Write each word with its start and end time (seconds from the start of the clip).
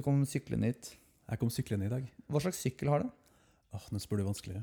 Du 0.00 0.04
kom 0.06 0.22
syklende 0.24 0.70
hit. 0.70 0.94
Jeg 1.28 1.38
kom 1.42 1.50
syklende 1.52 1.84
i 1.84 1.90
dag. 1.92 2.04
Hva 2.32 2.40
slags 2.40 2.60
sykkel 2.64 2.88
har 2.88 3.02
du? 3.04 3.10
Åh, 3.76 3.88
Nå 3.92 4.00
spør 4.00 4.22
du 4.22 4.30
vanskelig. 4.30 4.62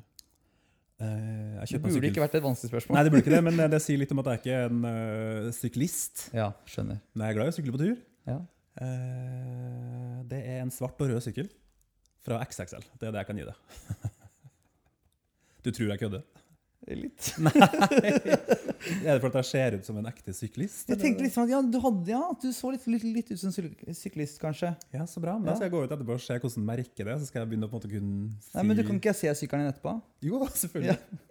Eh, 0.98 1.60
Det 1.62 1.78
burde 1.84 2.10
ikke 2.10 2.24
vært 2.24 2.40
et 2.40 2.46
vanskelig 2.46 2.72
spørsmål. 2.72 2.98
Nei, 2.98 3.04
det 3.06 3.12
burde 3.14 3.22
ikke 3.22 3.36
det, 3.36 3.42
men 3.46 3.60
det, 3.60 3.68
det 3.76 3.80
sier 3.86 4.02
litt 4.02 4.16
om 4.16 4.24
at 4.24 4.32
jeg 4.32 4.42
ikke 4.42 4.56
er 4.58 4.72
en 4.72 4.88
uh, 4.90 5.52
syklist. 5.54 6.24
Ja, 6.34 6.50
skjønner. 6.66 6.98
Men 7.14 7.28
jeg 7.28 7.36
er 7.36 7.38
glad 7.38 7.52
i 7.52 7.54
å 7.54 7.58
sykle 7.60 7.76
på 7.76 7.82
tur. 7.84 8.02
Ja. 8.26 8.40
Eh, 8.82 10.18
det 10.34 10.42
er 10.42 10.64
en 10.64 10.74
svart 10.74 11.06
og 11.06 11.14
rød 11.14 11.22
sykkel 11.28 11.54
fra 12.26 12.42
XXL. 12.42 12.90
Det 12.98 13.12
er 13.12 13.14
det 13.14 13.22
jeg 13.22 13.30
kan 13.30 13.44
gi 13.44 13.48
deg. 13.52 14.10
du 15.68 15.70
tror 15.70 15.94
jeg 15.94 16.02
kødder? 16.02 16.26
Litt. 16.88 17.34
Er 19.04 19.18
det 19.18 19.20
for 19.20 19.28
at 19.32 19.38
jeg 19.42 19.48
ser 19.50 19.76
ut 19.80 19.88
som 19.88 19.98
en 20.00 20.08
ekte 20.08 20.32
syklist? 20.36 20.86
Jeg 20.86 20.94
eller? 20.94 21.02
tenkte 21.02 21.26
liksom 21.26 21.48
at 21.48 21.52
ja, 21.52 21.60
du, 21.66 21.78
hadde, 21.84 22.12
ja, 22.14 22.22
du 22.40 22.48
så 22.56 22.72
litt, 22.72 22.86
litt, 22.88 23.04
litt 23.04 23.32
ut 23.34 23.42
som 23.42 23.52
en 23.52 23.98
syklist, 23.98 24.38
kanskje. 24.40 24.72
Ja, 24.96 25.08
så 25.10 25.24
bra. 25.24 25.36
Men 25.40 25.50
Ja. 25.50 25.56
Da 25.56 25.58
skal 25.58 25.68
jeg 25.68 25.76
gå 25.76 25.84
ut 25.84 25.96
etterpå 25.96 26.16
og 26.16 26.24
se 26.24 26.38
hvordan 26.40 26.68
merket 26.70 27.02
det 27.02 27.10
er, 27.10 27.18
så 27.20 27.28
skal 27.28 27.44
jeg 27.44 27.52
begynne 27.52 27.68
å 27.68 27.72
på 27.72 27.76
en 27.76 27.82
måte 27.82 27.92
kunne 27.92 28.46
si 28.46 28.54
Nei, 28.54 28.68
men 28.70 28.80
du 28.80 28.84
Kan 28.88 29.02
ikke 29.02 29.12
jeg 29.12 29.20
se 29.24 29.34
sykkelen 29.42 29.66
din 29.66 29.74
etterpå? 29.74 29.96
Jo, 30.30 30.44
selvfølgelig. 30.54 30.96
Ja. 30.96 31.24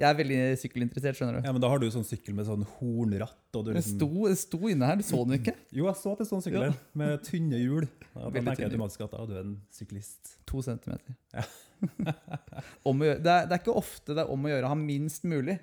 Jeg 0.00 0.08
er 0.08 0.16
veldig 0.16 0.36
sykkelinteressert, 0.62 1.18
skjønner 1.18 1.36
du. 1.36 1.44
Ja, 1.44 1.52
men 1.52 1.60
da 1.60 1.68
har 1.68 1.80
du 1.82 1.84
sånn 1.92 2.06
sykkel 2.08 2.32
med 2.32 2.46
sånn 2.48 2.62
hornratt. 2.78 3.36
Og 3.52 3.66
du 3.66 3.74
Det 3.74 3.82
liksom... 3.82 3.98
sto, 3.98 4.28
det 4.30 4.38
sto 4.40 4.60
inne 4.72 4.88
her, 4.88 4.96
du 4.96 5.04
så 5.04 5.18
den 5.28 5.36
ikke? 5.36 5.52
Jo, 5.76 5.90
jeg 5.90 5.98
så 6.00 6.14
at 6.14 6.22
det 6.22 6.26
sto 6.30 6.38
en 6.38 6.44
sykkel 6.46 6.64
der, 6.64 6.78
med 6.96 7.26
tynne 7.26 7.60
hjul. 7.60 7.84
Da 8.14 8.30
Veldig 8.30 8.46
tenker 8.46 8.64
jeg 8.64 8.70
automatisk 8.72 9.04
at 9.04 9.18
da 9.18 9.26
er 9.28 9.42
en 9.44 9.58
syklist. 9.76 10.38
To 10.48 10.64
centimeter. 10.64 11.18
Ja. 11.36 11.44
Det, 11.80 13.30
er, 13.30 13.46
det 13.48 13.54
er 13.54 13.60
ikke 13.60 13.76
ofte 13.80 14.16
det 14.16 14.24
er 14.24 14.32
om 14.32 14.46
å 14.46 14.50
gjøre 14.52 14.68
å 14.68 14.72
ha 14.72 14.78
minst 14.78 15.26
mulig. 15.28 15.58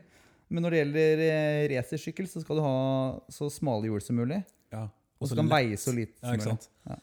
Men 0.48 0.64
når 0.64 0.74
det 0.74 0.80
gjelder 0.84 1.24
eh, 1.26 1.64
racersykkel, 1.74 2.30
så 2.32 2.42
skal 2.44 2.60
du 2.60 2.64
ha 2.64 2.78
så 3.34 3.50
smale 3.52 3.90
hjul 3.90 4.04
som 4.04 4.18
mulig. 4.20 4.40
Ja. 4.74 4.86
Og 5.18 5.30
så 5.30 5.36
kan 5.36 5.46
den 5.46 5.52
veie 5.52 5.80
så 5.82 5.94
lite 5.96 6.16
Ja, 6.22 6.30
som 6.30 6.38
ikke 6.38 6.54
mulig. 6.54 6.72
Ja. 6.88 6.98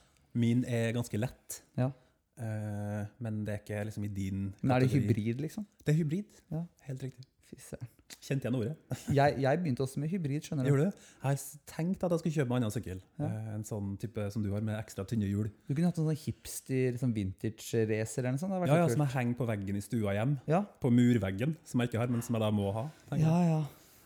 Min 0.45 0.65
er 0.67 0.97
ganske 0.97 1.21
lett, 1.21 1.61
Ja. 1.81 1.93
Uh, 2.35 3.05
men 3.23 3.45
det 3.47 3.53
er 3.53 3.61
ikke 3.61 3.83
liksom 3.87 4.05
i 4.09 4.09
din 4.11 4.39
Men 4.59 4.73
er 4.75 4.83
det 4.83 4.89
hybrid, 4.91 5.39
liksom? 5.45 5.63
Det 5.87 5.93
er 5.93 5.99
hybrid. 6.01 6.41
Ja. 6.51 6.65
Helt 6.89 7.05
riktig. 7.07 7.27
Fy 7.45 7.57
søren. 7.61 7.89
Kjente 8.25 8.47
igjen 8.47 8.57
ordet. 8.57 8.75
Jeg, 9.19 9.35
jeg 9.43 9.59
begynte 9.61 9.83
også 9.85 10.01
med 10.01 10.09
hybrid, 10.13 10.45
skjønner 10.47 10.65
du. 10.65 10.71
Gjorde 10.71 10.85
du? 10.89 11.03
Jeg 11.21 11.25
har 11.27 11.43
tenkt 11.69 12.05
at 12.07 12.13
jeg 12.15 12.21
skulle 12.23 12.35
kjøpe 12.39 12.49
meg 12.53 12.57
en 12.61 12.65
annen 12.67 12.75
sykkel. 12.75 13.01
Ja. 13.21 13.29
Eh, 13.29 13.49
En 13.59 13.65
sånn 13.69 13.91
type 14.01 14.25
som 14.33 14.45
du 14.45 14.49
har, 14.55 14.65
med 14.65 14.79
ekstra 14.79 15.05
tynne 15.09 15.29
hjul. 15.29 15.51
Du 15.69 15.75
kunne 15.75 15.91
hatt 15.91 15.99
en 16.01 16.07
sånn 16.09 16.21
hipster 16.23 16.97
sånn 17.01 17.13
vintage-racer 17.17 18.23
eller 18.25 18.37
noe 18.37 18.43
sånt. 18.45 18.57
Ja, 18.69 18.79
ja, 18.81 18.89
Som 18.93 19.05
jeg 19.05 19.13
henger 19.17 19.39
på 19.41 19.49
veggen 19.51 19.77
i 19.81 19.85
stua 19.85 20.15
hjem. 20.17 20.37
ja. 20.49 20.63
På 20.81 20.93
murveggen, 20.95 21.57
som 21.69 21.81
jeg 21.85 21.91
ikke 21.93 22.01
har, 22.05 22.13
men 22.15 22.23
som 22.25 22.37
jeg 22.39 22.45
da 22.47 22.51
må 22.55 22.71
ha. 22.77 22.87
ja, 23.21 23.37
ja. 23.51 23.61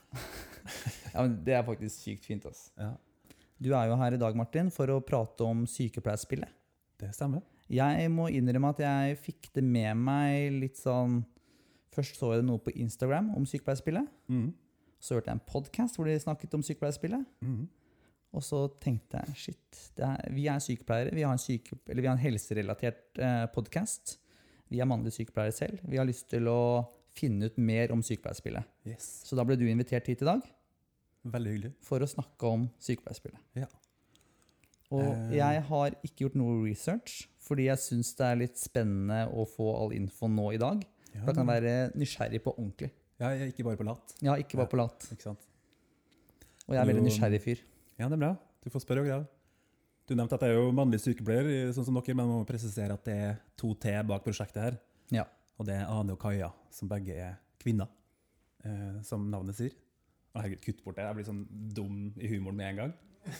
ja, 1.14 1.22
men 1.22 1.38
det 1.46 1.54
er 1.58 1.64
faktisk 1.66 1.94
sykt 2.02 2.26
fint, 2.28 2.46
ass. 2.48 2.68
Ja, 2.78 2.94
Du 3.58 3.72
er 3.74 3.88
jo 3.90 3.96
her 3.98 4.14
i 4.14 4.20
dag, 4.20 4.36
Martin, 4.38 4.70
for 4.74 4.86
å 4.94 5.00
prate 5.04 5.44
om 5.46 5.64
sykepleierspillet. 5.66 6.50
det 6.98 7.12
stemmer. 7.14 7.42
Jeg 7.68 8.08
må 8.10 8.28
innrømme 8.32 8.70
at 8.72 8.78
jeg 8.80 9.18
fikk 9.20 9.50
det 9.54 9.62
med 9.66 9.96
meg 10.00 10.54
litt 10.62 10.78
sånn 10.80 11.20
Først 11.98 12.20
så 12.20 12.30
jeg 12.36 12.46
noe 12.46 12.62
på 12.62 12.70
Instagram 12.78 13.32
om 13.34 13.46
sykepleierspillet. 13.48 14.06
Mm. 14.30 14.52
Så 15.02 15.16
hørte 15.16 15.32
jeg 15.32 15.38
en 15.38 15.46
podkast 15.48 15.98
hvor 15.98 16.06
de 16.06 16.14
snakket 16.22 16.54
om 16.54 16.62
sykepleierspillet. 16.66 17.24
Mm. 17.42 17.64
Og 18.36 18.44
så 18.44 18.60
tenkte 18.82 19.22
jeg 19.24 19.40
shit, 19.40 19.78
det 19.96 20.04
er, 20.04 20.30
vi 20.36 20.44
er 20.52 20.60
sykepleiere. 20.62 21.14
Vi 21.16 21.24
har 21.24 21.32
en, 21.34 21.40
syke, 21.42 21.78
eller 21.88 22.04
vi 22.04 22.10
har 22.10 22.14
en 22.18 22.22
helserelatert 22.22 23.18
eh, 23.24 23.46
podkast. 23.54 24.18
Vi 24.68 24.82
er 24.84 24.88
mannlige 24.90 25.16
sykepleiere 25.16 25.54
selv. 25.56 25.82
Vi 25.88 25.96
har 25.98 26.06
lyst 26.06 26.28
til 26.30 26.46
å 26.52 26.58
finne 27.18 27.48
ut 27.48 27.56
mer 27.58 27.90
om 27.94 28.02
sykepleierspillet. 28.04 28.68
Yes. 28.86 29.08
Så 29.26 29.38
da 29.38 29.46
ble 29.48 29.56
du 29.58 29.64
invitert 29.66 30.06
hit 30.10 30.22
i 30.22 30.28
dag 30.28 30.44
Veldig 31.28 31.54
hyggelig. 31.54 31.72
for 31.82 32.04
å 32.04 32.10
snakke 32.10 32.52
om 32.52 32.68
sykepleierspillet. 32.84 33.40
Ja. 33.64 33.70
Og 34.92 35.02
Eh. 35.04 35.36
jeg 35.36 35.62
har 35.68 35.96
ikke 36.04 36.26
gjort 36.26 36.36
noe 36.38 36.60
research, 36.64 37.26
fordi 37.44 37.66
jeg 37.68 37.80
syns 37.82 38.14
det 38.16 38.26
er 38.28 38.38
litt 38.44 38.60
spennende 38.60 39.24
å 39.32 39.44
få 39.48 39.66
all 39.82 39.92
info 39.96 40.28
nå 40.28 40.52
i 40.54 40.60
dag. 40.60 40.84
Ja, 41.18 41.24
da 41.26 41.34
kan 41.34 41.46
du 41.46 41.52
være 41.52 41.74
nysgjerrig 41.98 42.40
på 42.44 42.54
ordentlig. 42.54 42.92
ja, 43.18 43.32
ikke 43.50 43.64
bare 43.66 43.76
på 43.80 43.86
lat. 43.88 44.14
Ja, 44.22 44.36
ikke 44.38 44.60
bare 44.60 44.70
på 44.70 44.78
lat. 44.78 45.08
Ikke 45.12 45.26
sant? 45.30 45.48
Og 46.68 46.76
jeg 46.76 46.82
er 46.82 46.88
veldig 46.92 47.04
nysgjerrig 47.06 47.40
fyr. 47.42 47.64
Ja, 47.98 48.06
det 48.06 48.14
er 48.18 48.22
bra. 48.22 48.36
Du 48.62 48.70
får 48.70 48.84
spørre 48.84 49.02
og 49.02 49.08
greie. 49.08 49.26
Du 50.08 50.14
nevnte 50.16 50.38
at 50.38 50.44
jeg 50.46 50.54
er 50.54 50.62
jo 50.62 50.70
mannlig 50.72 51.00
sykepleier, 51.02 51.72
sånn 51.76 51.84
som 51.84 51.98
dere, 51.98 52.14
men 52.16 52.30
må 52.30 52.38
presisere 52.48 52.94
at 52.94 53.04
det 53.04 53.16
er 53.26 53.34
to 53.60 53.74
T 53.76 53.92
bak 54.08 54.22
prosjektet 54.24 54.62
her. 54.62 54.78
Ja. 55.12 55.26
Og 55.58 55.66
det 55.68 55.74
er 55.76 55.90
Ane 55.90 56.14
og 56.14 56.20
Kaja, 56.22 56.48
som 56.72 56.88
begge 56.88 57.16
er 57.18 57.34
kvinner, 57.60 57.90
eh, 58.64 59.02
som 59.04 59.26
navnet 59.32 59.58
sier. 59.58 59.74
Å, 60.32 60.40
herregud, 60.40 60.62
kutt 60.64 60.84
bort 60.84 60.96
det. 60.96 61.04
Jeg 61.08 61.18
blir 61.18 61.28
sånn 61.28 61.42
dum 61.76 61.98
i 62.16 62.30
humoren 62.30 62.56
med 62.60 62.70
en 62.70 62.80
gang. 62.84 62.94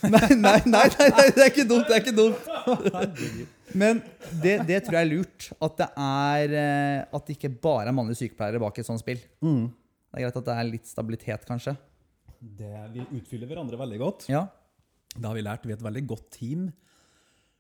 Nei, 0.05 0.35
nei, 0.37 0.59
nei, 0.69 0.87
nei, 0.99 1.09
nei, 1.17 1.27
det 1.33 1.45
er 1.45 1.51
ikke 1.53 1.65
dumt. 1.69 1.89
det 1.89 1.97
er 1.97 2.03
ikke 2.03 2.17
dumt. 2.17 2.49
Men 3.79 4.01
det, 4.43 4.55
det 4.69 4.83
tror 4.85 4.99
jeg 4.99 5.07
er 5.07 5.11
lurt. 5.11 5.49
At 5.65 5.79
det 5.81 5.89
er 6.05 6.55
eh, 6.61 7.17
At 7.17 7.29
det 7.29 7.37
ikke 7.39 7.53
bare 7.63 7.89
er 7.91 7.97
mannlige 7.97 8.23
sykepleiere 8.23 8.61
bak 8.63 8.81
et 8.81 8.89
sånt 8.89 9.03
spill. 9.03 9.21
Mm. 9.45 9.69
Det 9.69 10.19
er 10.19 10.27
greit 10.27 10.41
at 10.41 10.49
det 10.49 10.57
er 10.57 10.69
litt 10.69 10.89
stabilitet, 10.89 11.47
kanskje. 11.49 11.77
Det, 12.39 12.71
vi 12.95 13.05
utfyller 13.19 13.51
hverandre 13.51 13.81
veldig 13.81 14.01
godt. 14.01 14.29
Ja. 14.33 14.47
Det 15.15 15.25
har 15.25 15.37
vi 15.37 15.45
lært. 15.45 15.67
Vi 15.67 15.75
er 15.75 15.81
et 15.81 15.89
veldig 15.89 16.05
godt 16.09 16.29
team. 16.37 16.69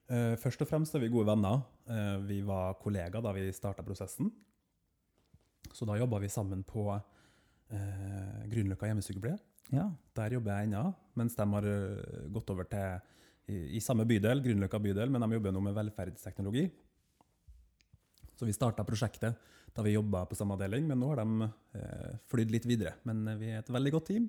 Eh, 0.09 0.34
først 0.41 0.62
og 0.65 0.71
fremst 0.71 0.97
er 0.97 1.05
vi 1.05 1.11
gode 1.12 1.28
venner. 1.28 1.61
Eh, 1.89 2.17
vi 2.28 2.41
var 2.47 2.78
kollegaer 2.81 3.25
da 3.25 3.34
vi 3.37 3.49
starta 3.57 3.84
prosessen. 3.84 4.31
Så 5.73 5.89
da 5.89 5.99
jobba 5.99 6.21
vi 6.23 6.31
sammen 6.33 6.62
på 6.65 6.87
uh, 6.89 8.39
Grünerløkka 8.49 8.89
hjemmesykepleie. 8.89 9.37
Ja. 9.75 9.87
Der 10.17 10.34
jobber 10.34 10.56
jeg 10.56 10.69
ennå, 10.69 10.83
mens 11.19 11.37
de 11.39 11.47
har 11.53 11.69
eh, 11.69 12.27
gått 12.34 12.51
over 12.55 12.69
til 12.71 12.99
i, 13.49 13.79
i 13.79 13.83
samme 13.84 14.06
bydel, 14.09 14.43
Grünerløkka 14.45 14.81
bydel, 14.83 15.12
men 15.12 15.25
de 15.25 15.39
jobber 15.39 15.55
nå 15.55 15.62
med 15.65 15.77
velferdsteknologi. 15.77 16.67
Så 18.39 18.47
vi 18.47 18.55
starta 18.55 18.87
prosjektet 18.87 19.55
da 19.75 19.84
vi 19.84 19.95
jobba 19.95 20.25
på 20.27 20.37
samme 20.39 20.57
avdeling, 20.57 20.87
men 20.89 20.99
nå 21.01 21.11
har 21.12 21.23
de 21.23 21.49
eh, 21.78 22.17
flydd 22.31 22.55
litt 22.55 22.69
videre. 22.69 22.97
Men 23.09 23.25
eh, 23.28 23.39
vi 23.41 23.53
er 23.53 23.62
et 23.62 23.73
veldig 23.73 23.95
godt 23.95 24.11
team 24.12 24.28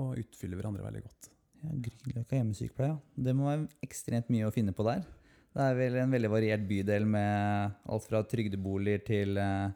og 0.00 0.18
utfyller 0.20 0.60
hverandre 0.60 0.86
veldig 0.86 1.04
godt. 1.06 1.30
ja 1.64 1.76
Grünerløkka 1.86 2.40
hjemmesykepleie, 2.40 2.94
ja. 2.94 3.24
Det 3.28 3.36
må 3.36 3.48
være 3.48 3.68
ekstremt 3.86 4.30
mye 4.32 4.48
å 4.48 4.54
finne 4.54 4.74
på 4.76 4.86
der. 4.88 5.04
Det 5.50 5.66
er 5.66 5.78
vel 5.78 5.96
en 5.98 6.12
veldig 6.14 6.30
variert 6.30 6.66
bydel 6.66 7.06
med 7.10 7.78
alt 7.90 8.06
fra 8.06 8.22
trygdeboliger 8.26 9.02
til 9.06 9.40
eh, 9.42 9.70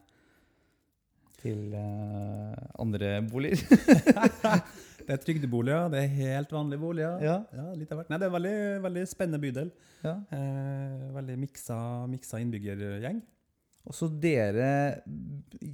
til 1.45 1.75
uh, 1.77 2.57
andre 2.81 3.19
boliger. 3.29 3.61
Det 5.05 5.15
er 5.15 5.21
trygdeboliger, 5.21 5.91
det 5.93 6.01
er 6.01 6.11
helt 6.17 6.53
vanlige 6.55 6.81
boliger. 6.81 7.21
Ja. 7.25 7.37
Ja, 7.53 7.67
litt 7.77 7.93
av 7.93 8.01
hvert. 8.01 8.11
Nei, 8.13 8.19
det 8.21 8.27
er 8.27 8.33
en 8.33 8.37
veldig, 8.39 8.57
veldig 8.87 9.05
spennende 9.11 9.41
bydel. 9.43 9.71
ja. 10.05 10.17
Eh, 10.33 11.07
veldig 11.15 11.37
miksa, 11.43 11.79
miksa 12.11 12.41
innbyggergjeng. 12.43 13.21
Og 13.85 13.93
så 13.93 14.09
dere 14.09 15.03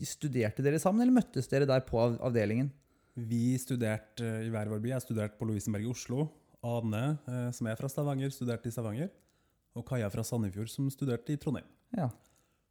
Studerte 0.08 0.64
dere 0.66 0.80
sammen, 0.82 1.04
eller 1.04 1.14
møttes 1.20 1.46
dere 1.50 1.68
der 1.68 1.84
på 1.86 2.00
avdelingen? 2.18 2.72
Vi 3.14 3.54
studerte 3.60 4.26
eh, 4.26 4.46
i 4.48 4.50
hver 4.52 4.70
vår 4.70 4.82
by. 4.82 4.94
Jeg 4.96 5.06
studerte 5.06 5.38
på 5.38 5.46
Lovisenberg 5.48 5.86
i 5.86 5.92
Oslo. 5.92 6.26
Ane, 6.66 7.04
eh, 7.30 7.50
som 7.56 7.68
er 7.70 7.78
fra 7.78 7.88
Stavanger, 7.90 8.32
studerte 8.34 8.70
i 8.70 8.74
Stavanger. 8.74 9.10
Og 9.78 9.86
Kaja 9.86 10.10
fra 10.10 10.24
Sandefjord, 10.26 10.70
som 10.72 10.90
studerte 10.90 11.32
i 11.34 11.38
Trondheim. 11.40 11.68
Ja. 11.96 12.10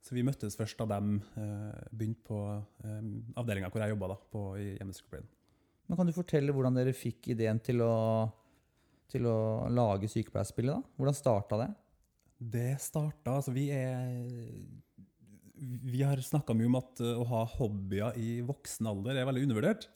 Så 0.03 0.15
vi 0.15 0.23
møttes 0.23 0.55
først 0.59 0.79
da 0.79 0.87
de 0.99 1.19
eh, 1.39 1.81
begynte 1.91 2.23
på 2.27 2.39
eh, 2.83 3.09
avdelinga 3.39 3.71
hvor 3.71 3.83
jeg 3.83 3.95
jobba, 3.95 4.15
på, 4.31 4.43
i 4.59 4.69
hjemmesykepleien. 4.77 5.27
Men 5.89 5.97
Kan 5.97 6.09
du 6.09 6.13
fortelle 6.13 6.53
hvordan 6.53 6.77
dere 6.77 6.93
fikk 6.93 7.31
ideen 7.33 7.59
til 7.65 7.81
å, 7.81 7.93
til 9.09 9.25
å 9.25 9.39
lage 9.73 10.09
sykepleierspillet? 10.11 10.77
da? 10.77 10.97
Hvordan 10.99 11.17
starta 11.17 11.61
det? 11.63 11.69
Det 12.39 12.69
starta 12.79 13.39
Altså, 13.39 13.51
vi 13.51 13.65
er 13.73 14.21
Vi 15.59 16.03
har 16.05 16.21
snakka 16.23 16.55
mye 16.55 16.69
om 16.69 16.77
at 16.79 17.01
eh, 17.03 17.17
å 17.19 17.25
ha 17.33 17.41
hobbyer 17.57 18.19
i 18.21 18.37
voksen 18.45 18.87
alder 18.87 19.17
er 19.17 19.27
veldig 19.27 19.49
undervurdert. 19.49 19.89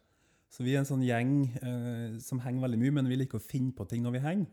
Så 0.51 0.65
vi 0.65 0.73
er 0.73 0.81
en 0.81 0.89
sånn 0.89 1.05
gjeng 1.05 1.37
eh, 1.61 2.17
som 2.21 2.41
henger 2.43 2.65
veldig 2.65 2.81
mye, 2.81 2.95
men 2.99 3.07
vi 3.09 3.21
liker 3.21 3.39
å 3.39 3.45
finne 3.45 3.71
på 3.73 3.87
ting 3.89 4.03
når 4.03 4.17
vi 4.17 4.25
henger. 4.25 4.49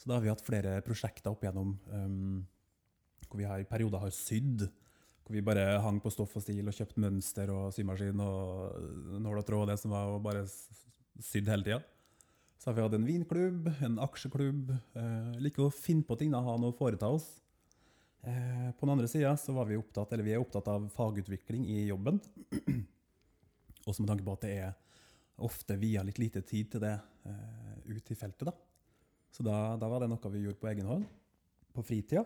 Så 0.00 0.10
da 0.10 0.16
har 0.16 0.24
vi 0.24 0.32
hatt 0.32 0.42
flere 0.44 0.80
prosjekter 0.84 1.30
opp 1.30 1.44
igjennom 1.44 1.76
um, 1.86 2.40
hvor 3.28 3.38
vi 3.40 3.46
har, 3.46 3.62
i 3.62 3.68
perioder 3.68 4.02
har 4.02 4.10
sydd. 4.12 4.66
Hvor 5.24 5.38
vi 5.38 5.44
bare 5.44 5.78
hang 5.80 6.02
på 6.04 6.12
stoff 6.12 6.34
og 6.36 6.44
stil 6.44 6.66
og 6.68 6.76
kjøpt 6.76 6.98
mønster 7.00 7.48
og 7.52 7.70
symaskin 7.72 8.20
og 8.20 9.20
nål 9.24 9.40
og 9.40 9.46
tråd 9.48 9.64
og 9.64 9.70
det 9.72 9.78
som 9.80 9.94
var, 9.94 10.10
og 10.12 10.20
bare 10.24 10.44
sydd 10.44 11.48
hele 11.48 11.64
tida. 11.64 11.80
Så 12.60 12.70
har 12.70 12.76
vi 12.76 12.84
hatt 12.84 12.96
en 12.96 13.06
vinklubb, 13.08 13.70
en 13.84 13.96
aksjeklubb. 14.04 14.70
Eh, 14.72 15.32
liker 15.44 15.66
å 15.66 15.72
finne 15.72 16.04
på 16.04 16.16
ting, 16.20 16.30
da, 16.32 16.42
ha 16.44 16.58
noe 16.60 16.72
å 16.72 16.76
foreta 16.76 17.08
oss. 17.12 17.26
Eh, 18.24 18.70
på 18.76 18.86
den 18.86 18.92
andre 18.94 19.08
sida 19.08 19.34
så 19.40 19.52
var 19.56 19.68
vi 19.68 19.76
opptatt, 19.76 20.12
eller 20.12 20.24
vi 20.24 20.32
er 20.36 20.40
opptatt 20.40 20.68
av 20.72 20.86
fagutvikling 20.92 21.66
i 21.72 21.82
jobben. 21.90 22.20
Også 23.88 24.00
med 24.00 24.12
tanke 24.12 24.24
på 24.24 24.36
at 24.36 24.46
det 24.46 24.54
er 24.62 24.72
ofte 25.44 25.76
via 25.80 26.04
litt 26.06 26.20
lite 26.22 26.44
tid 26.46 26.70
til 26.72 26.84
det 26.84 26.94
eh, 27.28 27.74
ut 27.96 28.12
i 28.12 28.16
feltet. 28.16 28.48
da. 28.48 28.54
Så 29.34 29.44
da, 29.44 29.74
da 29.80 29.88
var 29.90 30.04
det 30.04 30.12
noe 30.12 30.32
vi 30.32 30.44
gjorde 30.44 30.60
på 30.60 30.70
egen 30.70 30.88
hånd, 30.88 31.08
på 31.74 31.84
fritida. 31.84 32.24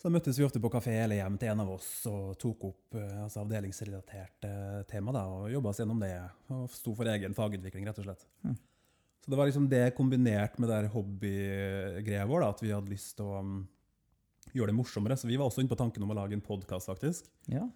Så 0.00 0.08
da 0.08 0.14
møttes 0.14 0.38
vi 0.40 0.44
ofte 0.46 0.60
på 0.64 0.70
kafé 0.72 0.94
eller 0.96 1.18
hjem 1.18 1.34
til 1.36 1.50
en 1.52 1.60
av 1.60 1.70
oss 1.74 1.88
og 2.08 2.32
tok 2.40 2.62
opp 2.70 2.96
eh, 2.96 3.18
altså 3.20 3.42
avdelingsrelaterte 3.42 4.52
tema 4.88 5.12
da, 5.12 5.26
og 5.28 5.50
jobba 5.52 5.74
oss 5.74 5.80
gjennom 5.82 6.00
det. 6.00 6.14
Og 6.56 6.70
sto 6.72 6.94
for 6.96 7.10
egen 7.12 7.36
fagutvikling, 7.36 7.84
rett 7.84 7.98
og 8.00 8.06
slett. 8.06 8.24
Mm. 8.40 8.54
Så 9.20 9.28
det 9.28 9.36
var 9.36 9.50
liksom 9.50 9.66
det 9.68 9.82
kombinert 9.98 10.56
med 10.56 10.72
det 10.72 10.78
hobbygreia 10.94 12.24
vår, 12.30 12.46
da, 12.46 12.48
at 12.48 12.62
vi 12.64 12.72
hadde 12.72 12.94
lyst 12.94 13.12
til 13.18 13.28
å 13.28 13.42
um, 13.44 13.58
gjøre 14.56 14.72
det 14.72 14.76
morsommere. 14.78 15.18
Så 15.20 15.28
vi 15.28 15.36
var 15.36 15.50
også 15.50 15.60
inne 15.60 15.74
på 15.74 15.78
tanken 15.82 16.06
om 16.06 16.14
å 16.14 16.16
lage 16.16 16.32
en 16.38 16.46
podkast, 16.48 16.88
faktisk. 16.88 17.28
Ja. 17.52 17.66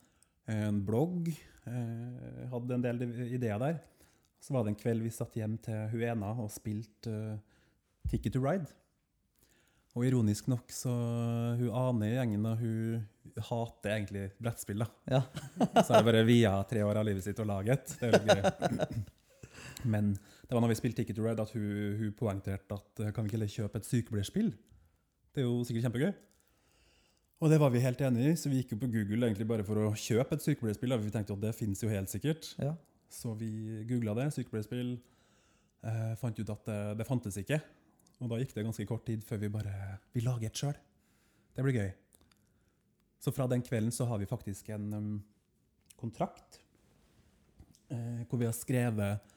En 0.49 0.81
blogg. 0.88 1.29
Eh, 1.69 2.41
hadde 2.55 2.79
en 2.79 2.87
del 2.88 3.05
ideer 3.37 3.61
der. 3.61 3.82
Så 4.41 4.56
var 4.56 4.65
det 4.65 4.73
en 4.73 4.81
kveld 4.81 5.05
vi 5.05 5.12
satt 5.12 5.37
hjem 5.37 5.61
til 5.61 5.93
Huena 5.93 6.32
og 6.41 6.49
spilte 6.56 7.12
uh, 7.12 7.37
Ticket 8.09 8.32
to 8.32 8.41
Ride. 8.41 8.73
Og 9.94 10.06
ironisk 10.08 10.49
nok 10.50 10.73
så 10.75 10.93
hun 11.58 11.70
Ane 11.70 12.08
i 12.08 12.14
gjengen 12.17 12.46
da, 12.46 12.55
hun 12.58 13.05
hater 13.46 13.93
egentlig 13.94 14.25
brettspill. 14.43 14.82
da. 14.82 14.88
Ja. 15.17 15.20
så 15.85 15.94
det 15.94 16.05
bare 16.08 16.25
via 16.26 16.56
tre 16.67 16.82
år 16.82 16.99
av 16.99 17.06
livet 17.06 17.26
sitt 17.26 17.38
å 17.38 17.46
lage 17.46 17.76
et. 17.76 17.94
Det 18.00 18.11
er 18.11 18.17
jo 18.17 18.35
gøy. 18.35 19.05
Men 19.94 20.14
det 20.17 20.56
var 20.56 20.64
når 20.64 20.73
vi 20.73 20.79
spilte 20.81 21.02
Ticket 21.02 21.19
to 21.19 21.25
Red, 21.25 21.41
at 21.41 21.52
hun, 21.55 21.67
hun 22.00 22.14
poengterte 22.19 22.79
at 22.79 23.02
eh, 23.05 23.12
kan 23.14 23.25
vi 23.25 23.31
ikke 23.31 23.38
heller 23.38 23.52
kjøpe 23.52 23.81
et 23.81 23.88
sykepleierspill? 23.88 24.50
Det 25.35 25.43
er 25.43 25.46
jo 25.46 25.62
sikkert 25.67 25.87
kjempegøy. 25.87 26.12
Og 27.44 27.50
det 27.52 27.61
var 27.61 27.73
vi 27.75 27.82
helt 27.85 28.02
enig 28.06 28.26
i, 28.31 28.35
så 28.41 28.50
vi 28.50 28.61
gikk 28.62 28.75
jo 28.75 28.81
på 28.82 28.91
Google 28.93 29.29
egentlig 29.29 29.46
bare 29.50 29.67
for 29.67 29.79
å 29.82 29.94
kjøpe 29.99 30.38
et 30.38 30.44
sykepleierspill. 30.46 30.96
Vi 31.05 31.14
tenkte 31.14 31.37
at 31.37 31.43
det 31.43 31.55
finnes 31.58 31.82
jo 31.82 31.93
helt 31.93 32.12
sikkert. 32.12 32.50
ja. 32.62 32.75
Så 33.14 33.31
vi 33.38 33.85
googla 33.87 34.14
det, 34.19 34.25
sykepleierspill. 34.35 34.96
Eh, 35.87 36.14
fant 36.19 36.38
ut 36.41 36.50
at 36.50 36.64
det, 36.67 36.79
det 36.99 37.06
fantes 37.06 37.37
ikke. 37.38 37.61
Og 38.22 38.31
da 38.31 38.38
gikk 38.40 38.55
det 38.55 38.64
ganske 38.66 38.87
kort 38.88 39.06
tid 39.08 39.25
før 39.26 39.43
vi 39.43 39.52
bare 39.52 39.99
Vi 40.14 40.22
lager 40.25 40.49
et 40.49 40.58
sjøl. 40.58 40.76
Det 41.55 41.64
blir 41.64 41.78
gøy. 41.78 41.93
Så 43.22 43.32
fra 43.32 43.46
den 43.50 43.62
kvelden 43.64 43.93
så 43.94 44.06
har 44.08 44.20
vi 44.20 44.28
faktisk 44.28 44.69
en 44.75 44.90
um, 44.93 45.12
kontrakt 45.96 46.58
eh, 47.88 48.25
hvor 48.28 48.40
vi 48.40 48.49
har 48.49 48.56
skrevet 48.56 49.31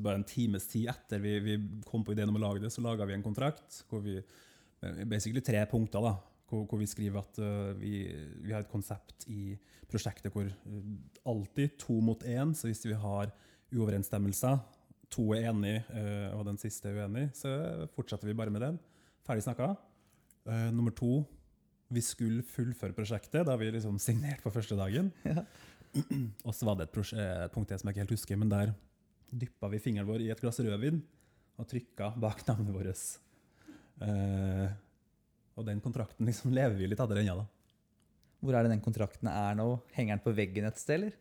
Bare 0.00 0.16
en 0.16 0.24
times 0.26 0.64
tid 0.70 0.88
etter 0.88 1.20
vi, 1.20 1.34
vi 1.44 1.56
kom 1.86 2.02
på 2.02 2.14
ideen 2.14 2.30
om 2.32 2.38
å 2.38 2.40
lage 2.40 2.62
det, 2.62 2.70
så 2.72 2.82
laga 2.82 3.04
vi 3.06 3.12
en 3.14 3.22
kontrakt 3.22 3.82
hvor 3.90 4.00
vi 4.02 4.16
eh, 4.16 5.02
Basically 5.04 5.42
tre 5.44 5.60
punkter. 5.70 6.00
da, 6.02 6.14
hvor, 6.48 6.64
hvor 6.64 6.80
vi 6.80 6.88
skriver 6.88 7.20
at 7.20 7.38
uh, 7.42 7.74
vi, 7.78 8.06
vi 8.40 8.54
har 8.54 8.64
et 8.64 8.72
konsept 8.72 9.26
i 9.30 9.56
prosjektet 9.90 10.32
hvor 10.32 10.48
uh, 10.48 10.88
alltid 11.28 11.76
to 11.82 11.98
mot 12.02 12.24
én, 12.24 12.54
så 12.54 12.70
hvis 12.70 12.86
vi 12.86 12.96
har 12.96 13.30
uoverensstemmelser, 13.74 14.58
to 15.12 15.28
er 15.36 15.48
enig 15.52 15.76
eh, 15.94 16.30
og 16.34 16.44
den 16.48 16.58
siste 16.60 16.90
er 16.90 17.04
uenig, 17.04 17.28
så 17.36 17.50
fortsetter 17.94 18.28
vi 18.28 18.36
bare 18.36 18.52
med 18.52 18.64
den. 18.64 18.78
Ferdig 19.26 19.44
snakka. 19.46 19.72
Eh, 20.46 20.68
nummer 20.74 20.94
to, 20.94 21.20
vi 21.92 22.02
skulle 22.02 22.44
fullføre 22.46 22.94
prosjektet. 22.96 23.46
Da 23.46 23.56
vi 23.58 23.70
liksom 23.70 23.98
signerte 24.02 24.44
på 24.46 24.54
første 24.54 24.78
dagen. 24.78 25.12
Ja. 25.96 26.02
Og 26.44 26.52
så 26.52 26.66
var 26.68 26.74
det 26.76 26.90
et, 26.90 26.96
eh, 27.16 27.44
et 27.46 27.52
punkt 27.54 27.70
jeg 27.72 27.80
som 27.80 27.88
jeg 27.88 27.94
ikke 27.94 28.02
helt 28.02 28.10
husker, 28.12 28.36
men 28.36 28.50
der 28.52 28.74
dyppa 29.32 29.70
vi 29.72 29.78
fingeren 29.80 30.08
vår 30.08 30.26
i 30.26 30.32
et 30.34 30.42
glass 30.42 30.58
rødvin 30.60 30.98
og 31.56 31.68
trykka 31.70 32.10
bak 32.20 32.42
navnet 32.44 32.74
vårt. 32.74 33.04
Eh, 34.04 34.74
og 35.56 35.64
den 35.64 35.80
kontrakten 35.80 36.28
liksom 36.28 36.52
lever 36.52 36.76
vi 36.76 36.90
litt 36.90 37.00
av 37.00 37.08
der 37.08 37.22
ennå, 37.22 37.38
da. 37.40 37.46
Hvor 38.44 38.58
er 38.58 38.66
det 38.66 38.74
den 38.74 38.84
kontrakten 38.84 39.30
er 39.32 39.56
nå? 39.56 39.70
Henger 39.96 40.18
den 40.18 40.24
på 40.26 40.34
veggen 40.36 40.68
et 40.68 40.82
sted, 40.82 40.98
eller? 40.98 41.16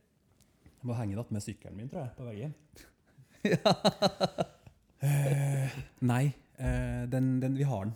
Jeg 0.65 0.89
må 0.89 0.97
henge 0.99 1.15
den 1.15 1.37
med 1.37 1.45
sykkelen 1.45 1.79
min, 1.79 1.87
tror 1.89 2.03
jeg, 2.03 2.15
på 2.17 2.27
veggen. 2.27 2.51
Eh, 5.05 5.73
nei, 6.07 6.31
uh, 6.57 7.03
den, 7.11 7.35
den, 7.43 7.57
vi 7.59 7.65
har 7.67 7.83
den. 7.85 7.91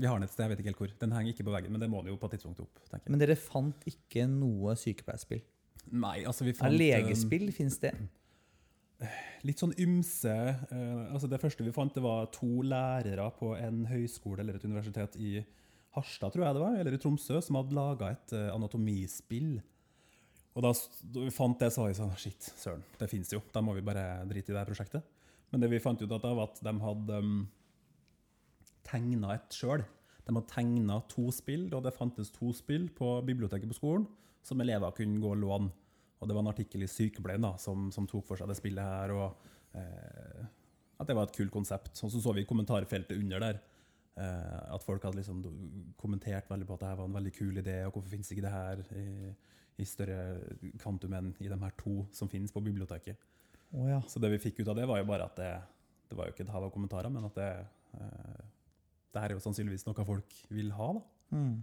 Vi 0.00 0.08
har 0.08 0.16
den 0.18 0.26
et 0.26 0.32
sted, 0.32 0.42
jeg 0.46 0.50
vet 0.50 0.62
ikke 0.62 0.70
helt 0.72 0.80
hvor. 0.80 0.94
Den 1.04 1.12
henger 1.14 1.34
ikke 1.36 1.44
på 1.46 1.52
veggen, 1.54 1.70
men 1.74 1.84
det 1.84 1.88
må 1.92 2.00
den 2.02 2.10
jo 2.10 2.16
på 2.18 2.26
et 2.26 2.34
tidspunkt 2.34 2.62
opp. 2.64 2.80
tenker 2.88 3.04
jeg. 3.04 3.12
Men 3.14 3.22
dere 3.22 3.36
fant 3.38 3.86
ikke 3.86 4.24
noe 4.26 4.74
sykepleierspill? 4.80 5.44
Nei, 5.92 6.16
altså 6.26 6.48
vi 6.48 6.56
fant... 6.56 6.72
Er 6.72 6.78
legespill, 6.80 7.46
fins 7.54 7.78
det? 7.84 7.92
Litt 9.46 9.62
sånn 9.62 9.76
ymse. 9.82 10.34
Uh, 10.72 11.12
altså 11.12 11.30
det 11.30 11.38
første 11.44 11.66
vi 11.68 11.74
fant, 11.76 11.94
det 11.94 12.02
var 12.02 12.32
to 12.34 12.64
lærere 12.66 13.28
på 13.38 13.52
en 13.60 13.84
høyskole 13.92 14.42
eller 14.42 14.58
et 14.58 14.66
universitet 14.66 15.20
i 15.22 15.36
Harstad, 15.92 16.32
tror 16.32 16.46
jeg 16.46 16.56
det 16.56 16.62
var, 16.62 16.76
eller 16.80 16.96
i 16.96 17.00
Tromsø, 17.00 17.36
som 17.44 17.58
hadde 17.58 17.76
laga 17.76 18.14
et 18.14 18.32
eh, 18.32 18.48
anatomispill. 18.54 19.58
Og 20.52 20.64
da, 20.66 20.72
da 21.14 21.24
vi 21.24 21.32
fant 21.32 21.58
det, 21.60 21.70
så 21.72 21.82
var 21.82 21.92
vi 21.92 21.96
sånn 21.96 22.12
Shit, 22.20 22.50
søren, 22.60 22.84
det 23.00 23.08
fins 23.08 23.32
jo. 23.32 23.40
Da 23.54 23.62
må 23.64 23.74
vi 23.76 23.84
bare 23.84 24.22
drite 24.28 24.52
i 24.52 24.56
det 24.56 24.66
prosjektet. 24.68 25.06
Men 25.52 25.62
det 25.62 25.70
vi 25.72 25.80
fant 25.84 26.00
ut 26.00 26.12
av, 26.12 26.28
var 26.36 26.50
at 26.50 26.60
de 26.64 26.72
hadde 26.80 27.20
um, 27.24 27.42
tegna 28.88 29.34
et 29.36 29.56
sjøl. 29.56 29.84
De 30.22 30.32
hadde 30.32 30.48
tegna 30.52 31.00
to 31.12 31.28
spill, 31.34 31.66
og 31.72 31.84
det 31.86 31.94
fantes 31.96 32.32
to 32.34 32.52
spill 32.56 32.88
på 32.96 33.14
biblioteket 33.26 33.70
på 33.72 33.78
skolen 33.78 34.06
som 34.42 34.60
elever 34.62 34.94
kunne 34.96 35.20
gå 35.22 35.32
og 35.32 35.40
låne. 35.40 35.70
Og 36.22 36.28
det 36.28 36.36
var 36.36 36.44
en 36.44 36.52
artikkel 36.52 36.84
i 36.84 36.90
Sykepleien 36.90 37.42
da, 37.42 37.56
som, 37.58 37.88
som 37.94 38.06
tok 38.10 38.26
for 38.28 38.38
seg 38.38 38.50
det 38.50 38.58
spillet 38.58 38.86
her, 38.86 39.12
og 39.16 39.78
eh, 39.78 40.42
at 41.02 41.08
det 41.08 41.16
var 41.18 41.26
et 41.26 41.34
kult 41.34 41.52
konsept. 41.54 41.96
Og 41.98 42.12
så 42.12 42.20
så 42.22 42.34
vi 42.36 42.44
i 42.44 42.48
kommentarfeltet 42.48 43.18
under 43.18 43.42
der 43.42 43.58
eh, 43.58 44.60
at 44.74 44.86
folk 44.86 45.02
hadde 45.02 45.18
liksom 45.18 45.42
kommentert 45.98 46.50
veldig 46.50 46.68
på 46.68 46.78
at 46.78 46.84
det 46.84 46.92
var 47.00 47.10
en 47.10 47.18
veldig 47.18 47.34
kul 47.34 47.58
idé, 47.58 47.80
og 47.86 47.96
hvorfor 47.96 48.14
finnes 48.14 48.30
ikke 48.30 48.46
det 48.46 48.54
her 48.54 48.84
i, 48.98 49.32
i 49.80 49.86
større 49.88 50.18
kvantum 50.80 51.14
enn 51.16 51.30
i 51.40 51.48
de 51.50 51.58
her 51.58 51.76
to 51.80 52.02
som 52.14 52.30
finnes 52.30 52.52
på 52.52 52.62
biblioteket. 52.64 53.20
Oh, 53.72 53.88
ja. 53.88 54.02
Så 54.08 54.20
det 54.20 54.32
vi 54.34 54.40
fikk 54.42 54.60
ut 54.60 54.68
av 54.68 54.76
det, 54.76 54.86
var 54.88 55.00
jo 55.00 55.08
bare 55.08 55.28
at 55.30 55.38
det, 55.38 55.52
det 56.10 56.18
var 56.18 56.28
jo 56.28 56.34
ikke 56.34 56.44
et 56.44 56.52
hav 56.52 56.66
av 56.66 56.72
kommentarer, 56.74 57.12
men 57.12 57.24
at 57.28 57.38
det, 57.38 57.50
eh, 57.96 58.42
det 59.12 59.22
her 59.22 59.32
er 59.32 59.38
jo 59.38 59.44
sannsynligvis 59.44 59.86
noe 59.88 60.08
folk 60.08 60.36
vil 60.52 60.72
ha, 60.76 60.92
da. 60.98 61.04
Mm. 61.32 61.54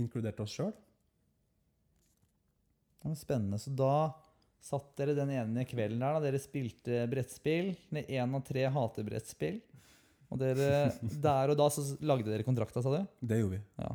inkludert 0.00 0.38
oss 0.40 0.54
sjøl. 0.56 0.72
Ja, 3.04 3.12
spennende. 3.18 3.58
Så 3.60 3.74
da 3.76 4.14
satt 4.64 4.88
dere 4.98 5.14
den 5.16 5.30
ene 5.36 5.66
kvelden 5.68 6.00
der, 6.00 6.16
da. 6.16 6.22
Dere 6.24 6.40
spilte 6.40 7.04
brettspill. 7.10 7.74
Én 8.00 8.34
av 8.34 8.44
tre 8.46 8.64
hater 8.72 9.06
brettspill. 9.06 9.60
Og 10.32 10.40
dere, 10.40 10.88
der 11.28 11.52
og 11.52 11.60
da 11.60 11.68
så 11.72 11.84
lagde 12.04 12.30
dere 12.32 12.46
kontrakta, 12.46 12.82
sa 12.84 12.96
du? 12.96 13.18
Det 13.20 13.40
gjorde 13.42 13.58
vi. 13.58 13.62
Ja. 13.84 13.92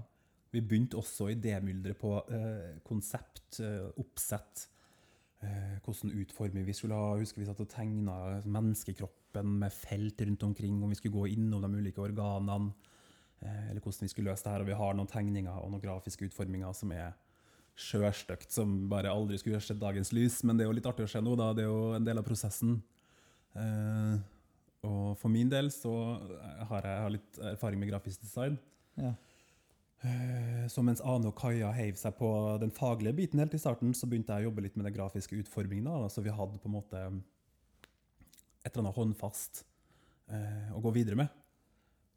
Vi 0.54 0.62
begynte 0.62 1.00
også 1.00 1.32
i 1.32 1.34
idémylderet 1.34 1.98
på 1.98 2.14
eh, 2.30 2.78
konsept, 2.86 3.58
eh, 3.64 3.88
oppsett. 3.98 4.68
Eh, 5.42 5.80
hvordan 5.84 6.14
utformer 6.22 6.64
vi 6.68 6.76
skulle 6.78 6.98
ha. 6.98 7.16
Husker 7.18 7.42
vi 7.42 7.48
satt 7.50 7.64
og 7.64 7.72
tegna 7.72 8.18
menneskekroppen 8.46 9.56
med 9.64 9.74
felt 9.74 10.22
rundt 10.22 10.46
omkring, 10.46 10.78
om 10.78 10.94
vi 10.94 11.00
skulle 11.00 11.18
gå 11.18 11.32
innom 11.34 11.66
de 11.66 11.82
ulike 11.82 12.04
organene. 12.04 12.74
Eh, 13.42 13.72
eller 13.72 13.82
hvordan 13.82 14.06
vi 14.06 14.12
skulle 14.14 14.30
løse 14.30 14.46
det 14.46 14.54
her. 14.54 14.62
Og 14.62 14.70
vi 14.70 14.78
har 14.84 14.94
noen 14.94 15.10
tegninger 15.10 15.58
og 15.58 15.74
noen 15.74 15.84
grafiske 15.84 16.30
utforminger 16.30 16.78
som 16.78 16.94
er 16.94 17.18
sjøstygt, 17.74 18.54
som 18.54 18.84
bare 18.92 19.10
aldri 19.10 19.42
skulle 19.42 19.58
sett 19.64 19.82
dagens 19.82 20.14
lys. 20.14 20.44
Men 20.46 20.60
det 20.60 20.68
er 20.68 20.70
jo 20.70 20.78
litt 20.78 20.94
artig 20.94 21.08
å 21.08 21.12
se 21.16 21.24
nå, 21.24 21.34
da. 21.40 21.50
Det 21.58 21.66
er 21.66 21.72
jo 21.72 21.98
en 21.98 22.06
del 22.06 22.22
av 22.22 22.30
prosessen. 22.30 22.78
Eh, 23.58 24.16
og 24.86 25.18
for 25.18 25.34
min 25.34 25.50
del 25.50 25.74
så 25.74 25.92
har 26.70 26.86
jeg, 26.86 26.94
jeg 26.94 27.06
har 27.08 27.14
litt 27.18 27.46
erfaring 27.56 27.82
med 27.82 27.90
grafisk 27.90 28.22
design. 28.22 28.62
ja. 29.02 29.16
Eh, 30.04 30.68
Så 30.68 30.84
mens 30.84 31.02
Ane 31.02 31.30
og 31.30 31.36
Kaja 31.40 31.72
heiv 31.76 31.96
seg 32.00 32.16
på 32.18 32.30
den 32.62 32.72
faglige 32.72 33.16
biten 33.16 33.40
helt 33.40 33.54
i 33.56 33.60
starten, 33.62 33.94
så 33.96 34.08
begynte 34.08 34.36
jeg 34.36 34.46
å 34.46 34.50
jobbe 34.50 34.64
litt 34.66 34.76
med 34.80 34.88
den 34.88 34.96
grafiske 34.96 35.38
utformingen. 35.40 35.86
da. 35.86 36.10
Så 36.10 36.24
vi 36.24 36.34
hadde 36.34 36.60
på 36.60 36.70
en 36.70 36.76
måte 36.78 37.04
et 38.64 38.72
eller 38.72 38.86
annet 38.86 38.96
håndfast 38.96 39.64
eh, 40.30 40.72
å 40.76 40.82
gå 40.82 40.94
videre 40.96 41.20
med. 41.20 41.28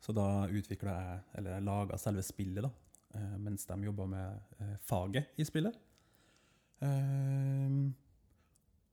Så 0.00 0.14
da 0.14 0.46
utvikla 0.46 0.94
jeg, 0.94 1.20
eller 1.38 1.56
jeg 1.56 1.66
laga 1.66 1.98
selve 1.98 2.22
spillet, 2.22 2.62
da, 2.62 2.70
eh, 3.14 3.36
mens 3.42 3.66
de 3.66 3.78
jobba 3.88 4.06
med 4.06 4.78
faget 4.86 5.26
i 5.38 5.46
spillet. 5.46 5.74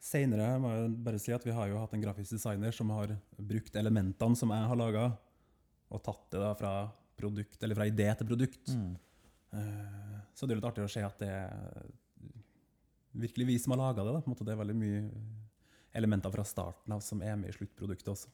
Seinere 0.03 0.57
må 0.59 0.71
jeg 0.71 0.89
bare 1.03 1.19
si 1.19 1.31
at 1.35 1.43
vi 1.45 1.53
har 1.55 1.67
jo 1.69 1.77
hatt 1.79 1.93
en 1.95 2.01
grafisk 2.01 2.31
designer 2.35 2.71
som 2.75 2.89
har 2.95 3.13
brukt 3.37 3.75
elementene 3.75 4.35
som 4.39 4.51
jeg 4.51 4.69
har 4.71 4.79
laga, 4.79 5.05
og 5.91 6.01
tatt 6.03 6.25
det 6.31 6.41
da 6.41 6.53
fra, 6.57 6.71
produkt, 7.17 7.59
eller 7.63 7.77
fra 7.77 7.87
idé 7.89 8.09
til 8.17 8.29
produkt. 8.29 8.73
Mm. 8.73 8.93
Eh, 9.53 10.19
Så 10.33 10.47
det 10.47 10.55
er 10.55 10.61
litt 10.61 10.69
artig 10.71 10.83
å 10.85 10.89
se 10.89 11.03
at 11.05 11.19
det 11.21 11.29
er 11.29 11.89
virkelig 13.13 13.45
vi 13.45 13.57
som 13.61 13.75
har 13.75 13.83
laga 13.83 14.03
det. 14.03 14.13
Da. 14.15 14.21
På 14.21 14.31
en 14.31 14.33
måte, 14.33 14.45
det 14.47 14.55
er 14.55 14.61
veldig 14.63 14.77
mye 14.79 15.01
elementer 15.93 16.33
fra 16.33 16.45
starten 16.47 16.95
av 16.95 17.03
som 17.05 17.21
er 17.21 17.35
med 17.37 17.51
i 17.51 17.57
sluttproduktet 17.57 18.09
også. 18.15 18.31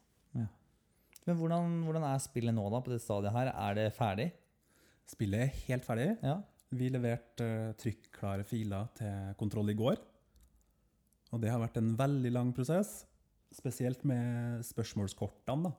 Men 1.28 1.36
hvordan, 1.38 1.74
hvordan 1.84 2.06
er 2.08 2.22
spillet 2.24 2.56
nå, 2.56 2.64
da, 2.72 2.80
på 2.82 2.94
det 2.94 3.02
stadiet 3.04 3.36
her? 3.36 3.52
Er 3.52 3.76
det 3.78 3.90
ferdig? 3.94 4.30
Spillet 5.10 5.44
er 5.44 5.60
helt 5.68 5.86
ferdig. 5.86 6.08
Ja. 6.24 6.38
Vi 6.80 6.88
leverte 6.94 7.46
uh, 7.46 7.74
trykklare 7.78 8.46
filer 8.48 8.88
til 8.98 9.36
kontroll 9.38 9.70
i 9.74 9.78
går. 9.78 10.00
Og 11.34 11.44
det 11.44 11.52
har 11.52 11.62
vært 11.62 11.78
en 11.82 11.92
veldig 12.00 12.32
lang 12.34 12.54
prosess, 12.56 13.04
spesielt 13.54 14.06
med 14.08 14.64
spørsmålskortene. 14.66 15.70
da. 15.70 15.74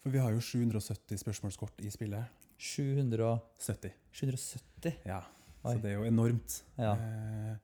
For 0.00 0.12
vi 0.14 0.20
har 0.22 0.32
jo 0.32 0.40
770 0.40 1.20
spørsmålskort 1.20 1.82
i 1.84 1.90
spillet. 1.92 2.46
770. 2.60 3.92
770? 4.12 5.02
Ja, 5.08 5.20
så 5.60 5.74
det 5.80 5.92
er 5.92 5.98
jo 5.98 6.06
enormt. 6.08 6.62
Ja. 6.80 6.94
Eh, 6.96 7.58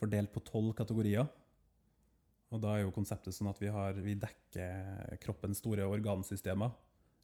fordelt 0.00 0.32
på 0.32 0.42
tolv 0.44 0.72
kategorier. 0.76 1.28
Og 2.52 2.62
da 2.62 2.76
er 2.76 2.84
jo 2.84 2.94
konseptet 2.94 3.34
sånn 3.34 3.50
at 3.50 3.60
vi, 3.60 3.68
har, 3.72 3.96
vi 4.00 4.14
dekker 4.20 5.16
kroppens 5.24 5.60
store 5.60 5.88
organsystemer 5.88 6.72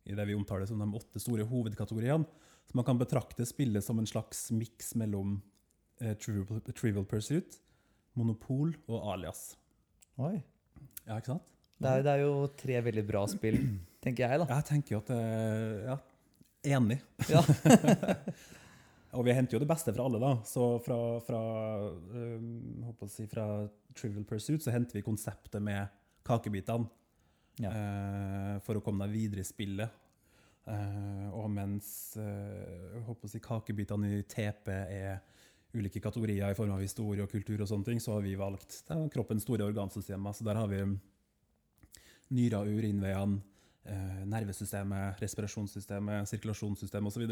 i 0.09 0.16
det 0.18 0.26
vi 0.26 0.35
omtaler 0.37 0.66
som 0.68 0.80
de 0.82 0.88
åtte 0.99 1.21
store 1.23 1.47
hovedkategoriene. 1.49 2.26
Så 2.66 2.76
man 2.78 2.87
kan 2.87 3.00
betrakte 3.00 3.47
spillet 3.49 3.85
som 3.85 4.00
en 4.00 4.09
slags 4.09 4.50
miks 4.54 4.92
mellom 4.99 5.38
eh, 6.00 6.16
Trivial, 6.18 6.61
Trivial 6.73 7.06
Pursuit, 7.09 7.61
Monopol 8.18 8.75
og 8.90 9.09
Alias. 9.14 9.52
Oi. 10.21 10.37
Ja, 11.06 11.16
ikke 11.16 11.35
sant? 11.35 11.51
Det 11.80 11.90
er, 11.90 12.02
det 12.04 12.12
er 12.12 12.24
jo 12.24 12.34
tre 12.58 12.80
veldig 12.84 13.04
bra 13.06 13.22
spill, 13.30 13.58
tenker 14.04 14.26
jeg, 14.26 14.42
da. 14.42 14.48
Jeg 14.58 14.68
tenker 14.68 14.96
jo 14.96 15.02
at 15.02 15.12
det 15.12 15.22
Ja, 15.88 15.96
enig. 16.76 16.98
Ja. 17.30 17.42
Og 19.18 19.26
vi 19.26 19.34
henter 19.36 19.58
jo 19.58 19.60
det 19.60 19.68
beste 19.68 19.92
fra 19.92 20.06
alle, 20.08 20.20
da. 20.22 20.32
Så 20.48 20.66
fra, 20.84 20.98
fra, 21.24 21.40
å 21.84 23.08
si, 23.12 23.26
fra 23.28 23.46
Trivial 23.92 24.24
Pursuit 24.28 24.64
så 24.64 24.72
henter 24.72 24.96
vi 24.96 25.04
konseptet 25.04 25.60
med 25.60 25.90
kakebitene. 26.24 26.88
Ja. 27.60 27.68
Uh, 27.68 28.54
for 28.64 28.78
å 28.78 28.84
komme 28.84 29.04
deg 29.04 29.18
videre 29.18 29.44
i 29.44 29.48
spillet. 29.48 30.00
Uh, 30.64 31.28
og 31.36 31.50
mens 31.52 32.14
uh, 32.16 33.12
si, 33.28 33.42
kakebitene 33.42 34.14
i 34.16 34.22
TP 34.24 34.70
er 34.72 35.20
ulike 35.76 36.00
kategorier 36.04 36.52
i 36.52 36.56
form 36.56 36.72
av 36.72 36.80
historie 36.84 37.24
og 37.24 37.32
kultur, 37.32 37.60
og 37.60 37.68
sånne 37.68 37.90
ting, 37.90 38.00
så 38.00 38.16
har 38.16 38.24
vi 38.24 38.32
valgt 38.38 38.80
kroppens 39.12 39.44
store 39.44 39.68
organsystemer. 39.68 40.32
Så 40.32 40.48
der 40.48 40.60
har 40.60 40.72
vi 40.72 40.86
nyrer, 42.32 42.68
urinveiene, 42.72 43.40
eh, 43.84 44.22
nervesystemet, 44.32 45.20
respirasjonssystemet, 45.22 46.28
sirkulasjonssystemet 46.30 47.12
osv. 47.12 47.26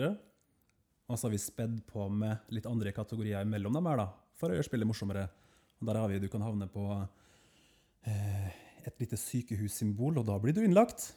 Og 1.10 1.18
så 1.18 1.26
har 1.26 1.32
vi 1.34 1.38
spedd 1.42 1.78
på 1.90 2.06
med 2.12 2.38
litt 2.54 2.66
andre 2.70 2.92
kategorier 2.94 3.44
mellom 3.48 3.72
dem 3.74 3.86
her, 3.90 3.96
da, 4.04 4.08
for 4.38 4.50
å 4.52 4.54
gjøre 4.58 4.68
spillet 4.68 4.86
morsommere. 4.86 5.28
Og 5.80 5.86
der 5.88 5.96
har 5.98 6.08
vi, 6.12 6.18
Du 6.20 6.28
kan 6.28 6.42
havne 6.44 6.68
på 6.70 6.84
eh, 8.06 8.50
et 8.86 9.00
lite 9.00 9.16
sykehussymbol, 9.18 10.18
og 10.20 10.26
da 10.28 10.36
blir 10.38 10.54
du 10.56 10.60
innlagt. 10.64 11.10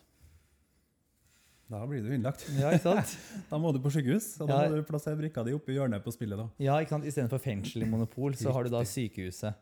Da 1.72 1.80
blir 1.90 2.04
du 2.04 2.12
innlagt. 2.14 2.44
Ja, 2.60 2.72
ikke 2.76 2.84
sant? 2.92 3.14
Da 3.50 3.58
må 3.62 3.72
du 3.74 3.80
på 3.82 3.90
sykehus, 3.94 4.34
og 4.44 4.50
da 4.52 4.64
Ja. 4.64 4.70
må 4.70 4.76
du 4.82 4.84
plassere 4.88 5.18
brikka 5.18 5.44
di 5.48 5.54
oppi 5.56 5.74
hjørnet 5.78 6.04
på 6.04 6.12
spillet. 6.14 6.38
da. 6.38 6.48
Ja, 6.62 6.76
ikke 6.84 6.90
sant? 6.98 7.06
Istedenfor 7.10 7.40
fengsel 7.42 7.84
i 7.86 7.90
Monopol, 7.90 8.36
så 8.38 8.52
har 8.54 8.64
du 8.68 8.70
da 8.74 8.82
sykehuset. 8.88 9.56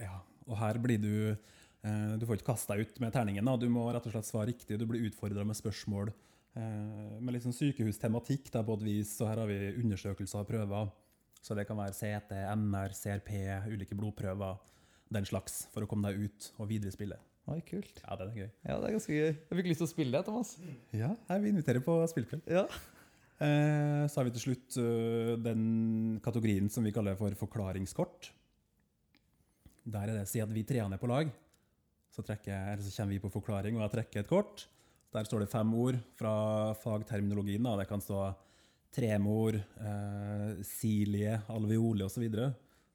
Ja, 0.00 0.20
og 0.46 0.56
her 0.58 0.78
blir 0.82 0.98
du 1.00 1.36
Du 1.82 2.22
får 2.28 2.38
ikke 2.38 2.52
kaste 2.52 2.76
deg 2.76 2.86
ut 2.86 3.00
med 3.02 3.10
terningen. 3.14 3.48
Du 3.58 3.66
må 3.72 3.88
rett 3.90 4.04
og 4.06 4.12
slett 4.14 4.28
svare 4.28 4.52
riktig. 4.52 4.76
Du 4.78 4.84
blir 4.86 5.02
utfordra 5.08 5.42
med 5.46 5.58
spørsmål 5.58 6.12
eh, 6.12 7.18
med 7.18 7.40
sånn 7.42 7.56
sykehustematikk 7.56 8.52
da, 8.54 8.62
på 8.66 8.76
et 8.78 8.84
vis. 8.86 9.16
Og 9.22 9.30
her 9.30 9.42
har 9.42 9.50
vi 9.50 9.72
undersøkelser 9.82 10.44
og 10.44 10.50
prøver. 10.50 10.92
Så 11.42 11.56
det 11.58 11.66
kan 11.66 11.80
være 11.80 11.96
CT, 11.96 12.36
MR, 12.54 12.94
CRP, 12.94 13.32
ulike 13.72 13.98
blodprøver, 13.98 14.60
den 15.12 15.26
slags, 15.26 15.64
for 15.74 15.82
å 15.82 15.90
komme 15.90 16.12
deg 16.12 16.28
ut 16.28 16.50
og 16.62 16.68
videre 16.70 16.92
i 16.92 16.94
spillet. 16.94 17.28
Oi, 17.50 17.58
kult. 17.66 17.98
Ja, 18.04 18.14
det 18.20 18.28
er 18.28 18.36
gøy. 18.38 18.50
Ja, 18.62 18.76
det 18.78 18.86
er 18.86 18.94
ganske 18.94 19.16
gøy. 19.16 19.30
Jeg 19.34 19.58
fikk 19.58 19.70
lyst 19.72 19.82
til 19.82 19.88
å 19.88 19.90
spille 19.90 20.14
det, 20.14 20.22
Thomas. 20.28 20.52
Ja, 20.94 21.10
her 21.26 21.42
vi 21.42 21.50
inviterer 21.50 21.82
på 21.82 21.96
spillkveld. 22.12 22.46
Ja. 22.46 22.68
Eh, 23.42 24.04
så 24.06 24.20
har 24.20 24.28
vi 24.28 24.34
til 24.36 24.44
slutt 24.44 24.78
eh, 24.78 25.32
den 25.42 25.64
kategorien 26.22 26.70
som 26.70 26.86
vi 26.86 26.94
kaller 26.94 27.18
for 27.18 27.34
forklaringskort. 27.40 28.30
Der 29.90 30.12
er 30.12 30.20
det 30.20 30.28
si 30.30 30.38
at 30.38 30.54
vi 30.54 30.62
treene 30.68 30.94
er 30.94 31.02
på 31.02 31.10
lag. 31.10 31.32
Så, 32.12 32.20
trekker, 32.26 32.76
så 32.84 32.90
kommer 32.96 33.14
vi 33.14 33.20
på 33.22 33.30
forklaring, 33.32 33.76
og 33.78 33.86
jeg 33.86 33.92
trekker 33.96 34.20
et 34.24 34.28
kort. 34.30 34.66
Der 35.12 35.24
står 35.28 35.44
det 35.44 35.50
fem 35.52 35.70
ord 35.76 35.96
fra 36.16 36.32
fagterminologien. 36.82 37.64
Da. 37.64 37.76
Det 37.80 37.86
kan 37.88 38.00
stå 38.04 38.18
tremor, 38.92 39.56
eh, 39.56 40.62
silie, 40.68 41.38
alveole 41.52 42.04
osv. 42.04 42.18
Så, 42.18 42.20
videre. 42.24 42.50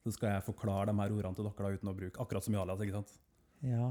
så 0.06 0.14
skal 0.14 0.36
jeg 0.36 0.46
forklare 0.46 0.92
de 0.92 0.98
her 1.02 1.16
ordene 1.18 1.36
til 1.38 1.48
dere 1.50 1.66
da, 1.66 1.74
uten 1.80 1.90
å 1.92 1.96
bruke 1.98 2.22
akkurat 2.22 2.46
som 2.46 2.54
Jalias. 2.58 2.84
ikke 2.86 2.98
sant? 3.00 3.16
Ja. 3.66 3.90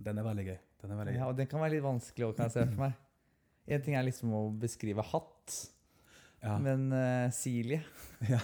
Den 0.00 0.18
er 0.18 0.24
veldig 0.24 0.46
gøy. 0.48 0.58
Den 0.82 0.90
er 0.94 1.00
veldig 1.02 1.12
gøy. 1.14 1.18
ja, 1.20 1.28
og 1.28 1.36
den 1.36 1.46
kan 1.52 1.60
være 1.60 1.74
litt 1.76 1.84
vanskelig 1.84 2.26
òg, 2.30 2.36
kan 2.38 2.48
jeg 2.48 2.54
se 2.56 2.64
for 2.72 2.86
meg. 2.86 2.96
En 3.76 3.82
ting 3.84 3.94
er 3.94 4.06
liksom 4.08 4.32
å 4.34 4.40
beskrive 4.58 5.04
hatt, 5.12 5.58
Ja. 6.42 6.56
men 6.58 6.88
uh, 6.90 7.28
Silie 7.30 7.84
Ja. 8.32 8.40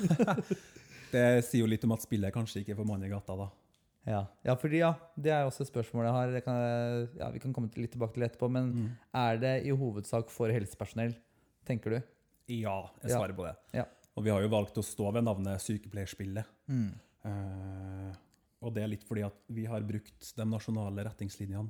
Det 1.10 1.22
sier 1.48 1.64
jo 1.64 1.66
litt 1.72 1.82
om 1.88 1.96
at 1.96 2.04
spillet 2.04 2.30
kanskje 2.34 2.60
ikke 2.62 2.76
er 2.76 2.78
for 2.78 2.86
mann 2.86 3.02
i 3.02 3.08
gata, 3.10 3.34
da. 3.34 3.48
Ja. 4.06 4.26
ja, 4.44 4.54
fordi 4.56 4.78
ja, 4.78 4.94
det 5.16 5.30
er 5.32 5.44
også 5.48 5.62
et 5.66 5.68
spørsmål 5.72 6.04
jeg 6.06 6.12
har. 6.12 6.30
Det 6.32 6.44
kan, 6.44 7.08
ja, 7.18 7.30
vi 7.30 7.38
kan 7.42 7.52
komme 7.52 7.68
litt 7.76 7.92
tilbake 7.92 8.14
til 8.14 8.22
det 8.22 8.30
etterpå, 8.32 8.50
men 8.50 8.72
Mm. 8.72 8.88
er 9.14 9.36
det 9.38 9.66
i 9.66 9.70
hovedsak 9.70 10.30
for 10.30 10.48
helsepersonell, 10.48 11.14
tenker 11.66 11.90
du? 11.90 12.02
Ja, 12.48 12.88
jeg 13.02 13.10
svarer 13.10 13.34
på 13.36 13.44
det. 13.44 13.56
Ja. 13.74 13.84
Og 14.16 14.24
vi 14.24 14.30
har 14.30 14.40
jo 14.42 14.48
valgt 14.48 14.74
å 14.80 14.82
stå 14.82 15.12
ved 15.12 15.24
navnet 15.24 15.60
Sykepleierspillet. 15.60 16.44
Mm. 16.68 16.92
Eh, 17.24 18.12
og 18.62 18.72
det 18.74 18.82
er 18.82 18.88
litt 18.88 19.04
fordi 19.06 19.22
at 19.26 19.36
vi 19.54 19.66
har 19.66 19.80
brukt 19.86 20.32
de 20.36 20.44
nasjonale 20.48 21.04
retningslinjene 21.04 21.68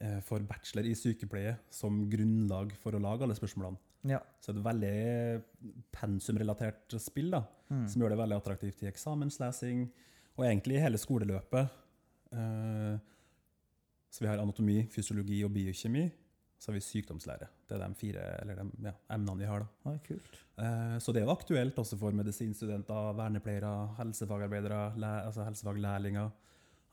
eh, 0.00 0.20
for 0.20 0.38
bachelor 0.40 0.86
i 0.88 0.94
sykepleie 0.94 1.56
som 1.70 2.08
grunnlag 2.08 2.72
for 2.80 2.92
å 2.96 3.00
lage 3.02 3.22
alle 3.26 3.34
spørsmålene. 3.36 3.76
Ja. 4.08 4.18
Så 4.40 4.52
det 4.54 4.58
er 4.58 4.62
et 4.62 4.70
veldig 4.70 5.82
pensumrelatert 5.92 6.96
spill 7.00 7.30
da, 7.30 7.42
Mm. 7.70 7.88
som 7.88 8.02
gjør 8.02 8.10
det 8.10 8.18
veldig 8.18 8.36
attraktivt 8.42 8.82
i 8.82 8.88
eksamenslesing, 8.90 9.90
og 10.42 10.48
egentlig 10.50 10.76
i 10.78 10.82
hele 10.82 10.98
skoleløpet. 11.00 11.78
Eh, 12.34 12.96
så 14.12 14.24
vi 14.24 14.28
har 14.28 14.42
anatomi, 14.42 14.82
fysiologi 14.92 15.40
og 15.46 15.54
biokjemi. 15.54 16.04
Så 16.62 16.70
har 16.70 16.76
vi 16.76 16.82
sykdomslære. 16.84 17.48
Det 17.66 17.74
er 17.74 17.80
de 17.88 17.94
fire 17.98 18.22
eller 18.42 18.58
de, 18.60 18.66
ja, 18.86 18.92
emnene 19.10 19.38
vi 19.40 19.46
har. 19.48 19.64
da. 19.64 19.90
Eh, 20.62 20.98
Så 21.02 21.12
det 21.12 21.22
er 21.22 21.26
jo 21.26 21.32
aktuelt 21.34 21.78
også 21.80 21.96
for 21.98 22.14
medisinstudenter, 22.14 23.14
vernepleiere, 23.18 23.72
helsefagarbeidere, 23.98 24.92
læ 24.96 25.12
altså 25.26 25.44
helsefaglærlinger, 25.48 26.30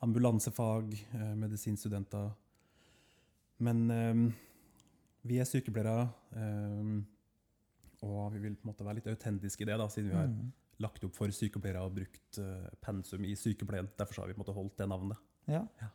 ambulansefag, 0.02 0.92
eh, 1.14 1.34
medisinstudenter. 1.36 2.30
Men 3.58 3.90
eh, 3.90 4.32
vi 5.22 5.38
er 5.38 5.44
sykepleiere, 5.44 6.08
eh, 6.34 7.02
og 8.02 8.32
vi 8.32 8.38
vil 8.38 8.56
på 8.56 8.64
en 8.64 8.72
måte 8.72 8.84
være 8.84 8.94
litt 8.98 9.06
autentiske 9.12 9.62
i 9.62 9.66
det, 9.68 9.78
da, 9.78 9.86
siden 9.88 10.10
vi 10.10 10.16
har 10.16 10.26
Mm. 10.26 10.52
Lagt 10.80 11.04
opp 11.06 11.16
for 11.16 11.32
sykepleiere 11.34 11.82
og 11.84 11.94
brukt 11.98 12.40
eh, 12.40 12.68
pensum 12.84 13.24
i 13.28 13.34
sykepleien. 13.38 13.90
Derfor 13.98 14.16
så 14.16 14.24
har 14.24 14.30
vi 14.30 14.36
på 14.36 14.40
en 14.40 14.44
måte 14.44 14.56
holdt 14.56 14.76
det 14.80 14.88
navnet. 14.90 15.20
Ja. 15.50 15.64
Ja. 15.80 15.90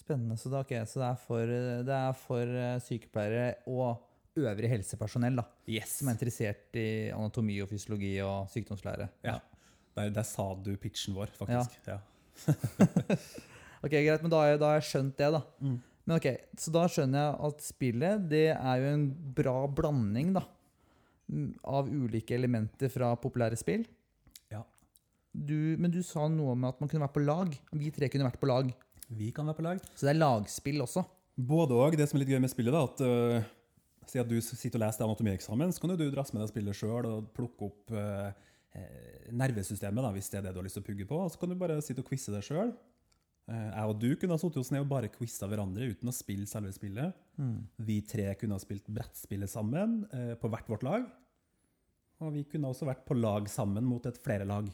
Spennende. 0.00 0.36
Så, 0.40 0.52
det, 0.52 0.62
okay, 0.64 0.84
så 0.88 1.02
det 1.02 1.08
er 1.10 1.20
for, 1.24 1.54
det 1.88 1.96
er 1.96 2.16
for 2.16 2.56
eh, 2.64 2.78
sykepleiere 2.84 3.50
og 3.70 4.06
øvrig 4.40 4.70
helsepersonell 4.70 5.40
da, 5.40 5.44
Yes! 5.68 5.98
som 5.98 6.08
er 6.08 6.16
interessert 6.16 6.76
i 6.78 6.88
anatomi 7.12 7.58
og 7.64 7.68
fysiologi 7.72 8.14
og 8.24 8.48
sykdomslære. 8.52 9.08
Ja. 9.26 9.38
Der, 9.98 10.12
der 10.14 10.24
sa 10.24 10.46
du 10.54 10.70
pitchen 10.80 11.16
vår, 11.18 11.32
faktisk. 11.36 11.80
Ja. 11.90 11.98
Ok, 13.80 13.94
Greit, 13.94 14.20
men 14.20 14.28
da 14.28 14.42
har 14.42 14.50
jeg, 14.50 14.58
da 14.60 14.68
har 14.68 14.76
jeg 14.76 14.88
skjønt 14.90 15.14
det, 15.16 15.28
da. 15.32 15.38
Mm. 15.64 15.76
Men 16.04 16.16
ok, 16.18 16.26
Så 16.60 16.72
da 16.74 16.82
skjønner 16.90 17.22
jeg 17.22 17.36
at 17.48 17.62
spillet 17.64 18.24
det 18.28 18.46
er 18.52 18.82
jo 18.82 18.90
en 18.92 19.06
bra 19.36 19.54
blanding 19.72 20.34
da, 20.36 20.42
av 21.64 21.88
ulike 21.88 22.34
elementer 22.36 22.92
fra 22.92 23.12
populære 23.20 23.58
spill. 23.60 23.86
Ja. 24.52 24.64
Du, 25.32 25.76
men 25.78 25.92
du 25.94 26.00
sa 26.06 26.26
noe 26.30 26.56
om 26.56 26.68
at 26.68 26.80
man 26.82 26.90
kunne 26.90 27.04
vært 27.06 27.16
på 27.16 27.24
lag. 27.24 27.54
Vi 27.72 27.92
tre 27.94 28.10
kunne 28.12 28.26
vært 28.26 28.40
på 28.42 28.50
lag. 28.50 28.70
Vi 29.10 29.30
kan 29.34 29.48
være 29.50 29.58
på 29.58 29.66
lag. 29.66 29.80
Så 29.94 30.06
det 30.06 30.14
er 30.14 30.20
lagspill 30.22 30.82
også. 30.84 31.04
Både 31.40 31.78
og. 31.78 31.96
Det 31.98 32.06
som 32.08 32.18
er 32.18 32.24
litt 32.24 32.34
gøy 32.34 32.42
med 32.42 32.52
spillet, 32.52 32.74
da, 32.74 32.84
at 32.86 33.02
uh, 33.06 33.56
Si 34.10 34.18
at 34.18 34.26
du 34.26 34.38
sitter 34.42 34.78
og 34.80 34.82
leser 34.82 35.04
anatomieksamen, 35.06 35.70
så 35.70 35.82
kan 35.82 35.92
du 35.94 36.08
dras 36.10 36.32
med 36.34 36.42
deg 36.42 36.50
spillet 36.50 36.74
sjøl 36.74 37.06
og 37.06 37.28
plukke 37.36 37.68
opp 37.68 37.92
eh, 37.94 38.32
nervesystemet, 39.30 40.02
da, 40.02 40.10
hvis 40.16 40.30
det 40.32 40.40
er 40.40 40.48
det 40.48 40.54
du 40.56 40.58
har 40.58 40.66
lyst 40.66 40.80
til 40.80 40.82
å 40.82 40.88
pugge 40.88 41.06
på. 41.06 41.18
Og 41.26 41.30
så 41.30 41.38
kan 41.38 41.52
du 41.52 41.58
bare 41.60 41.76
sitte 41.84 42.02
og 42.02 42.08
quize 42.08 42.32
deg 42.34 42.42
sjøl. 42.42 42.72
jeg 43.50 43.84
og 43.92 44.00
du 44.02 44.08
kunne 44.16 44.34
ha 44.34 44.42
sittet 44.42 44.64
oss 44.64 44.72
ned 44.74 44.82
og 44.82 44.90
bare 44.90 45.12
quiza 45.14 45.46
hverandre 45.46 45.92
uten 45.92 46.10
å 46.10 46.16
spille 46.16 46.48
selve 46.50 46.72
spillet. 46.74 47.14
Vi 47.86 48.00
tre 48.02 48.32
kunne 48.40 48.58
ha 48.58 48.62
spilt 48.62 48.90
brettspillet 48.90 49.52
sammen 49.52 50.00
eh, 50.16 50.34
på 50.40 50.50
hvert 50.50 50.72
vårt 50.72 50.86
lag. 50.86 51.06
Og 52.20 52.32
vi 52.34 52.44
kunne 52.48 52.70
også 52.70 52.88
vært 52.88 53.04
på 53.08 53.16
lag 53.16 53.46
sammen 53.48 53.86
mot 53.88 54.04
et 54.06 54.18
flere 54.20 54.46
lag. 54.48 54.68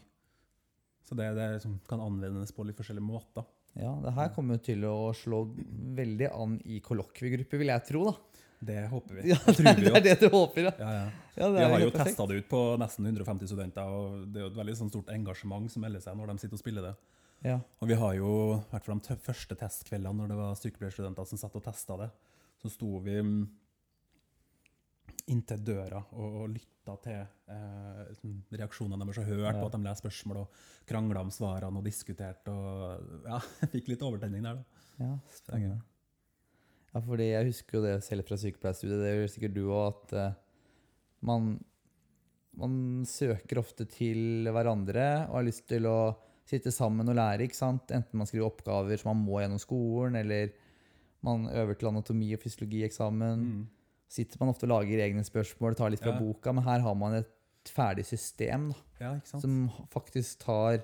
Så 1.07 1.15
det, 1.15 1.29
det 1.37 1.51
liksom, 1.57 1.77
kan 1.87 2.03
anvendes 2.03 2.51
på 2.55 2.65
litt 2.67 2.79
forskjellige 2.79 3.07
måter. 3.07 3.47
Ja, 3.77 3.93
Det 4.03 4.15
her 4.17 4.33
kommer 4.35 4.59
til 4.65 4.83
å 4.89 5.13
slå 5.15 5.45
veldig 5.97 6.31
an 6.33 6.57
i 6.65 6.81
kollokviegrupper, 6.83 7.61
vil 7.61 7.71
jeg 7.71 7.85
tro. 7.91 8.07
da. 8.09 8.43
Det 8.67 8.79
håper 8.89 9.19
vi. 9.19 9.27
Ja, 9.31 9.39
Det 9.53 9.93
er 9.93 10.01
det 10.07 10.15
du 10.23 10.31
håper, 10.33 10.71
ja. 10.71 10.73
Ja, 10.81 10.93
ja. 11.37 11.51
Vi 11.53 11.67
har 11.69 11.83
jo 11.85 11.91
testa 11.93 12.25
det 12.27 12.41
ut 12.41 12.49
på 12.49 12.63
nesten 12.81 13.07
150 13.07 13.51
studenter, 13.53 13.85
og 13.93 14.25
det 14.33 14.41
er 14.41 14.47
jo 14.47 14.53
et 14.55 14.59
veldig 14.63 14.77
sånn 14.79 14.93
stort 14.95 15.13
engasjement 15.13 15.69
som 15.71 15.85
melder 15.85 16.03
seg 16.03 16.17
når 16.17 16.33
de 16.33 16.39
sitter 16.41 16.57
og 16.57 16.63
spiller 16.63 16.89
det. 16.89 16.95
Ja. 17.45 17.59
Og 17.85 17.91
vi 17.93 17.99
har 18.01 18.17
jo, 18.17 18.31
i 18.57 18.71
hvert 18.73 18.89
fall 18.89 19.03
de 19.05 19.19
første 19.29 19.59
testkveldene 19.61 20.23
når 20.23 20.33
det 20.33 20.39
var 20.41 20.57
sykepleierstudenter 20.59 21.29
som 21.29 21.41
satt 21.43 21.59
og 21.61 21.67
testa 21.69 21.99
det, 22.01 22.09
så 22.63 22.73
sto 22.73 22.97
vi 23.05 23.19
mm, 23.21 23.43
inntil 25.33 25.63
døra 25.67 25.99
og, 26.15 26.37
og 26.43 26.49
lytta 26.55 26.95
til 27.03 27.19
eh, 27.51 28.01
liksom 28.13 28.35
reaksjonene 28.61 29.03
deres 29.03 29.19
og 29.23 29.27
hørte 29.27 29.53
Ja. 29.57 29.61
på 29.61 29.67
at 29.67 29.75
de 29.75 29.81
leste 29.83 30.05
spørsmål 30.05 30.41
og 30.45 30.61
krangla 30.87 31.21
om 31.27 31.33
svarene 31.35 31.81
og 31.81 31.85
diskuterte. 31.87 32.53
og 32.55 33.27
ja, 33.27 33.41
Fikk 33.75 33.89
litt 33.91 34.05
overtenning 34.07 34.45
der, 34.47 34.61
da. 34.61 34.83
Ja, 35.03 35.11
spennende. 35.35 35.81
Ja, 36.95 37.01
fordi 37.05 37.27
jeg 37.33 37.49
husker 37.51 37.79
jo 37.79 37.83
det 37.85 37.97
selv 38.07 38.25
fra 38.29 38.39
sykepleierstudiet, 38.41 39.03
det 39.03 39.11
gjør 39.17 39.33
sikkert 39.35 39.57
du 39.59 39.65
òg, 39.67 39.89
at 39.91 40.15
eh, 40.23 40.39
man, 41.27 41.51
man 42.57 42.79
søker 43.09 43.61
ofte 43.61 43.85
til 43.91 44.47
hverandre 44.55 45.27
og 45.27 45.41
har 45.41 45.49
lyst 45.51 45.67
til 45.69 45.89
å 45.91 45.99
sitte 46.47 46.71
sammen 46.71 47.11
og 47.11 47.19
lære, 47.19 47.49
ikke 47.49 47.59
sant? 47.59 47.91
Enten 47.91 48.21
man 48.23 48.29
skriver 48.31 48.47
oppgaver 48.47 49.01
som 49.03 49.11
man 49.11 49.25
må 49.27 49.41
gjennom 49.43 49.59
skolen, 49.61 50.15
eller 50.23 50.55
man 51.27 51.49
øver 51.51 51.75
til 51.75 51.89
anatomi 51.91 52.29
og 52.37 52.45
fysiologieksamen. 52.45 53.43
Mm. 53.43 53.65
Sitter 54.09 54.39
man 54.41 54.53
ofte 54.53 54.67
og 54.69 54.71
lager 54.75 55.03
egne 55.03 55.25
spørsmål, 55.27 55.75
tar 55.77 55.91
litt 55.91 56.01
fra 56.05 56.13
Ja. 56.15 56.21
boka, 56.21 56.53
men 56.55 56.65
her 56.65 56.81
har 56.81 56.95
man 56.95 57.15
et 57.15 57.33
ferdig 57.67 58.05
system 58.07 58.69
da, 58.71 58.77
Ja, 59.01 59.21
som 59.25 59.69
faktisk 59.91 60.39
tar 60.45 60.79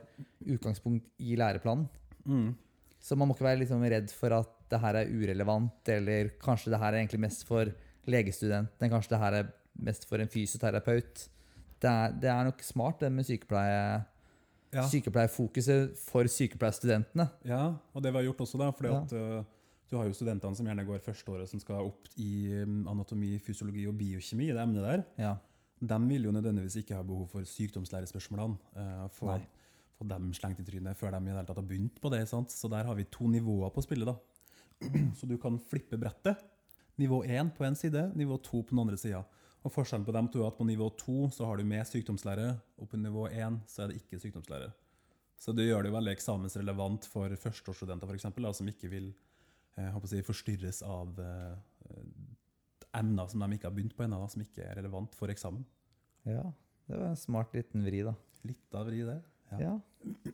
utgangspunkt 0.44 1.04
i 1.20 1.36
læreplanen. 1.36 1.88
Mm. 2.26 2.54
Så 3.00 3.16
man 3.16 3.28
må 3.28 3.34
ikke 3.36 3.44
være 3.46 3.60
liksom 3.62 3.82
redd 3.82 4.10
for 4.10 4.32
at 4.34 4.48
det 4.70 4.80
her 4.80 4.94
er 4.96 5.06
urelevant, 5.10 5.88
eller 5.88 6.30
kanskje 6.42 6.70
det 6.72 6.78
her 6.80 6.92
er 6.92 6.98
egentlig 7.04 7.20
mest 7.20 7.44
for 7.46 7.70
legestudenten, 8.06 8.90
kanskje 8.90 9.10
det 9.14 9.18
her 9.22 9.32
er 9.42 9.52
mest 9.78 10.06
for 10.08 10.18
en 10.22 10.28
fysioterapeut. 10.28 11.28
det 11.82 11.90
er, 11.90 12.12
det 12.12 12.28
er 12.30 12.44
nok 12.44 12.60
smart, 12.62 13.00
det 13.00 13.10
med 13.12 13.24
sykepleie, 13.26 14.04
Ja. 14.72 14.82
sykepleierfokuset 14.88 15.96
for 15.98 16.22
sykepleierstudentene. 16.24 17.28
Ja, 17.44 17.74
og 17.94 18.02
det 18.02 18.12
vi 18.12 18.18
har 18.18 18.24
gjort 18.32 18.40
også, 18.46 18.58
da, 18.58 18.70
fordi 18.70 18.88
at 18.94 19.12
uh, 19.12 19.44
du 19.92 19.98
har 20.00 20.08
jo 20.08 20.16
studentene 20.16 20.56
som 20.56 20.68
gjerne 20.68 20.86
går 20.88 21.02
førsteåret, 21.04 21.50
som 21.50 21.60
skal 21.60 21.90
opp 21.90 22.08
i 22.16 22.48
um, 22.64 22.86
anatomi, 22.88 23.34
fysiologi 23.44 23.84
og 23.90 23.98
biokjemi, 23.98 24.48
i 24.48 24.54
det 24.56 24.62
emnet 24.62 24.86
der. 24.86 25.02
Ja. 25.20 25.34
De 25.82 25.98
vil 26.06 26.28
jo 26.28 26.32
nødvendigvis 26.32 26.78
ikke 26.80 26.96
ha 26.96 27.04
behov 27.04 27.26
for 27.28 27.44
sykdomslærespørsmålene. 27.44 28.56
For 29.12 29.34
få, 29.34 29.36
få 29.98 30.06
dem 30.08 30.30
slengt 30.38 30.62
i 30.62 30.66
trynet 30.66 30.96
før 30.96 31.12
de 31.12 31.20
i 31.20 31.28
det 31.28 31.34
hele 31.34 31.48
tatt 31.48 31.60
har 31.60 31.66
begynt 31.68 31.98
på 32.00 32.12
det. 32.14 32.22
sant? 32.30 32.54
Så 32.54 32.70
der 32.72 32.86
har 32.88 32.96
vi 32.96 33.04
to 33.12 33.28
nivåer 33.28 33.74
på 33.74 33.84
spillet. 33.84 34.08
da. 34.08 34.16
Så 35.18 35.28
du 35.28 35.36
kan 35.42 35.58
flippe 35.58 35.98
brettet. 36.00 36.40
Nivå 37.02 37.22
1 37.24 37.52
på 37.56 37.66
én 37.66 37.76
side, 37.76 38.12
nivå 38.16 38.38
2 38.38 38.62
på 38.62 38.76
den 38.76 38.82
andre 38.84 38.96
sida. 39.00 39.24
Og 39.62 39.74
forskjellen 39.74 40.06
på 40.06 40.14
dem 40.14 40.30
to 40.32 40.40
er 40.42 40.50
at 40.50 40.58
på 40.58 40.66
nivå 40.66 40.88
2 40.98 41.30
så 41.36 41.46
har 41.46 41.58
du 41.58 41.66
med 41.66 41.86
sykdomslære, 41.86 42.48
og 42.78 42.88
på 42.88 42.98
nivå 42.98 43.28
1 43.28 43.60
så 43.70 43.84
er 43.84 43.92
det 43.92 44.00
ikke 44.00 44.20
sykdomslære. 44.22 44.72
Så 45.38 45.54
det 45.54 45.66
gjør 45.66 45.82
det 45.82 45.90
jo 45.90 45.96
veldig 45.96 46.14
eksamensrelevant 46.14 47.06
for 47.10 47.34
førsteårsstudenter 47.44 48.06
for 48.06 48.18
eksempel, 48.18 48.46
da, 48.46 48.52
som 48.54 48.68
ikke 48.70 48.90
vil 48.90 49.12
eh, 49.80 49.98
si, 50.10 50.22
forstyrres 50.26 50.82
av 50.86 51.20
eh, 51.22 51.54
emner 52.98 53.30
som 53.30 53.44
de 53.44 53.56
ikke 53.56 53.68
har 53.70 53.76
begynt 53.76 53.96
på 53.96 54.04
ennå, 54.06 54.20
som 54.28 54.44
ikke 54.44 54.66
er 54.66 54.76
relevant 54.82 55.14
for 55.18 55.32
eksamen. 55.32 55.64
ja. 56.28 56.50
Det 56.90 56.98
var 56.98 57.12
en 57.12 57.16
smart 57.16 57.52
liten 57.54 57.84
vri, 57.86 58.00
da. 58.04 58.12
Litt 58.44 58.74
av 58.76 58.88
vri, 58.90 58.98
det. 59.06 59.20
Ja. 59.52 59.58
Ja. 59.62 59.74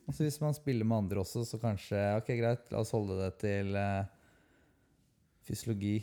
Altså 0.08 0.24
hvis 0.24 0.38
man 0.40 0.56
spiller 0.56 0.86
med 0.88 1.04
andre 1.04 1.20
også, 1.20 1.42
så 1.44 1.58
kanskje 1.60 1.98
Ok, 2.16 2.30
greit, 2.38 2.70
la 2.72 2.80
oss 2.80 2.94
holde 2.96 3.18
det 3.20 3.32
til 3.42 3.76
eh, 3.76 4.08
fysiologi, 5.46 5.96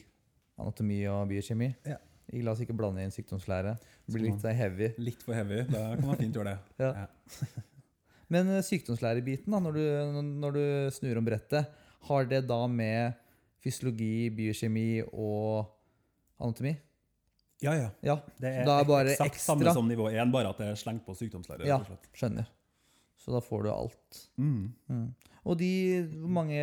anatomi 0.61 1.01
og 1.11 1.25
biokjemi. 1.31 1.71
Ja. 1.89 1.97
La 2.41 2.53
oss 2.53 2.61
ikke 2.63 2.75
blande 2.77 3.03
inn 3.03 3.13
sykdomslære. 3.13 3.75
Det 4.05 4.13
blir 4.15 4.27
litt 4.29 4.41
for 4.41 4.57
heavy. 4.57 4.89
Litt 5.01 5.25
for 5.25 5.37
heavy. 5.37 5.61
Da 5.69 5.83
kan 5.93 6.07
man 6.09 6.21
fint 6.21 6.37
gjøre 6.39 6.55
det. 6.55 6.59
Ja. 6.85 7.07
Men 8.31 8.49
eh, 8.55 8.63
sykdomslærebiten, 8.65 9.53
da, 9.53 9.59
når 9.61 9.75
du, 9.75 9.83
når 10.45 10.55
du 10.55 10.63
snur 10.95 11.19
om 11.19 11.27
brettet, 11.27 11.69
har 12.07 12.29
det 12.29 12.45
da 12.49 12.63
med 12.69 13.17
fysiologi, 13.65 14.29
biokjemi 14.37 14.87
og 15.11 15.65
anatomi? 16.39 16.75
Ja, 17.63 17.73
ja. 17.79 17.89
Ja, 18.03 18.15
Det 18.37 18.51
er, 18.51 18.65
Da 18.67 18.79
er 18.81 18.87
bare 18.87 19.13
eksakt 19.13 19.33
ekstra. 19.37 19.55
samme 19.55 19.73
som 19.73 19.87
nivå 19.89 20.09
1, 20.11 20.31
bare 20.33 20.51
at 20.51 20.59
det 20.61 20.67
er 20.73 20.79
slengt 20.79 21.05
på 21.07 21.15
sykdomslære. 21.17 21.65
Ja. 21.67 21.79
skjønner. 22.13 22.47
Så 23.17 23.31
da 23.33 23.39
får 23.41 23.63
du 23.65 23.69
alt. 23.71 24.19
Mm. 24.37 24.73
Mm. 24.91 25.05
Og 25.45 25.57
de 25.57 25.69
mange 26.27 26.59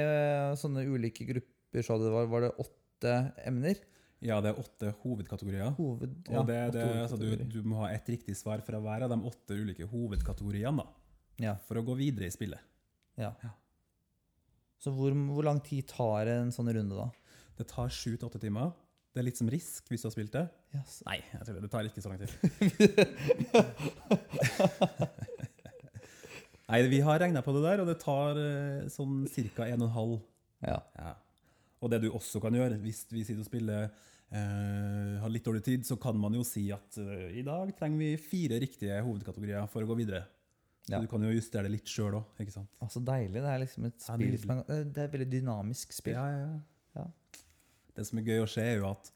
sånne 0.61 0.85
ulike 0.87 1.25
grupper 1.27 1.83
sa 1.87 1.97
det 1.99 2.13
var? 2.13 2.29
Var 2.31 2.45
det 2.47 2.53
åtte 2.63 3.15
emner? 3.49 3.81
Ja, 4.23 4.37
det 4.45 4.53
er 4.53 4.61
åtte 4.61 4.93
hovedkategorier. 5.03 5.73
Hoved, 5.75 6.13
Og 6.31 6.47
det, 6.47 6.59
det, 6.77 6.85
altså, 7.03 7.17
du, 7.19 7.33
du 7.51 7.63
må 7.67 7.81
ha 7.81 7.89
et 7.91 8.07
riktig 8.13 8.37
svar 8.39 8.61
fra 8.63 8.79
hver 8.79 9.09
av 9.09 9.11
de 9.11 9.19
åtte 9.27 9.57
ulike 9.59 9.89
hovedkategoriene 9.91 10.77
da, 10.79 10.87
ja, 11.43 11.57
for 11.67 11.81
å 11.81 11.83
gå 11.89 11.97
videre 11.99 12.29
i 12.29 12.35
spillet. 12.35 12.61
ja. 13.19 13.33
Så 14.83 14.91
hvor, 14.91 15.15
hvor 15.15 15.45
lang 15.47 15.61
tid 15.63 15.87
tar 15.91 16.27
en 16.33 16.51
sånn 16.55 16.71
runde, 16.75 16.97
da? 16.99 17.09
Det 17.59 17.67
tar 17.71 17.89
sju 17.93 18.17
til 18.17 18.27
åtte 18.27 18.41
timer. 18.43 18.71
Det 19.13 19.21
er 19.21 19.27
litt 19.29 19.39
som 19.39 19.51
risk 19.53 19.89
hvis 19.93 20.03
du 20.03 20.07
har 20.09 20.15
spilt 20.15 20.35
det. 20.35 20.47
Yes. 20.75 20.93
Nei, 21.07 21.19
jeg 21.21 21.45
tror 21.45 21.55
det, 21.55 21.63
det 21.63 21.71
tar 21.71 21.85
ikke 21.87 22.03
så 22.03 22.11
lang 22.11 22.21
tid. 22.23 22.31
Nei, 26.73 26.79
vi 26.89 27.03
har 27.05 27.21
regna 27.21 27.43
på 27.45 27.53
det 27.53 27.61
der, 27.67 27.83
og 27.83 27.89
det 27.91 27.99
tar 28.01 28.39
eh, 28.41 28.89
sånn 28.91 29.27
ca. 29.29 29.67
1 29.69 29.83
12 29.85 30.17
Ja. 30.65 30.79
Ja. 30.97 31.13
Og 31.83 31.91
det 31.93 31.99
du 32.05 32.09
også 32.15 32.41
kan 32.41 32.55
gjøre, 32.57 32.79
hvis 32.81 33.07
vi 33.13 33.25
sitter 33.27 33.43
og 33.43 33.47
spiller 33.51 33.83
eh, 33.85 33.89
har 35.21 35.31
litt 35.31 35.45
dårlig 35.45 35.65
tid, 35.67 35.87
så 35.87 35.97
kan 36.01 36.17
man 36.19 36.35
jo 36.39 36.43
si 36.47 36.73
at 36.75 36.99
eh, 37.03 37.31
i 37.39 37.43
dag 37.47 37.77
trenger 37.77 37.99
vi 38.01 38.17
fire 38.17 38.59
riktige 38.63 39.03
hovedkategorier 39.05 39.67
for 39.71 39.83
å 39.85 39.87
gå 39.91 39.95
videre. 40.01 40.23
Så 40.83 40.93
Ja. 40.97 41.01
du 41.01 41.07
kan 41.07 41.23
jo 41.23 41.31
justere 41.31 41.63
det 41.63 41.71
litt 41.77 41.87
sjøl 41.87 42.17
òg, 42.19 42.51
sant? 42.51 42.69
Altså 42.83 43.01
deilig. 43.05 43.39
Det 43.39 43.51
er 43.53 43.59
liksom 43.63 43.85
et 43.87 44.01
spill 44.03 44.33
ja, 44.33 44.37
det, 44.37 44.51
er, 44.51 44.81
eh, 44.81 44.85
Det 44.85 44.99
er 44.99 45.05
et 45.05 45.13
veldig 45.13 45.31
dynamisk 45.31 45.93
spill. 45.93 46.15
Ja, 46.15 46.27
ja, 46.29 46.61
Ja. 46.97 47.07
Det 47.95 48.07
som 48.07 48.19
er 48.19 48.23
gøy 48.23 48.43
å 48.43 48.49
se, 48.49 48.63
er 48.63 48.79
jo 48.79 48.91
at 48.91 49.11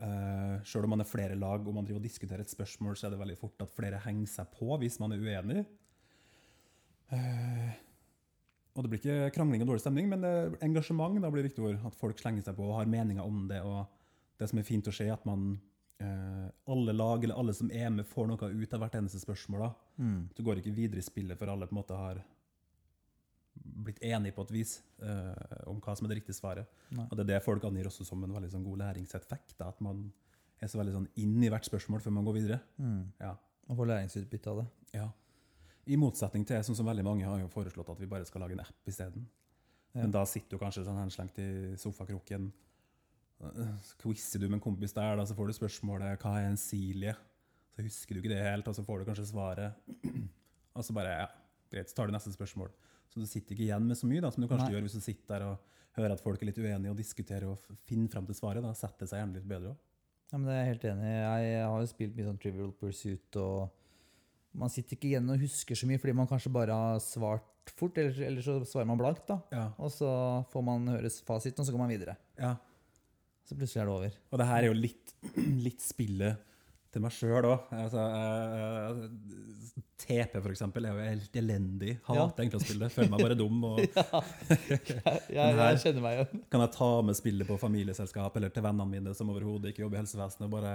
uh, 0.00 0.62
sjøl 0.64 0.84
om 0.84 0.90
man 0.90 1.00
er 1.00 1.08
flere 1.08 1.36
lag 1.36 1.66
og 1.66 1.74
man 1.74 1.84
driver 1.84 2.00
og 2.00 2.06
diskuterer 2.08 2.40
et 2.40 2.50
spørsmål, 2.50 2.96
så 2.96 3.06
er 3.06 3.10
det 3.10 3.20
veldig 3.20 3.38
fort 3.38 3.60
at 3.60 3.70
flere 3.70 4.00
henger 4.00 4.26
seg 4.26 4.46
på 4.56 4.78
hvis 4.80 4.98
man 4.98 5.12
er 5.12 5.18
uenig. 5.18 5.66
Uh, 7.12 7.70
og 8.74 8.82
det 8.82 8.90
blir 8.90 9.00
ikke 9.00 9.34
krangling 9.36 9.62
og 9.62 9.68
dårlig 9.68 9.84
stemning, 9.84 10.08
men 10.08 10.24
engasjement 10.60 11.20
da 11.22 11.30
blir 11.30 11.46
viktig 11.46 11.62
ord. 11.64 11.78
At 11.86 11.94
folk 11.94 12.18
slenger 12.18 12.42
seg 12.44 12.56
på 12.56 12.66
og 12.66 12.80
har 12.80 12.90
meninger 12.90 13.24
om 13.24 13.46
det. 13.48 13.62
Og 13.64 13.86
det 14.38 14.48
som 14.50 14.58
er 14.60 14.68
fint 14.68 14.88
å 14.88 14.92
se, 14.92 15.06
er 15.06 15.14
at 15.14 15.24
man 15.28 15.54
eh, 15.54 15.75
alle 16.66 16.92
lag 16.92 17.24
eller 17.24 17.38
alle 17.38 17.54
som 17.54 17.70
er 17.72 17.90
med, 17.90 18.06
får 18.06 18.26
noe 18.28 18.48
ut 18.52 18.74
av 18.74 18.82
hvert 18.82 18.96
eneste 18.98 19.20
spørsmål. 19.22 19.62
da. 19.62 19.70
Mm. 20.02 20.22
Du 20.36 20.42
går 20.44 20.60
ikke 20.60 20.74
videre 20.76 21.00
i 21.00 21.06
spillet 21.06 21.38
før 21.38 21.54
alle 21.54 21.68
på 21.68 21.76
en 21.76 21.80
måte 21.80 21.96
har 21.98 22.20
blitt 23.56 24.02
enige 24.04 24.34
på 24.36 24.44
et 24.46 24.52
vis 24.52 24.76
eh, 25.02 25.66
om 25.70 25.78
hva 25.80 25.94
som 25.96 26.06
er 26.06 26.12
det 26.12 26.20
riktige 26.20 26.36
svaret. 26.36 26.68
Nei. 26.90 27.06
Og 27.08 27.16
det 27.16 27.24
er 27.24 27.30
det 27.34 27.44
folk 27.44 27.64
angir 27.64 27.88
også 27.88 28.06
som 28.08 28.24
en 28.24 28.34
veldig 28.34 28.50
sånn 28.52 28.66
god 28.66 28.82
læringseffekt. 28.82 29.56
Da, 29.58 29.70
at 29.70 29.80
man 29.84 30.08
er 30.60 30.70
så 30.72 30.80
veldig 30.80 30.96
sånn 30.96 31.08
inn 31.22 31.38
i 31.44 31.50
hvert 31.52 31.68
spørsmål 31.68 32.02
før 32.04 32.16
man 32.18 32.26
går 32.28 32.38
videre. 32.40 32.60
Mm. 32.82 33.00
Ja. 33.22 33.34
Og 33.66 33.80
får 33.80 33.90
læringsutbytte 33.92 34.52
av 34.52 34.62
det. 34.62 34.68
ja. 35.00 35.08
I 35.86 35.94
motsetning 36.02 36.42
til 36.42 36.58
sånn 36.66 36.74
som 36.74 36.88
veldig 36.88 37.04
mange 37.06 37.26
har 37.28 37.38
jo 37.38 37.46
foreslått 37.46 37.92
at 37.92 38.00
vi 38.02 38.08
bare 38.10 38.26
skal 38.26 38.42
lage 38.42 38.56
en 38.56 38.62
app 38.64 38.88
isteden. 38.90 39.28
Ja. 39.92 40.00
Men 40.00 40.10
da 40.16 40.24
sitter 40.26 40.56
du 40.56 40.58
kanskje 40.58 40.82
sånn 40.82 40.98
henslengt 40.98 41.38
i 41.38 41.76
sofakroken. 41.78 42.48
Quizer 44.00 44.40
du 44.40 44.48
med 44.48 44.58
en 44.58 44.64
kompis 44.64 44.94
der, 44.96 45.16
da, 45.18 45.24
så 45.28 45.36
får 45.36 45.50
du 45.50 45.56
spørsmålet 45.58 46.18
'Hva 46.18 46.38
er 46.40 46.50
en 46.50 46.56
silie?' 46.60 47.16
Så 47.76 47.84
husker 47.84 48.14
du 48.14 48.22
ikke 48.22 48.32
det 48.32 48.40
helt, 48.40 48.68
og 48.68 48.74
så 48.74 48.82
får 48.84 49.02
du 49.02 49.04
kanskje 49.04 49.26
svaret. 49.28 49.74
Og 50.76 50.84
så 50.84 50.92
bare 50.96 51.12
ja, 51.12 51.26
greit, 51.72 51.88
så 51.90 51.96
tar 51.96 52.08
du 52.08 52.12
neste 52.12 52.32
spørsmål. 52.32 52.70
Så 53.08 53.20
du 53.20 53.26
sitter 53.28 53.52
ikke 53.52 53.66
igjen 53.66 53.84
med 53.84 53.96
så 53.96 54.08
mye 54.08 54.20
da, 54.24 54.30
som 54.32 54.42
du 54.42 54.48
kanskje 54.48 54.66
Nei. 54.66 54.74
gjør 54.74 54.86
hvis 54.86 54.96
du 54.96 55.04
sitter 55.04 55.28
der 55.34 55.44
og 55.46 55.76
hører 55.96 56.12
at 56.12 56.22
folk 56.24 56.40
er 56.40 56.50
litt 56.50 56.60
uenige 56.60 56.92
og 56.92 56.96
diskuterer 56.96 57.46
og 57.48 57.76
finner 57.88 58.08
frem 58.12 58.26
til 58.28 58.36
svaret. 58.36 58.64
Da 58.64 58.72
setter 58.76 59.08
seg 59.08 59.20
gjerne 59.22 59.36
litt 59.38 59.48
bedre 59.48 59.72
òg. 59.72 59.82
Ja, 60.32 60.38
men 60.38 60.48
det 60.48 60.54
er 60.54 60.62
jeg 60.62 60.70
helt 60.72 60.86
enig 60.90 61.08
i. 61.08 61.16
Jeg 61.16 61.64
har 61.64 61.80
jo 61.80 61.90
spilt 61.92 62.16
mye 62.16 62.28
sånn 62.28 62.40
Trivial 62.42 62.72
Pursuit, 62.80 63.38
og 63.40 64.56
man 64.56 64.72
sitter 64.72 64.96
ikke 64.96 65.10
igjen 65.12 65.32
og 65.32 65.44
husker 65.44 65.78
så 65.78 65.88
mye 65.88 66.00
fordi 66.02 66.16
man 66.18 66.28
kanskje 66.30 66.52
bare 66.56 66.76
har 66.76 67.02
svart 67.04 67.72
fort, 67.76 67.98
eller, 68.00 68.16
eller 68.28 68.44
så 68.44 68.56
svarer 68.68 68.88
man 68.88 69.00
blankt, 69.00 69.26
da. 69.28 69.38
Ja. 69.52 69.66
Og 69.82 69.92
så 69.92 70.08
får 70.52 70.64
man 70.66 70.88
høre 70.92 71.12
fasiten, 71.28 71.60
og 71.60 71.68
så 71.68 71.76
går 71.76 71.84
man 71.84 71.92
videre. 71.92 72.16
ja. 72.40 72.56
Så 73.46 73.54
plutselig 73.54 73.82
er 73.84 73.88
det 73.88 73.94
over. 73.94 74.18
Og 74.32 74.40
det 74.42 74.46
her 74.50 74.64
er 74.66 74.70
jo 74.72 74.76
litt, 74.78 75.16
litt 75.66 75.82
spillet 75.84 76.42
til 76.96 77.02
meg 77.04 77.12
sjøl 77.12 77.44
òg. 77.44 77.66
Altså, 77.76 78.00
uh, 78.00 79.02
TP, 80.00 80.32
for 80.38 80.48
eksempel, 80.52 80.86
er 80.88 80.94
jo 80.96 81.04
helt 81.10 81.34
elendig. 81.36 81.92
Hater 82.06 82.42
egentlig 82.44 82.60
å 82.60 82.62
spille. 82.64 82.88
Føler 82.94 83.10
meg 83.12 83.22
bare 83.26 83.36
dum. 83.36 83.58
Og 83.68 83.80
Jeg, 83.84 84.80
jeg, 85.34 85.56
her- 85.58 85.78
kjenner 85.82 86.02
meg 86.04 86.16
igjen. 86.22 86.42
kan 86.52 86.64
jeg 86.64 86.72
ta 86.76 86.88
med 87.04 87.18
spillet 87.18 87.48
på 87.48 87.58
familieselskap 87.60 88.38
eller 88.40 88.52
til 88.54 88.64
vennene 88.64 88.88
mine 88.94 89.14
som 89.18 89.30
overhodet 89.34 89.72
ikke 89.74 89.84
jobber 89.84 89.98
i 89.98 90.02
helsevesenet, 90.02 90.46
og 90.48 90.54
bare 90.56 90.72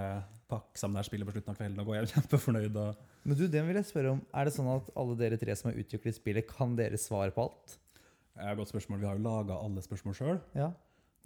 pakke 0.52 0.78
sammen 0.80 0.96
det 0.98 1.02
her 1.02 1.10
spillet 1.10 1.28
på 1.28 1.34
slutten 1.36 1.54
av 1.54 1.58
kvelden 1.60 1.82
og 1.84 1.90
gå 1.90 1.98
hjem 1.98 2.10
kjempefornøyd. 2.14 2.80
Og 2.86 3.28
Men 3.28 3.40
du, 3.42 3.44
det 3.56 3.66
vil 3.68 3.80
jeg 3.82 3.90
spørre 3.90 4.14
om. 4.16 4.24
Er 4.36 4.48
det 4.48 4.54
sånn 4.56 4.72
at 4.78 4.90
alle 5.02 5.18
dere 5.20 5.40
tre 5.42 5.58
som 5.58 5.70
har 5.72 5.82
utviklet 5.82 6.18
spillet, 6.22 6.48
kan 6.50 6.78
dere 6.78 7.00
svare 7.02 7.34
på 7.34 7.48
alt? 7.48 7.76
Det 8.32 8.46
er 8.46 8.54
et 8.54 8.62
godt 8.62 8.72
spørsmål. 8.72 9.02
Vi 9.02 9.10
har 9.10 9.18
jo 9.18 9.26
laga 9.26 9.58
alle 9.60 9.82
spørsmål 9.84 10.16
sjøl. 10.16 10.38
Ja, 10.56 10.70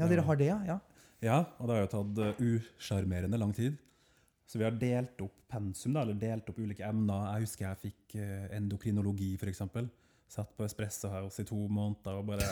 ja 0.01 0.09
dere 0.11 0.25
har 0.27 0.41
det, 0.41 0.53
ja? 0.73 0.81
Ja. 1.25 1.41
Og 1.59 1.69
det 1.69 1.77
har 1.77 1.85
jo 1.85 1.93
tatt 1.95 2.23
uh, 2.23 2.41
usjarmerende 2.45 3.41
lang 3.41 3.55
tid. 3.57 3.77
Så 4.47 4.61
vi 4.61 4.67
har 4.67 4.77
delt 4.79 5.21
opp 5.25 5.35
pensum, 5.51 5.95
da, 5.97 6.03
eller 6.05 6.19
delt 6.21 6.49
opp 6.51 6.59
ulike 6.63 6.87
emner. 6.87 7.33
Jeg 7.35 7.47
husker 7.47 7.69
jeg 7.69 7.83
fikk 7.87 8.19
uh, 8.21 8.45
endokrinologi, 8.57 9.33
f.eks. 9.41 9.65
Satt 10.31 10.53
på 10.59 10.67
Espresso 10.67 11.11
House 11.13 11.43
i 11.43 11.47
to 11.47 11.59
måneder 11.71 12.19
og 12.19 12.27
bare 12.33 12.49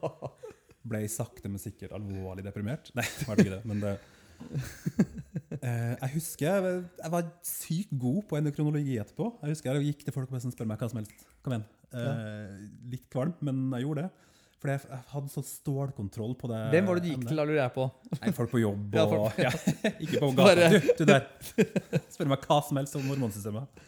ble 0.90 1.02
sakte, 1.12 1.50
men 1.50 1.60
sikkert 1.60 1.94
alvorlig 1.96 2.44
deprimert. 2.46 2.92
Nei, 2.96 3.04
det 3.18 3.28
var 3.28 3.42
ikke 3.42 3.56
det, 3.58 3.64
men 3.68 3.82
det 3.84 3.96
Eh, 5.56 5.94
Jeg 6.02 6.10
husker 6.12 6.46
jeg, 6.46 7.10
var 7.12 7.28
sykt 7.46 7.92
god 7.98 8.22
på 8.28 8.36
endokrinologi 8.38 8.98
etterpå. 9.00 9.30
Jeg 9.40 9.54
husker 9.54 9.78
jeg 9.78 9.88
gikk 9.90 10.04
til 10.04 10.14
folk 10.14 10.28
og 10.28 10.36
bare 10.36 10.44
spurte 10.44 10.68
meg 10.68 10.82
hva 10.82 10.88
som 10.90 11.00
helst. 11.00 11.24
Kom 11.44 11.54
igjen. 11.54 11.64
Eh, 11.96 12.66
litt 12.92 13.06
kvalm, 13.12 13.32
men 13.46 13.62
jeg 13.76 13.86
gjorde 13.86 14.04
det. 14.04 14.25
For 14.56 14.72
jeg 14.72 14.98
hadde 15.12 15.28
sånn 15.34 15.44
stålkontroll 15.44 16.32
på 16.40 16.48
det. 16.48 16.58
Hvem 16.72 16.86
var 16.88 16.96
det 16.98 17.04
du 17.04 17.10
gikk 17.12 17.26
til, 17.28 17.36
da 17.36 17.44
lurer 17.44 17.58
jeg 17.60 17.72
på? 17.74 17.84
Nei, 18.16 18.30
folk 18.38 18.50
på 18.54 18.60
jobb 18.62 18.94
Ja, 18.96 19.02
og 19.04 19.12
folk- 19.12 19.40
ja, 19.44 19.50
Ikke 20.00 20.20
på 20.22 20.30
gata. 20.38 20.68
Du, 20.72 20.86
du 20.96 21.04
der! 21.10 21.26
Spør 22.14 22.30
meg 22.32 22.46
hva 22.48 22.56
som 22.64 22.80
helst 22.80 22.96
om 22.96 23.04
hormonsystemet. 23.10 23.82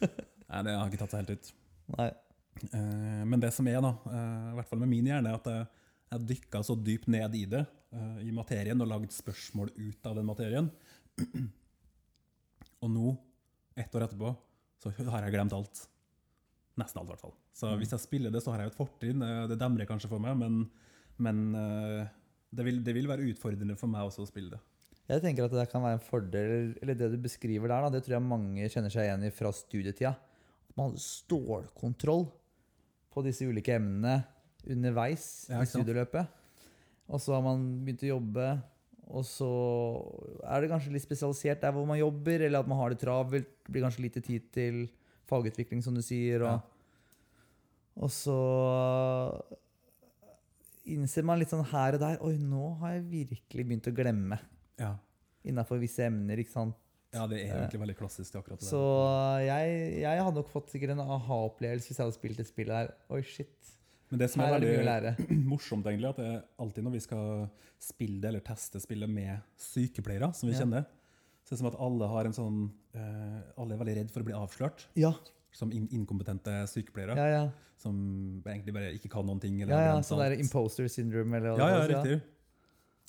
Nei, 0.00 0.62
det 0.64 0.76
har 0.78 0.88
ikke 0.88 1.02
tatt 1.02 1.12
seg 1.12 1.24
helt 1.26 1.34
ut. 1.36 1.50
Nei. 1.98 2.08
Eh, 2.70 3.22
men 3.28 3.42
det 3.42 3.50
som 3.52 3.68
er, 3.68 3.80
da, 3.84 3.92
eh, 4.14 4.48
i 4.54 4.56
hvert 4.56 4.70
fall 4.72 4.80
med 4.80 4.92
min 4.94 5.10
hjerne, 5.12 5.28
er 5.34 5.40
at 5.42 5.50
jeg, 5.52 5.68
jeg 6.14 6.26
dykka 6.32 6.64
så 6.70 6.76
dypt 6.88 7.08
ned 7.12 7.36
i 7.36 7.44
det, 7.50 7.62
eh, 7.92 8.16
i 8.24 8.32
materien, 8.32 8.80
og 8.80 8.88
lagd 8.94 9.12
spørsmål 9.12 9.74
ut 9.76 10.08
av 10.08 10.16
den 10.16 10.28
materien. 10.30 10.72
Og 12.84 12.90
nå, 12.96 13.12
ett 13.76 13.92
år 13.96 14.06
etterpå, 14.08 14.32
så 14.80 14.92
har 15.12 15.26
jeg 15.28 15.36
glemt 15.36 15.54
alt. 15.56 15.84
Nesten 16.80 17.00
alt, 17.02 17.08
i 17.10 17.12
hvert 17.14 17.24
fall. 17.28 17.36
Så 17.54 17.68
Mm. 17.70 17.78
hvis 17.78 17.90
jeg 17.94 18.00
spiller 18.02 18.30
det, 18.34 18.42
så 18.42 18.50
har 18.50 18.58
jeg 18.64 18.70
jo 18.70 18.74
et 18.74 18.80
fortrinn. 18.88 19.22
Eh, 19.22 19.46
Det 19.48 19.58
demrer 19.60 19.86
kanskje 19.86 20.08
for 20.10 20.18
meg, 20.18 20.36
men, 20.36 20.68
men 21.18 21.54
eh, 21.54 22.06
det, 22.52 22.64
vil, 22.66 22.82
det 22.82 22.94
vil 22.96 23.06
være 23.06 23.28
utfordrende 23.30 23.76
for 23.78 23.86
meg 23.88 24.02
også 24.08 24.24
å 24.24 24.30
spille 24.30 24.50
det. 24.56 24.60
Jeg 25.06 25.20
tenker 25.22 25.44
at 25.44 25.52
det 25.52 25.68
kan 25.70 25.82
være 25.84 25.98
en 25.98 26.06
fordel, 26.06 26.74
eller 26.82 26.94
det 26.96 27.10
du 27.12 27.18
beskriver 27.20 27.68
der, 27.68 27.90
det 27.92 28.02
tror 28.06 28.16
jeg 28.16 28.24
mange 28.26 28.68
kjenner 28.72 28.90
seg 28.90 29.04
igjen 29.06 29.26
i 29.28 29.30
fra 29.30 29.52
studietida. 29.52 30.14
At 30.70 30.76
man 30.76 30.88
hadde 30.90 31.04
stålkontroll 31.04 32.24
på 33.14 33.22
disse 33.22 33.44
ulike 33.46 33.76
emnene 33.76 34.24
underveis 34.66 35.46
Ja, 35.50 35.60
i 35.60 35.68
studieløpet. 35.68 36.26
Og 37.12 37.20
så 37.20 37.34
har 37.36 37.42
man 37.44 37.84
begynt 37.84 38.02
å 38.06 38.14
jobbe, 38.16 38.46
og 39.12 39.26
så 39.28 39.50
er 40.48 40.62
det 40.64 40.70
kanskje 40.72 40.94
litt 40.96 41.04
spesialisert 41.04 41.60
der 41.60 41.74
hvor 41.76 41.84
man 41.86 42.00
jobber, 42.00 42.40
eller 42.48 42.64
at 42.64 42.66
man 42.70 42.78
har 42.80 42.90
det 42.94 43.02
travelt. 43.04 43.50
Blir 43.68 43.84
kanskje 43.84 44.06
lite 44.06 44.22
tid 44.24 44.48
til 44.56 44.86
fagutvikling, 45.28 45.82
som 45.84 45.94
du 45.94 46.00
sier. 46.02 46.40
Og, 46.42 46.48
Ja. 46.56 46.60
Og 47.96 48.10
så 48.10 48.36
innser 50.84 51.24
man 51.26 51.38
litt 51.40 51.52
sånn 51.52 51.64
her 51.70 51.96
og 51.96 52.02
der 52.02 52.18
Oi, 52.26 52.34
nå 52.40 52.74
har 52.82 52.96
jeg 52.98 53.04
virkelig 53.12 53.64
begynt 53.68 53.86
å 53.90 53.94
glemme 53.96 54.38
Ja. 54.80 54.94
innafor 55.44 55.78
visse 55.80 56.04
emner. 56.06 56.36
ikke 56.38 56.50
sant? 56.52 56.74
ja, 57.14 57.26
det 57.30 57.44
er 57.44 57.54
egentlig 57.60 57.78
veldig 57.80 57.96
klassisk. 57.96 58.32
det 58.32 58.40
akkurat 58.40 58.58
det. 58.58 58.66
Så 58.66 58.80
jeg, 59.46 60.00
jeg 60.02 60.22
hadde 60.26 60.34
nok 60.40 60.48
fått 60.50 60.72
sikkert 60.72 60.90
en 60.96 61.04
aha-opplevelse 61.04 61.86
hvis 61.86 61.98
jeg 62.00 62.04
hadde 62.04 62.16
spilt 62.16 62.40
et 62.42 62.48
spill 62.48 62.66
der. 62.72 62.88
Oi, 63.14 63.20
shit. 63.22 63.70
Men 64.10 64.18
det 64.18 64.30
som 64.32 64.42
er 64.42 64.50
er 64.50 64.58
veldig 64.58 65.12
morsomt, 65.52 65.86
egentlig, 65.86 66.08
at 66.10 66.18
det 66.18 66.26
er 66.26 66.42
alltid 66.58 66.84
når 66.88 66.96
vi 66.96 67.00
skal 67.06 67.46
spille 67.78 68.18
det, 68.20 68.28
eller 68.32 68.40
teste 68.44 68.80
spillet 68.82 69.08
med 69.10 69.38
sykepleiere, 69.56 70.32
som 70.34 70.48
vi 70.50 70.54
Ja. 70.56 70.64
kjenner, 70.64 70.84
så 71.46 71.52
er 71.52 71.54
det 71.54 71.60
som 71.62 71.70
at 71.70 71.78
alle 71.86 72.08
har 72.08 72.24
en 72.26 72.32
sånn 72.34 72.58
eh, 72.96 73.40
Alle 73.60 73.74
er 73.74 73.80
veldig 73.84 73.96
redd 74.00 74.10
for 74.10 74.22
å 74.24 74.24
bli 74.24 74.34
avslørt 74.34 74.86
Ja, 74.96 75.12
som 75.54 75.72
in 75.72 75.86
inkompetente 75.94 76.64
sykepleiere. 76.70 77.16
ja, 77.18 77.28
ja. 77.38 77.44
Som 77.78 77.96
egentlig 78.46 78.72
bare 78.72 78.92
ikke 78.94 79.10
kan 79.12 79.26
noen 79.26 79.40
ting. 79.42 79.58
Eller 79.60 79.74
ja, 79.74 79.88
ja 79.90 80.02
Sånn 80.06 80.22
der 80.22 80.36
imposter 80.38 80.86
syndrome 80.88 81.36
eller 81.36 81.58
Ja, 81.58 81.66
ja, 81.74 81.82
riktig. 81.90 82.20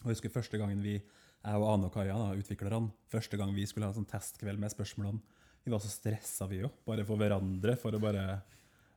Og 0.01 0.09
jeg 0.09 0.17
husker 0.17 0.33
første 0.33 0.59
gangen 0.59 0.81
vi, 0.83 0.97
jeg 0.97 1.61
og 1.61 1.67
Ane 1.69 1.87
og 1.87 1.93
Kaja, 1.93 2.17
da, 2.19 2.33
utviklerne, 2.35 2.89
første 3.13 3.39
gang 3.39 3.53
vi 3.55 3.67
skulle 3.69 3.87
ha 3.87 3.93
en 3.93 3.99
sånn 4.01 4.09
testkveld 4.09 4.59
med 4.61 4.73
spørsmålene, 4.73 5.21
vi 5.65 5.73
var 5.73 5.81
så 5.81 5.89
stressa 5.89 6.45
vi 6.49 6.59
jo, 6.59 6.69
bare 6.85 7.05
for 7.07 7.17
hverandre, 7.17 7.77
for 7.81 7.95
å 7.95 8.01
bare 8.01 8.25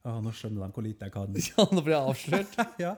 Ja, 0.04 0.18
nå 0.24 0.32
skjønner 0.32 0.64
de 0.66 0.74
hvor 0.74 0.84
lite 0.84 1.08
jeg 1.08 1.14
kan. 1.14 1.38
Ja, 1.52 1.64
nå 1.72 1.84
blir 1.84 1.96
jeg 1.96 2.12
avslørt. 2.12 2.58
ja. 2.84 2.96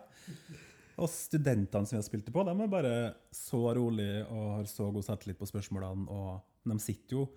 Og 1.00 1.10
studentene 1.10 1.86
som 1.88 1.96
vi 1.96 2.00
har 2.00 2.06
spilt 2.06 2.26
det 2.28 2.34
på, 2.34 2.44
de 2.46 2.54
er 2.54 2.72
bare 2.72 2.94
så 3.34 3.60
rolig 3.76 4.10
og 4.26 4.48
har 4.58 4.66
så 4.70 4.90
god 4.94 5.06
selvtillit 5.06 5.38
på 5.40 5.48
spørsmålene. 5.48 6.06
Og 6.12 6.70
de 6.70 6.76
sitter 6.82 7.18
jo 7.18 7.28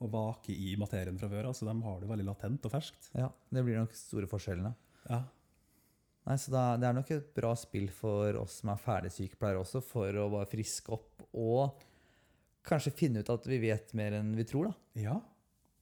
og 0.00 0.10
vaker 0.14 0.54
i 0.56 0.74
materien 0.80 1.18
fra 1.20 1.28
før, 1.28 1.50
altså 1.50 1.66
de 1.68 1.74
har 1.84 2.00
det 2.00 2.08
veldig 2.08 2.24
latent 2.30 2.64
og 2.64 2.72
ferskt. 2.72 3.10
Ja, 3.14 3.28
Det 3.52 3.64
blir 3.66 3.76
nok 3.82 3.92
store 3.98 4.26
forskjellene. 4.30 4.74
Ja. 5.10 5.22
Nei, 6.26 6.36
så 6.36 6.52
da, 6.52 6.76
Det 6.76 6.86
er 6.88 6.96
nok 6.96 7.10
et 7.14 7.30
bra 7.36 7.54
spill 7.56 7.88
for 7.92 8.36
oss 8.42 8.58
som 8.60 8.70
er 8.72 8.80
ferdigsykepleiere 8.80 9.60
også, 9.60 9.82
for 9.84 10.12
å 10.20 10.28
bare 10.32 10.48
friske 10.48 10.92
opp 10.92 11.24
og 11.34 11.82
kanskje 12.66 12.92
finne 12.92 13.20
ut 13.24 13.30
at 13.32 13.46
vi 13.48 13.58
vet 13.62 13.92
mer 13.96 14.12
enn 14.20 14.34
vi 14.36 14.44
tror. 14.44 14.70
da. 14.70 15.00
ja. 15.00 15.16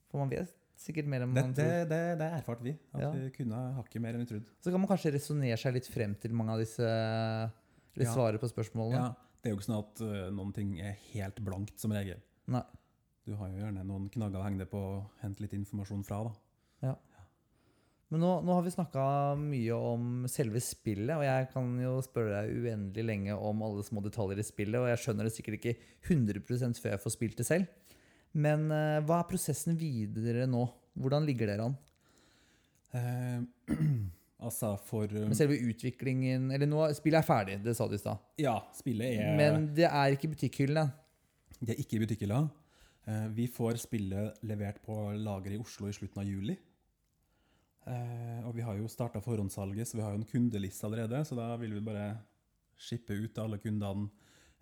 For 0.09 0.23
man 0.23 0.31
vet 0.33 0.55
sikkert 0.79 1.09
mer 1.11 1.25
enn 1.27 1.33
man 1.35 1.51
det, 1.53 1.65
tror. 1.67 1.89
det, 1.91 2.03
det 2.21 2.27
erfarte 2.39 2.65
vi. 2.65 2.73
At 2.95 3.01
Ja. 3.03 3.11
vi 3.13 3.31
kunne 3.35 3.59
hakket 3.77 4.01
mer 4.01 4.15
enn 4.15 4.23
vi 4.25 4.29
trodde. 4.31 4.47
Så 4.63 4.71
kan 4.73 4.81
man 4.81 4.89
kanskje 4.89 5.13
resonnere 5.13 5.59
seg 5.59 5.75
litt 5.75 5.87
frem 5.91 6.15
til 6.23 6.33
mange 6.33 6.55
av 6.55 6.59
disse 6.63 6.83
Eller 6.87 8.07
Ja. 8.07 8.15
svare 8.15 8.39
på 8.39 8.49
spørsmålene. 8.49 8.95
Ja, 9.03 9.09
det 9.43 9.51
er 9.51 9.55
jo 9.55 9.59
ikke 9.59 9.67
sånn 9.69 9.79
at 9.83 10.01
uh, 10.01 10.31
noen 10.31 10.53
ting 10.55 10.79
er 10.81 10.95
helt 11.13 11.41
blankt 11.45 11.79
som 11.83 11.91
regel. 11.93 12.21
Nei. 12.47 12.63
Du 13.29 13.35
har 13.37 13.51
jo 13.53 13.61
gjerne 13.61 13.85
noen 13.85 14.07
knagger 14.09 14.41
å 14.41 14.47
henge 14.47 14.63
det 14.63 14.71
på 14.71 14.81
og 14.81 15.21
hente 15.21 15.43
litt 15.45 15.53
informasjon 15.53 16.05
fra. 16.07 16.23
da. 16.25 16.89
Ja. 16.89 16.95
Men 18.09 18.23
nå, 18.25 18.29
nå 18.41 18.55
har 18.57 18.63
vi 18.65 18.71
snakka 18.73 19.03
mye 19.37 19.77
om 19.77 20.05
selve 20.33 20.63
spillet, 20.65 21.13
og 21.13 21.27
jeg 21.27 21.49
kan 21.53 21.75
jo 21.83 21.99
spørre 22.05 22.39
deg 22.39 22.63
uendelig 22.65 23.05
lenge 23.05 23.35
om 23.37 23.61
alle 23.67 23.85
små 23.85 24.01
detaljer 24.07 24.41
i 24.41 24.47
spillet, 24.49 24.79
og 24.81 24.89
jeg 24.89 25.03
skjønner 25.03 25.29
det 25.29 25.33
sikkert 25.35 25.59
ikke 25.59 25.75
100% 26.09 26.81
før 26.81 26.95
jeg 26.95 27.03
får 27.03 27.15
spilt 27.19 27.43
det 27.43 27.47
selv. 27.51 27.99
Men 28.33 28.65
eh, 28.73 29.01
hva 29.05 29.19
er 29.21 29.29
prosessen 29.29 29.77
videre 29.77 30.47
nå? 30.49 30.63
Hvordan 30.99 31.29
ligger 31.29 31.53
dere 31.53 31.67
an? 31.69 31.77
Eh, 32.97 33.77
altså, 34.47 34.73
for 34.89 35.13
eh, 35.13 35.27
Med 35.29 35.37
selve 35.37 35.59
utviklingen 35.69 36.47
Eller 36.57 36.69
nå, 36.69 36.81
spillet 36.97 37.21
er 37.21 37.27
ferdig, 37.29 37.59
det 37.65 37.77
sa 37.77 37.85
du 37.89 37.97
i 37.97 38.01
stad. 38.01 38.25
Ja, 38.41 38.57
spillet 38.77 39.21
er 39.21 39.37
Men 39.37 39.69
det 39.77 39.85
er 39.91 40.17
ikke 40.17 40.31
i 40.31 40.33
butikkhyllene. 40.33 40.89
Det 41.61 41.75
er 41.75 41.85
ikke 41.85 41.99
i 41.99 42.03
butikkhylla. 42.07 42.41
Eh, 43.09 43.29
Vi 43.33 43.47
får 43.49 43.79
spillet 43.81 44.43
levert 44.45 44.83
på 44.85 44.95
lager 45.17 45.55
i 45.55 45.61
Oslo 45.63 45.89
i 45.89 45.93
slutten 45.97 46.21
av 46.23 46.29
juli. 46.29 46.57
Eh, 47.87 48.43
Og 48.47 48.55
vi 48.55 48.63
har 48.65 48.77
jo 48.79 48.89
starta 48.91 49.21
forhåndssalget, 49.25 49.87
så 49.89 49.97
vi 49.99 50.03
har 50.05 50.13
jo 50.15 50.21
en 50.21 50.29
kundeliste 50.29 50.85
allerede. 50.87 51.25
Så 51.27 51.37
da 51.39 51.57
vil 51.57 51.73
vi 51.79 51.81
bare 51.85 52.19
shippe 52.79 53.17
ut 53.17 53.33
til 53.35 53.43
alle 53.45 53.59
kundene 53.59 54.11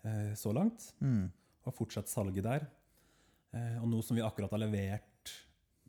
eh, 0.03 0.33
så 0.35 0.53
langt, 0.53 0.93
Mm. 1.01 1.31
og 1.65 1.73
fortsette 1.75 2.07
salget 2.09 2.43
der. 2.43 2.67
Eh, 3.53 3.77
Og 3.81 3.87
nå 3.89 4.01
som 4.03 4.15
vi 4.15 4.21
akkurat 4.23 4.49
har 4.51 4.59
levert 4.59 5.03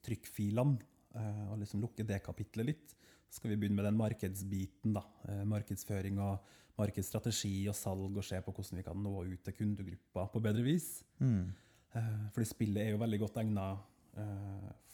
trykkfilene, 0.03 0.81
eh, 1.15 1.53
og 1.53 1.59
liksom 1.61 1.81
lukket 1.81 2.07
det 2.07 2.23
kapitlet 2.25 2.67
litt, 2.67 2.95
skal 3.31 3.51
vi 3.51 3.57
begynne 3.57 3.77
med 3.77 3.85
den 3.85 3.97
markedsbiten. 3.97 4.93
da. 4.95 5.03
Eh, 5.29 5.45
Markedsføring 5.45 6.19
og 6.19 6.41
markedsstrategi 6.79 7.69
og 7.69 7.75
salg, 7.75 8.17
og 8.17 8.25
se 8.25 8.41
på 8.41 8.53
hvordan 8.53 8.77
vi 8.77 8.83
kan 8.83 8.97
nå 8.97 9.33
ut 9.33 9.45
til 9.45 9.53
kundegruppa 9.53 10.31
på 10.33 10.41
bedre 10.43 10.63
vis. 10.65 11.05
Mm. 11.21 11.53
Eh, 11.95 12.29
Fordi 12.35 12.47
spillet 12.47 12.83
er 12.87 12.91
jo 12.93 12.99
veldig 12.99 13.21
godt 13.21 13.37
egna 13.45 13.71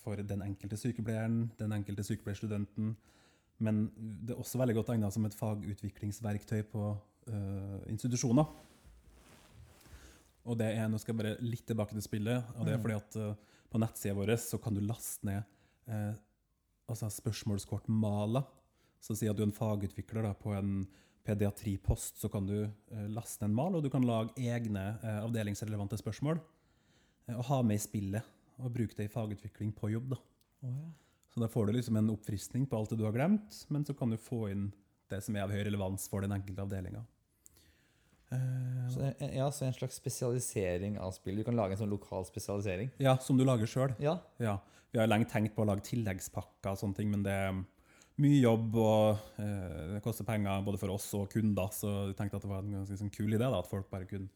for 0.03 0.15
den 0.21 0.41
enkelte 0.45 0.77
sykepleieren, 0.77 1.49
den 1.57 1.71
enkelte 1.73 2.03
sykepleierstudenten. 2.05 2.91
Men 3.65 3.87
det 3.97 4.35
er 4.35 4.39
også 4.39 4.59
veldig 4.61 4.75
godt 4.75 4.91
egna 4.93 5.09
som 5.11 5.25
et 5.25 5.33
fagutviklingsverktøy 5.33 6.61
på 6.69 6.83
eh, 7.27 7.79
institusjoner. 7.89 8.45
Og 10.45 10.57
det 10.59 10.67
er, 10.77 10.87
Nå 10.91 10.99
skal 11.01 11.15
jeg 11.15 11.21
bare 11.23 11.41
litt 11.41 11.65
tilbake 11.65 11.95
til 11.95 12.05
spillet. 12.05 12.43
og 12.55 12.65
det 12.67 12.73
er 12.75 12.77
Mm. 12.77 12.83
fordi 12.83 12.95
at 12.95 13.15
eh, 13.15 13.35
På 13.71 13.79
nettsida 13.81 14.13
vår 14.13 14.35
så 14.37 14.61
kan 14.61 14.73
du 14.73 14.79
laste 14.81 15.25
ned 15.25 15.43
eh, 15.87 16.13
altså 16.87 17.09
spørsmålskortmaler. 17.09 18.45
Så 19.01 19.15
si 19.17 19.27
at 19.27 19.35
du 19.35 19.41
er 19.43 19.47
en 19.47 19.51
fagutvikler 19.51 20.21
da, 20.23 20.33
på 20.33 20.53
en 20.53 20.85
pediatripost, 21.25 22.19
så 22.21 22.29
kan 22.31 22.45
du 22.45 22.63
eh, 22.63 23.07
laste 23.09 23.41
ned 23.41 23.49
en 23.49 23.55
mal, 23.55 23.75
og 23.75 23.83
du 23.83 23.89
kan 23.89 24.05
lage 24.05 24.29
egne 24.37 24.99
eh, 25.01 25.23
avdelingsrelevante 25.25 25.97
spørsmål. 25.97 26.39
Eh, 27.27 27.35
og 27.37 27.43
ha 27.49 27.61
med 27.61 27.75
i 27.79 27.83
spillet, 27.83 28.23
og 28.59 28.71
bruke 28.73 28.95
det 28.95 29.09
i 29.09 29.11
fagutvikling 29.13 29.73
på 29.75 29.91
jobb. 29.91 30.09
da. 30.15 30.21
Så 31.33 31.41
da 31.43 31.47
får 31.51 31.67
du 31.67 31.73
liksom 31.75 31.97
en 31.99 32.09
oppfriskning 32.13 32.63
på 32.69 32.77
alt 32.77 32.89
det 32.93 32.97
du 32.97 33.03
har 33.03 33.11
glemt, 33.13 33.65
men 33.69 33.83
så 33.85 33.93
kan 33.97 34.09
du 34.09 34.17
få 34.17 34.45
inn 34.51 34.69
det 35.11 35.19
som 35.23 35.35
er 35.35 35.43
av 35.43 35.51
høy 35.51 35.63
relevans 35.67 36.07
for 36.09 36.21
den 36.23 36.31
enkelte 36.31 36.63
avdelinga. 36.63 37.03
Eh, 38.31 38.87
Så, 38.89 39.11
ja, 39.35 39.49
så 39.51 39.65
en 39.67 39.73
slags 39.75 39.95
spesialisering 39.99 40.97
av 41.01 41.11
spill. 41.11 41.35
Du 41.37 41.43
kan 41.43 41.55
lage 41.57 41.75
en 41.75 41.81
sånn 41.83 41.91
lokal 41.93 42.25
spesialisering. 42.25 42.89
ja, 42.97 43.17
som 43.17 43.37
du 43.37 43.43
lager 43.45 43.65
sjøl. 43.69 43.95
Ja, 43.99 44.19
Ja. 44.39 44.59
Vi 44.95 44.99
har 45.01 45.07
lenge 45.11 45.27
tenkt 45.27 45.53
på 45.57 45.61
å 45.65 45.67
lage 45.67 45.83
tilleggspakker 45.83 46.71
og 46.71 46.77
sånne 46.79 46.95
ting, 46.95 47.09
men 47.11 47.21
det 47.21 47.31
er 47.33 47.51
mye 48.17 48.37
jobb 48.39 48.75
og 48.79 49.17
eh, 49.37 49.91
det 49.91 50.01
koster 50.05 50.23
penger 50.23 50.63
både 50.63 50.79
for 50.79 50.87
oss 50.93 51.09
og 51.13 51.27
kunder, 51.29 51.67
så 51.75 52.07
vi 52.07 52.13
tenkte 52.13 52.37
at 52.37 52.45
det 52.45 52.49
var 52.49 52.59
en 52.63 52.71
ganske 52.77 52.95
sånn 53.01 53.11
kul 53.11 53.27
idé 53.33 53.39
da, 53.43 53.59
at 53.59 53.67
folk 53.67 53.89
bare 53.91 54.05
kunne 54.07 54.29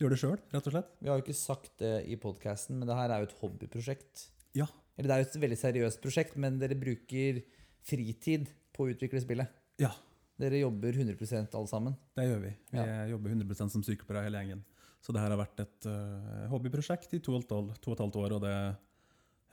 gjøre 0.00 0.12
det 0.16 0.20
sjøl, 0.20 0.38
rett 0.52 0.66
og 0.68 0.72
slett. 0.74 0.90
Vi 1.00 1.08
har 1.08 1.18
jo 1.18 1.24
ikke 1.24 1.36
sagt 1.38 1.72
det 1.80 1.92
i 2.12 2.16
podkasten, 2.20 2.78
men 2.78 2.88
det 2.88 2.96
her 2.98 3.10
er 3.14 3.22
jo 3.22 3.28
et 3.30 3.36
hobbyprosjekt. 3.40 4.26
Ja. 4.58 4.66
Eller 4.96 5.08
det 5.08 5.14
er 5.16 5.22
jo 5.24 5.28
et 5.30 5.42
veldig 5.44 5.58
seriøst 5.60 6.00
prosjekt, 6.04 6.36
men 6.40 6.58
dere 6.60 6.76
bruker 6.78 7.42
fritid 7.86 8.48
på 8.76 8.84
å 8.86 8.92
utvikle 8.92 9.20
spillet. 9.24 9.48
Ja. 9.80 9.90
Dere 10.36 10.58
jobber 10.60 10.92
100 10.92 11.48
alle 11.56 11.68
sammen. 11.70 11.94
Det 12.16 12.26
gjør 12.28 12.40
vi. 12.42 12.54
Vi 12.72 12.78
Ja. 12.78 13.06
jobber 13.08 13.30
100% 13.32 13.70
som 13.72 13.82
sykepleiere 13.82 14.24
hele 14.28 14.38
gjengen. 14.42 14.64
Så 15.00 15.12
det 15.14 15.20
her 15.22 15.30
har 15.30 15.38
vært 15.38 15.60
et 15.60 15.86
uh, 15.86 16.48
hobbyprosjekt 16.50 17.14
i 17.14 17.20
to 17.20 17.36
og 17.36 17.44
et 17.44 17.48
halvt- 17.54 17.80
to 17.80 17.90
og 17.92 17.96
et 17.96 18.02
halvt 18.04 18.16
år, 18.20 18.32
og 18.36 18.40
det 18.42 18.76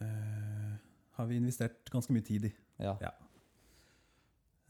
uh, 0.01 0.73
har 1.19 1.25
vi 1.29 1.37
investert 1.37 1.85
ganske 1.93 2.11
mye 2.11 2.25
tid 2.25 2.45
i. 2.49 2.53
Ja. 2.79 2.97
Ja. 3.01 3.11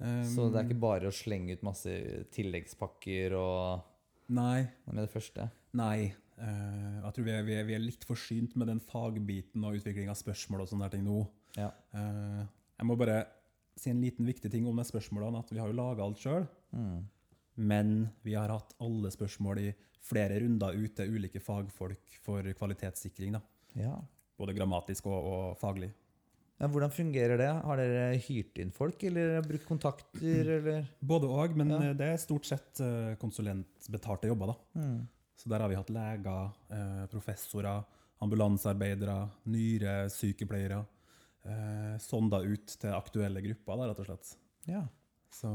Um, 0.04 0.26
Så 0.28 0.50
det 0.52 0.60
er 0.60 0.68
ikke 0.68 0.80
bare 0.84 1.08
å 1.10 1.14
slenge 1.16 1.54
ut 1.56 1.64
masse 1.66 1.94
tilleggspakker 2.36 3.34
og 3.38 3.84
Nei. 4.34 4.68
med 4.92 5.06
det 5.06 5.12
første. 5.14 5.50
Nei. 5.74 6.14
Uh, 6.38 7.00
jeg 7.06 7.14
tror 7.16 7.26
vi 7.28 7.32
er, 7.32 7.44
vi, 7.46 7.54
er, 7.60 7.64
vi 7.70 7.76
er 7.78 7.82
litt 7.84 8.04
forsynt 8.08 8.56
med 8.60 8.68
den 8.72 8.80
fagbiten 8.82 9.64
og 9.68 9.78
utvikling 9.78 10.10
av 10.12 10.18
spørsmål 10.20 10.64
og 10.66 10.70
sånne 10.72 10.90
ting 10.94 11.04
nå. 11.06 11.20
Ja. 11.58 11.70
Uh, 11.94 12.44
jeg 12.80 12.88
må 12.90 12.98
bare 13.00 13.20
si 13.80 13.90
en 13.94 14.02
liten 14.02 14.26
viktig 14.28 14.50
ting 14.54 14.66
om 14.70 14.78
de 14.82 14.86
spørsmålene. 14.86 15.40
At 15.46 15.52
vi 15.54 15.62
har 15.62 15.70
jo 15.72 15.78
laga 15.78 16.04
alt 16.06 16.22
sjøl, 16.22 16.48
Mm. 16.74 17.04
men 17.70 17.90
vi 18.26 18.34
har 18.34 18.50
hatt 18.50 18.72
alle 18.82 19.12
spørsmål 19.14 19.60
i 19.62 19.68
flere 20.02 20.40
runder 20.42 20.74
ut 20.74 20.96
til 20.98 21.12
ulike 21.14 21.38
fagfolk 21.40 22.16
for 22.26 22.42
kvalitetssikring. 22.58 23.36
Da. 23.38 23.42
Ja. 23.78 23.94
Både 24.42 24.56
grammatisk 24.58 25.06
og, 25.06 25.20
og 25.30 25.60
faglig. 25.62 25.92
ja. 26.60 26.68
Hvordan 26.68 26.90
fungerer 26.92 27.38
det? 27.38 27.52
Har 27.64 27.78
dere 27.78 28.18
hyrt 28.26 28.58
inn 28.58 28.72
folk, 28.74 29.04
eller 29.06 29.42
brukt 29.46 29.66
kontakter, 29.70 30.50
eller? 30.58 30.86
Både 31.00 31.30
og, 31.30 31.56
men 31.62 31.70
Ja. 31.70 31.82
eh, 31.92 31.94
det 31.94 32.08
er 32.16 32.18
stort 32.18 32.46
sett 32.50 32.82
konsulentbetalte 33.22 34.28
jobber. 34.34 34.48
da. 34.56 34.82
Mm. 34.82 35.08
Så 35.40 35.50
der 35.52 35.64
har 35.64 35.72
vi 35.72 35.78
hatt 35.78 35.92
leger, 35.94 36.52
eh, 36.72 37.06
professorer, 37.12 37.84
ambulansearbeidere, 38.24 39.18
nyresykepleiere. 39.50 40.84
Eh, 41.44 41.96
sonda 42.00 42.40
ut 42.40 42.78
til 42.80 42.96
aktuelle 42.96 43.42
grupper, 43.44 43.80
da, 43.80 43.88
rett 43.90 44.04
og 44.04 44.08
slett. 44.08 44.36
Ja. 44.70 44.84
Så 45.34 45.50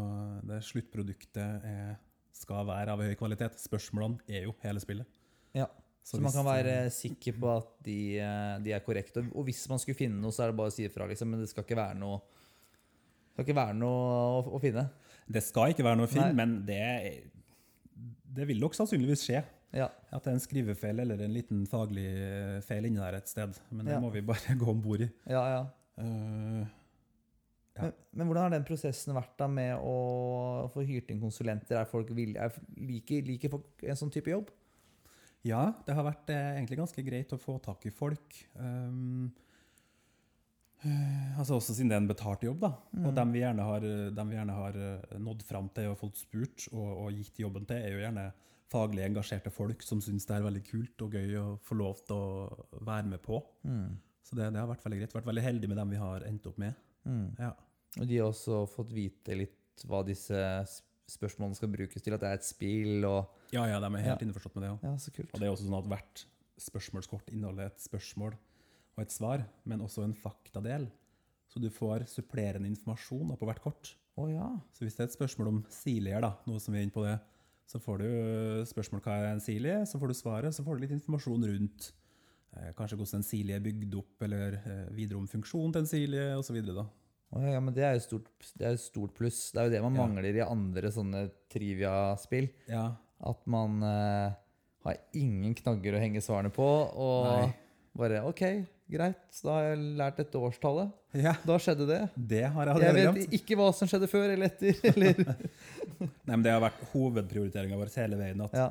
det 0.45 0.61
sluttproduktet 0.67 1.65
er, 1.65 1.95
skal 2.35 2.67
være 2.69 2.93
av 2.93 3.03
høy 3.05 3.15
kvalitet. 3.19 3.61
Spørsmålene 3.63 4.21
er 4.29 4.49
jo 4.49 4.57
hele 4.65 4.83
spillet. 4.83 5.21
Ja. 5.57 5.69
Så, 6.09 6.21
man 6.25 6.33
kan 6.33 6.47
være 6.47 6.75
eh, 6.87 6.93
sikker 6.93 7.37
på 7.37 7.51
at 7.53 7.73
de, 7.85 7.99
eh, 8.21 8.55
de 8.65 8.73
er 8.73 8.85
korrekte. 8.85 9.25
Og 9.37 9.49
hvis 9.49 9.61
man 9.69 9.81
skulle 9.81 9.99
finne 9.99 10.21
noe, 10.21 10.33
så 10.33 10.45
er 10.45 10.53
det 10.53 10.59
bare 10.61 10.73
å 10.73 10.75
si 10.75 10.87
ifra, 10.89 11.09
liksom. 11.09 11.29
Men 11.33 11.43
det 11.45 11.51
skal 11.51 11.67
ikke 11.67 11.77
være 11.77 11.99
noe, 12.01 12.23
ikke 13.39 13.57
være 13.57 13.77
noe 13.77 14.15
å, 14.39 14.39
å 14.57 14.61
finne. 14.63 14.87
Det 15.29 15.43
skal 15.45 15.75
ikke 15.75 15.85
være 15.85 16.01
noe 16.01 16.09
film, 16.11 16.31
Nei. 16.33 16.37
men 16.39 16.55
det, 16.69 16.81
det 18.39 18.49
vil 18.49 18.61
nok 18.63 18.77
sannsynligvis 18.77 19.27
skje. 19.29 19.43
Ja. 19.77 19.91
At 20.09 20.25
det 20.25 20.33
er 20.33 20.39
en 20.39 20.43
skrivefeil 20.43 21.03
eller 21.05 21.21
en 21.25 21.35
liten 21.35 21.65
faglig 21.69 22.07
eh, 22.09 22.59
feil 22.65 22.89
inni 22.89 23.03
der 23.03 23.19
et 23.19 23.31
sted. 23.31 23.59
Men 23.71 23.91
det 23.91 24.01
må 24.01 24.11
vi 24.15 24.25
bare 24.25 24.57
gå 24.61 24.69
om 24.73 24.83
bord 24.83 25.07
i. 25.07 25.11
ja, 25.31 25.45
ja. 25.57 25.65
Uh, 26.01 26.67
Ja. 27.79 27.85
Men, 27.85 27.93
men 28.11 28.27
hvordan 28.27 28.43
har 28.43 28.51
den 28.57 28.65
prosessen 28.67 29.15
vært 29.15 29.37
da 29.39 29.47
med 29.47 29.79
å 29.87 30.65
få 30.73 30.83
hyrt 30.83 31.13
inn 31.13 31.21
konsulenter? 31.23 31.77
Er 31.79 31.87
folk 31.87 32.09
villige, 32.11 32.43
er, 32.43 32.73
liker, 32.75 33.23
liker 33.23 33.53
folk 33.53 33.85
en 33.87 34.01
sånn 34.01 34.11
type 34.11 34.33
jobb? 34.33 34.49
ja, 35.47 35.69
det 35.87 35.95
har 35.97 36.07
vært 36.07 36.31
eh, 36.35 36.55
egentlig 36.57 36.81
ganske 36.81 37.05
greit 37.07 37.35
å 37.35 37.41
få 37.41 37.59
tak 37.63 37.87
i 37.89 37.93
folk. 37.95 38.41
Um, 38.59 39.29
altså 40.85 41.57
Også 41.59 41.75
siden 41.75 41.89
det 41.91 41.97
er 41.97 42.03
en 42.05 42.11
betalt 42.11 42.43
jobb, 42.47 42.61
da. 42.63 42.71
Og 43.03 43.15
dem 43.17 43.33
vi 43.35 43.41
gjerne 43.43 43.65
har, 43.67 43.81
dem 44.15 44.29
vi 44.31 44.37
gjerne 44.39 44.55
har 44.55 44.77
eh, 44.79 45.17
nådd 45.19 45.43
fram 45.47 45.69
til 45.75 45.91
og 45.93 45.99
fått 45.99 46.21
spurt 46.21 46.69
og, 46.73 46.91
og 47.05 47.13
gitt 47.19 47.41
jobben 47.43 47.67
til, 47.67 47.77
er 47.83 47.97
jo 47.97 48.03
gjerne 48.05 48.29
faglig 48.69 49.03
engasjerte 49.07 49.51
folk 49.51 49.83
som 49.83 50.01
syns 50.05 50.27
det 50.29 50.37
er 50.37 50.45
veldig 50.45 50.63
kult 50.69 51.03
og 51.07 51.15
gøy 51.17 51.37
å 51.41 51.47
få 51.65 51.79
lov 51.81 52.03
til 52.07 52.19
å 52.21 52.83
være 52.85 53.09
med 53.15 53.23
på. 53.25 53.41
Så 54.23 54.37
det, 54.37 54.51
det 54.53 54.61
har 54.61 54.69
vært 54.69 54.85
veldig 54.85 54.99
greit. 55.01 55.15
Vært 55.17 55.31
veldig 55.31 55.45
heldig 55.47 55.71
med 55.73 55.81
dem 55.81 55.95
vi 55.97 56.01
har 56.03 56.27
endt 56.29 56.47
opp 56.51 56.59
med. 56.61 56.77
Mm. 57.09 57.31
Ja. 57.41 57.55
Og 57.97 58.05
de 58.11 58.19
har 58.21 58.29
også 58.29 58.67
fått 58.69 58.93
vite 58.93 59.39
litt 59.41 59.85
hva 59.89 60.03
disse 60.05 60.37
spørsmålene 61.09 61.57
skal 61.57 61.71
brukes 61.73 62.05
til, 62.05 62.13
at 62.13 62.21
det 62.21 62.29
er 62.29 62.37
et 62.37 62.45
spill 62.47 63.07
og 63.09 63.55
Ja, 63.55 63.63
ja, 63.71 63.79
de 63.81 63.89
er 63.89 64.05
helt 64.05 64.21
Ja. 64.21 64.27
innforstått 64.27 64.59
med 64.59 64.67
det 64.67 64.73
òg. 64.75 64.83
Ja. 64.85 64.93
Og 65.33 65.41
det 65.41 65.47
er 65.49 65.55
også 65.55 65.65
sånn 65.65 65.79
at 65.81 65.89
hvert 65.89 66.25
spørsmålskort 66.61 67.31
inneholder 67.33 67.71
et 67.71 67.81
spørsmål 67.81 68.37
og 68.99 69.05
et 69.05 69.15
svar, 69.15 69.45
men 69.71 69.81
også 69.85 70.03
en 70.05 70.17
faktadel. 70.19 70.89
Så 71.49 71.63
du 71.63 71.71
får 71.73 72.03
supplerende 72.11 72.67
informasjon 72.69 73.31
på 73.39 73.47
hvert 73.49 73.63
kort. 73.65 73.95
Oh, 74.19 74.27
ja. 74.29 74.49
Så 74.75 74.83
hvis 74.85 74.97
det 74.99 75.05
er 75.07 75.09
et 75.13 75.15
spørsmål 75.15 75.49
om 75.53 75.61
silier, 75.73 76.19
da, 76.25 76.33
noe 76.51 76.59
som 76.61 76.75
vi 76.75 76.81
er 76.83 76.89
inne 76.89 76.95
på 76.97 77.05
det, 77.07 77.15
så 77.69 77.79
får 77.81 78.03
du 78.03 78.09
spørsmål 78.67 79.03
hva 79.05 79.15
er 79.23 79.31
en 79.37 79.43
silie, 79.45 79.77
så 79.87 80.01
får 80.01 80.11
du 80.11 80.17
svaret, 80.19 80.57
så 80.57 80.65
får 80.67 80.77
du 80.77 80.83
litt 80.87 80.95
informasjon 80.97 81.45
rundt 81.47 81.87
eh, 82.57 82.73
kanskje 82.77 82.97
hvordan 82.99 83.21
en 83.21 83.27
silie 83.29 83.57
er 83.59 83.65
bygd 83.65 83.95
opp, 84.01 84.15
eller 84.27 84.57
eh, 84.59 84.87
videre 84.97 85.21
om 85.21 85.29
funksjonen 85.31 85.77
til 85.77 85.85
en 85.85 85.91
silie, 85.93 86.27
osv. 86.41 86.59
Oh, 87.31 87.45
ja, 87.45 87.61
men 87.61 87.77
det 87.77 87.85
er 87.87 87.95
jo 87.99 88.05
stort, 88.09 88.31
det 88.59 88.67
er 88.67 88.75
et 88.75 88.83
stort 88.83 89.15
pluss. 89.17 89.41
Det 89.55 89.61
er 89.63 89.69
jo 89.69 89.75
det 89.77 89.83
man 89.85 89.95
Ja. 90.01 90.07
mangler 90.09 90.35
i 90.35 90.45
andre 90.45 90.91
sånne 90.93 91.27
trivia-spill. 91.53 92.49
Ja, 92.73 92.87
At 93.21 93.47
man 93.51 93.83
eh, 93.83 94.33
har 94.87 94.99
ingen 95.19 95.55
knagger 95.59 95.97
å 95.97 96.03
henge 96.03 96.21
svarene 96.25 96.51
på, 96.55 96.65
og 96.65 97.25
Nei. 97.29 97.49
bare 97.99 98.21
OK, 98.29 98.43
greit, 98.93 99.41
da 99.45 99.55
har 99.57 99.67
jeg 99.71 99.81
lært 100.01 100.17
dette 100.21 100.41
årstallet. 100.49 100.93
ja. 101.19 101.35
Da 101.47 101.59
skjedde 101.63 101.87
det. 101.89 102.01
det 102.17 102.43
har 102.55 102.71
jeg 102.73 102.83
Jeg 102.87 102.97
vet 103.15 103.37
ikke 103.41 103.59
hva 103.61 103.69
som 103.77 103.91
skjedde 103.91 104.09
før 104.11 104.33
eller 104.35 104.51
etter. 104.51 104.79
Eller. 104.93 105.23
Nei, 105.99 106.35
men 106.37 106.45
det 106.47 106.53
har 106.55 106.63
vært 106.63 106.83
hovedprioriteringa 106.93 107.79
vår 107.81 107.93
hele 108.01 108.19
veien. 108.21 108.41
at 108.47 108.55
Ja. 108.59 108.69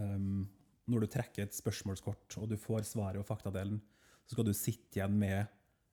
um, 0.00 0.46
når 0.86 1.02
du 1.02 1.06
trekker 1.16 1.42
et 1.46 1.54
spørsmålskort, 1.56 2.36
og 2.38 2.48
du 2.50 2.56
får 2.60 2.84
svaret 2.86 3.18
og 3.18 3.26
faktadelen, 3.26 3.80
så 4.26 4.36
skal 4.36 4.46
du 4.46 4.52
sitte 4.54 4.98
igjen 5.00 5.16
med 5.18 5.46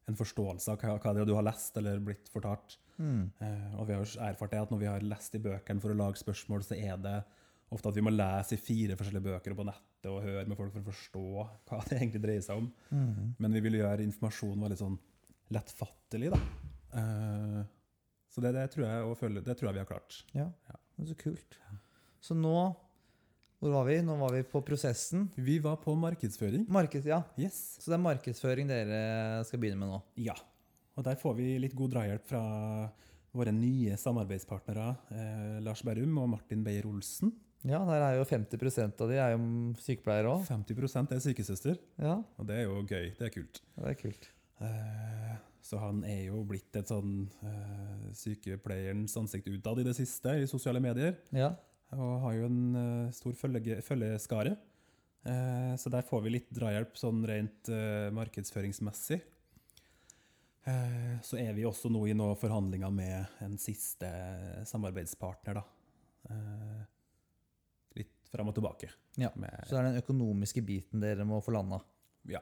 en 0.09 0.17
forståelse 0.19 0.69
av 0.73 0.81
hva, 0.81 0.97
hva 0.99 1.13
det 1.15 1.21
er 1.23 1.29
du 1.29 1.35
har 1.37 1.45
lest 1.47 1.77
eller 1.79 2.01
blitt 2.03 2.27
fortalt. 2.29 2.77
Mm. 2.97 3.31
Uh, 3.41 3.79
og 3.79 3.87
vi 3.89 3.95
har 3.97 4.11
erfart 4.29 4.51
det 4.53 4.59
at 4.61 4.73
når 4.73 4.81
vi 4.83 4.89
har 4.91 5.05
lest 5.07 5.33
i 5.37 5.41
bøkene 5.41 5.81
for 5.81 5.93
å 5.93 5.97
lage 5.97 6.19
spørsmål, 6.21 6.65
så 6.67 6.75
er 6.77 6.97
det 7.01 7.15
ofte 7.73 7.91
at 7.91 7.97
vi 7.97 8.03
må 8.05 8.13
lese 8.13 8.55
i 8.55 8.61
fire 8.61 8.97
forskjellige 8.99 9.27
bøker 9.27 9.53
og 9.53 9.59
på 9.59 9.65
nettet 9.67 10.09
og 10.11 10.21
høre 10.25 10.45
med 10.49 10.59
folk 10.59 10.73
for 10.73 10.83
å 10.83 10.89
forstå 10.91 11.23
hva 11.69 11.79
det 11.89 11.97
egentlig 11.97 12.23
dreier 12.23 12.45
seg 12.45 12.61
om. 12.61 12.69
Mm. 12.93 13.33
Men 13.43 13.57
vi 13.57 13.63
vil 13.65 13.79
gjøre 13.79 14.05
informasjonen 14.05 14.65
veldig 14.67 14.79
sånn 14.79 14.99
lettfattelig, 15.53 16.31
da. 16.33 16.39
Uh, 16.93 17.59
så 18.33 18.41
det, 18.41 18.53
det, 18.55 18.67
tror 18.73 18.87
jeg, 18.87 19.03
og 19.05 19.43
det 19.45 19.57
tror 19.57 19.69
jeg 19.69 19.77
vi 19.77 19.83
har 19.83 19.89
klart. 19.89 20.23
ja. 20.37 20.47
Ja. 20.69 20.79
er 21.01 21.09
Så 21.09 21.17
kult. 21.19 21.59
Så 22.23 22.37
nå 22.37 22.55
Hvor 23.63 23.71
var 23.71 23.85
vi? 23.87 24.01
Nå 24.03 24.15
var 24.19 24.33
vi 24.35 24.41
på 24.43 24.59
prosessen. 24.65 25.29
Vi 25.39 25.55
var 25.63 25.77
på 25.79 25.93
markedsføring. 25.95 26.65
Markeds, 26.67 27.05
ja. 27.07 27.21
Yes. 27.39 27.77
Så 27.79 27.91
det 27.91 27.95
er 27.95 28.01
markedsføring 28.03 28.67
dere 28.67 29.43
skal 29.47 29.61
begynne 29.61 29.79
med 29.79 29.93
nå? 29.93 29.99
Ja, 30.25 30.35
og 30.97 31.05
der 31.07 31.15
får 31.19 31.37
vi 31.37 31.53
litt 31.63 31.75
god 31.77 31.93
drahjelp 31.95 32.25
fra 32.27 32.41
våre 33.33 33.53
nye 33.55 33.95
samarbeidspartnere 33.97 34.89
eh, 35.15 35.55
Lars 35.65 35.81
Berrum 35.85 36.19
og 36.21 36.29
Martin 36.35 36.61
Beyer-Olsen. 36.65 37.31
Ja, 37.63 37.79
der 37.87 38.01
er 38.03 38.17
jo 38.17 38.25
50% 38.27 39.01
av 39.05 39.07
de 39.11 39.17
er 39.23 39.33
jo 39.37 39.43
sykepleiere 39.79 40.33
òg. 40.33 40.41
50% 40.49 41.13
er 41.15 41.21
sykesøster, 41.23 41.77
Ja, 42.01 42.17
og 42.37 42.47
det 42.49 42.57
er 42.59 42.63
jo 42.67 42.81
gøy. 42.83 43.13
Det 43.15 43.29
er 43.29 43.31
kult. 43.31 43.61
Ja, 43.77 43.83
det 43.85 43.93
er 43.93 43.99
kult. 44.01 44.27
Eh, 44.63 45.35
så 45.63 45.79
han 45.79 46.01
er 46.03 46.25
jo 46.27 46.41
blitt 46.47 46.75
et 46.75 46.91
sånn 46.91 47.29
eh, 47.47 48.09
sykepleierens 48.19 49.15
ansikt 49.19 49.47
utad 49.47 49.79
i 49.79 49.85
det 49.87 49.95
siste 49.95 50.35
i 50.41 50.49
sosiale 50.49 50.81
medier, 50.83 51.15
Ja. 51.31 51.53
og 51.95 52.19
har 52.25 52.33
jo 52.41 52.49
en 52.51 52.75
eh, 52.75 53.11
stor 53.15 53.33
følge, 53.39 53.79
følgeskare. 53.81 54.57
Så 55.79 55.87
der 55.87 56.03
får 56.03 56.19
vi 56.25 56.31
litt 56.33 56.49
drahjelp 56.51 56.97
sånn 56.99 57.21
rent 57.23 57.69
markedsføringsmessig. 58.11 59.21
Så 61.23 61.37
er 61.39 61.53
vi 61.55 61.63
også 61.63 61.87
nå 61.87 62.01
i 62.11 62.15
noen 62.17 62.35
forhandlinger 62.35 62.91
med 62.91 63.37
en 63.45 63.55
siste 63.55 64.09
samarbeidspartner, 64.67 65.61
da. 65.61 65.63
Eh, 68.33 68.37
fram 68.37 68.49
og 68.49 68.55
tilbake. 68.55 68.89
Ja, 69.17 69.29
Med, 69.35 69.63
Så 69.67 69.75
det 69.75 69.79
er 69.79 69.91
den 69.91 70.01
økonomiske 70.01 70.65
biten 70.65 70.99
dere 70.99 71.25
må 71.25 71.41
få 71.41 71.51
landa. 71.53 71.81
ja. 72.27 72.39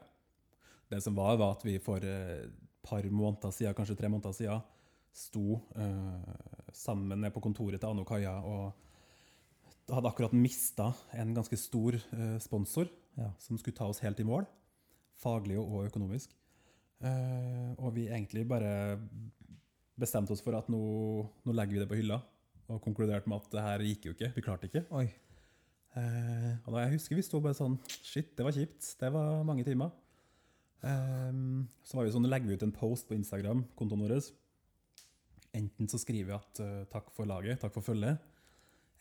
Det 0.89 1.01
som 1.01 1.15
var, 1.15 1.37
var 1.37 1.51
at 1.55 1.63
vi 1.63 1.77
for 1.79 1.97
et 2.03 2.51
par 2.83 3.01
måneder 3.03 3.51
siden, 3.51 3.73
kanskje 3.73 3.95
tre 3.97 4.09
måneder 4.09 4.33
siden, 4.33 4.61
sto 5.13 5.61
uh, 5.77 6.21
sammen 6.73 7.21
nede 7.21 7.31
på 7.31 7.39
kontoret 7.41 7.79
til 7.79 7.87
Anno 7.89 8.03
Kaja 8.03 8.33
og 8.43 8.73
hadde 9.89 10.07
akkurat 10.09 10.33
mista 10.33 10.93
en 11.13 11.33
ganske 11.33 11.57
stor 11.57 11.95
uh, 11.95 12.37
sponsor 12.39 12.89
Ja. 13.17 13.31
som 13.37 13.57
skulle 13.57 13.75
ta 13.75 13.85
oss 13.87 13.99
helt 13.99 14.19
i 14.19 14.23
mål, 14.23 14.45
faglig 15.15 15.57
og 15.57 15.85
økonomisk. 15.87 16.35
Uh, 17.01 17.71
og 17.77 17.95
vi 17.95 18.07
egentlig 18.09 18.45
bare 18.47 18.99
bestemte 19.97 20.31
oss 20.31 20.41
for 20.41 20.55
at 20.55 20.67
nå, 20.67 21.29
nå 21.45 21.53
legger 21.53 21.73
vi 21.73 21.79
det 21.79 21.89
på 21.89 21.95
hylla, 22.01 22.21
og 22.67 22.81
konkluderte 22.81 23.27
med 23.29 23.37
at 23.37 23.51
det 23.51 23.61
her 23.61 23.79
gikk 23.79 24.05
jo 24.05 24.11
ikke. 24.11 24.33
Vi 24.35 24.41
klarte 24.41 24.67
ikke. 24.67 24.85
Oi. 24.91 25.07
Eh, 25.99 26.53
og 26.63 26.75
da 26.75 26.85
jeg 26.85 26.95
husker 26.95 27.17
vi 27.19 27.25
sto 27.25 27.41
bare 27.43 27.57
sånn 27.57 27.73
Shit, 27.91 28.31
det 28.37 28.45
var 28.47 28.55
kjipt. 28.55 28.93
Det 29.01 29.09
var 29.11 29.41
mange 29.47 29.65
timer. 29.67 29.91
Eh, 30.87 31.41
så 31.83 31.97
var 31.97 32.07
vi 32.07 32.13
sånn, 32.15 32.29
legger 32.31 32.51
vi 32.51 32.59
ut 32.59 32.67
en 32.67 32.75
post 32.75 33.09
på 33.09 33.17
Instagram, 33.17 33.65
kontoen 33.79 34.05
vår. 34.05 34.17
Enten 35.57 35.89
så 35.91 35.99
skriver 35.99 36.29
vi 36.29 36.37
at 36.37 36.59
uh, 36.63 36.83
takk 36.87 37.09
for 37.11 37.27
laget, 37.27 37.59
takk 37.59 37.73
for 37.75 37.83
følget. 37.83 38.23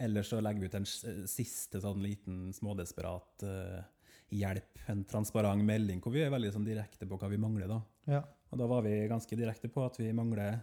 Eller 0.03 0.25
så 0.27 0.41
legger 0.43 0.65
vi 0.65 0.71
ut 0.73 0.77
en 0.81 0.89
siste 1.31 1.79
sånn 1.79 2.01
liten 2.03 2.49
smådesperat 2.57 3.45
uh, 3.47 3.79
hjelp, 4.35 4.83
en 4.91 5.05
transparent 5.07 5.63
melding, 5.67 6.01
hvor 6.03 6.15
vi 6.15 6.25
er 6.25 6.33
veldig 6.33 6.53
sånn 6.55 6.67
direkte 6.67 7.07
på 7.07 7.19
hva 7.21 7.31
vi 7.31 7.39
mangler. 7.41 7.71
da. 7.71 7.81
Ja. 8.11 8.23
Og 8.51 8.59
da 8.59 8.67
var 8.71 8.83
vi 8.87 8.95
ganske 9.11 9.39
direkte 9.39 9.71
på 9.71 9.85
at 9.87 9.99
vi 10.01 10.11
mangler 10.17 10.57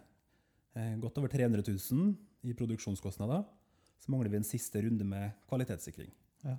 eh, 0.75 0.95
godt 0.99 1.19
over 1.21 1.31
300 1.31 1.63
000 1.67 2.47
i 2.47 2.55
produksjonskostnader. 2.57 3.45
Så 4.03 4.12
mangler 4.13 4.29
vi 4.33 4.39
en 4.41 4.47
siste 4.47 4.81
runde 4.86 5.05
med 5.07 5.31
kvalitetssikring. 5.49 6.12
Ja. 6.45 6.57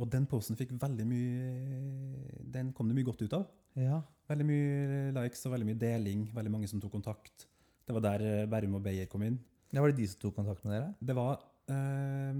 Og 0.00 0.08
den 0.10 0.24
posten 0.26 0.56
fikk 0.56 0.70
veldig 0.80 1.04
mye 1.04 2.42
Den 2.54 2.70
kom 2.72 2.88
det 2.88 2.96
mye 2.96 3.06
godt 3.10 3.22
ut 3.26 3.38
av. 3.38 3.46
ja. 3.76 4.00
Veldig 4.30 4.44
mye 4.48 5.10
likes 5.12 5.42
og 5.44 5.52
veldig 5.52 5.66
mye 5.68 5.80
deling. 5.82 6.20
Veldig 6.32 6.50
mange 6.54 6.68
som 6.70 6.80
tok 6.80 6.92
kontakt. 6.94 7.46
Det 7.84 7.92
var 7.92 8.00
der 8.06 8.46
Bærum 8.48 8.78
og 8.78 8.84
Beyer 8.86 9.06
kom 9.10 9.24
inn. 9.26 9.34
Ja, 9.74 9.82
Var 9.82 9.90
det 9.92 9.98
de 9.98 10.06
som 10.08 10.20
tok 10.22 10.36
kontakt 10.38 10.64
med 10.64 10.72
dere? 10.72 10.94
Det 11.04 11.16
var 11.18 11.42
eh, 11.68 12.38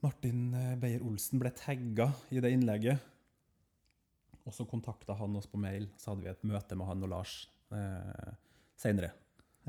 Martin 0.00 0.54
eh, 0.56 0.76
Beyer-Olsen 0.80 1.40
ble 1.42 1.50
tagga 1.56 2.06
i 2.32 2.40
det 2.40 2.52
innlegget. 2.54 3.02
Og 4.46 4.54
så 4.56 4.64
kontakta 4.64 5.12
han 5.18 5.36
oss 5.36 5.50
på 5.50 5.60
mail, 5.60 5.90
så 6.00 6.14
hadde 6.14 6.24
vi 6.24 6.30
et 6.32 6.46
møte 6.48 6.78
med 6.78 6.88
han 6.88 7.04
og 7.04 7.12
Lars 7.12 7.34
eh, 7.76 8.32
seinere. 8.80 9.12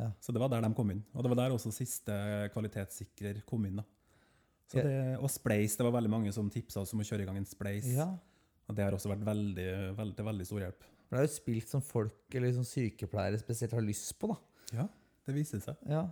Ja. 0.01 0.09
Så 0.23 0.33
det 0.33 0.41
var 0.41 0.49
der 0.51 0.65
de 0.65 0.71
kom 0.77 0.91
inn. 0.93 1.03
Og 1.13 1.23
det 1.23 1.31
var 1.31 1.43
der 1.43 1.55
også 1.55 1.71
siste 1.75 2.15
kvalitetssikrer 2.55 3.43
kom 3.47 3.67
inn. 3.69 3.81
det, 4.73 5.17
og 5.19 5.29
Spleis, 5.29 5.75
det 5.77 5.85
var 5.85 5.93
veldig 5.97 6.11
mange 6.11 6.31
som 6.33 6.49
tipsa 6.49 6.81
oss 6.81 6.93
om 6.95 7.03
å 7.03 7.07
kjøre 7.07 7.25
i 7.25 7.29
gang 7.29 7.37
en 7.37 7.49
Spleis. 7.49 7.89
Ja. 7.93 8.07
Og 8.67 8.77
det 8.77 8.85
har 8.85 8.95
også 8.95 9.11
vært 9.11 9.25
veldig, 9.27 9.67
veldig, 9.97 10.15
til 10.17 10.27
veldig 10.29 10.47
stor 10.47 10.63
hjelp. 10.65 10.87
For 11.05 11.17
det 11.17 11.19
er 11.19 11.27
jo 11.27 11.29
et 11.29 11.35
spill 11.35 11.61
som 11.67 11.83
folk, 11.83 12.23
eller 12.39 12.53
som 12.55 12.65
sykepleiere 12.67 13.39
spesielt, 13.41 13.75
har 13.75 13.83
lyst 13.83 14.13
på, 14.21 14.31
da. 14.31 14.37
Ja, 14.71 14.87
det 15.27 15.35
viser 15.35 15.59
seg. 15.63 15.79
Ja. 15.91 16.05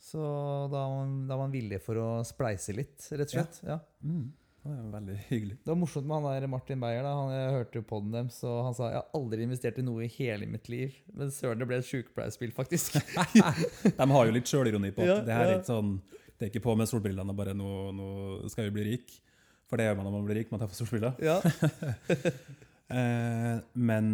Så 0.00 0.20
da 0.72 0.80
er 0.82 0.94
man, 0.96 1.14
da 1.28 1.36
er 1.36 1.42
man 1.44 1.54
villig 1.54 1.78
for 1.84 2.00
å 2.00 2.08
spleise 2.26 2.74
litt, 2.74 2.98
rett 3.12 3.28
og 3.28 3.36
slett. 3.36 3.60
Ja. 3.68 3.78
Mm. 4.02 4.32
Det 4.60 4.74
er 4.74 4.88
veldig 4.92 5.14
hyggelig. 5.30 5.54
Det 5.64 5.70
var 5.72 5.78
morsomt 5.80 6.04
med 6.04 6.18
han 6.20 6.42
der 6.42 6.50
Martin 6.52 6.82
Beyer. 6.82 7.02
da, 7.06 7.14
han, 7.16 7.30
Jeg 7.32 7.52
hørte 7.54 7.80
jo 7.80 7.84
podden 7.88 8.12
deres, 8.12 8.42
og 8.44 8.58
han 8.66 8.74
sa 8.76 8.90
jeg 8.90 8.98
har 8.98 9.16
aldri 9.16 9.46
investert 9.46 9.78
i 9.80 9.84
noe 9.86 10.04
i 10.04 10.10
hele 10.18 10.48
mitt 10.50 10.68
liv. 10.68 10.98
Men 11.16 11.32
søren, 11.32 11.62
det 11.62 11.68
ble 11.70 11.78
et 11.80 11.88
sykepleierspill, 11.88 12.52
faktisk. 12.52 12.98
De 14.00 14.08
har 14.12 14.28
jo 14.28 14.34
litt 14.36 14.50
sjølironi 14.50 14.92
på 14.96 15.06
at 15.06 15.08
Ja, 15.08 15.16
det 15.24 15.38
her 15.38 15.46
er 15.46 15.54
ikke 15.56 15.70
sånn 15.72 15.94
Det 16.36 16.44
er 16.44 16.52
ikke 16.52 16.64
på 16.66 16.74
med 16.76 16.90
solbrillene 16.90 17.32
og 17.32 17.40
bare 17.40 17.54
nå, 17.56 17.70
nå 17.96 18.10
skal 18.52 18.68
vi 18.68 18.74
bli 18.76 18.86
rik. 18.90 19.16
For 19.70 19.80
det 19.80 19.86
gjør 19.88 20.00
man 20.00 20.10
når 20.10 20.16
man 20.18 20.28
blir 20.28 20.40
rik, 20.42 20.52
man 20.52 20.60
tar 20.60 20.72
for 20.72 20.82
solbriller. 20.82 21.16
Ja. 21.24 21.40
Eh, 22.90 23.56
men 23.78 24.06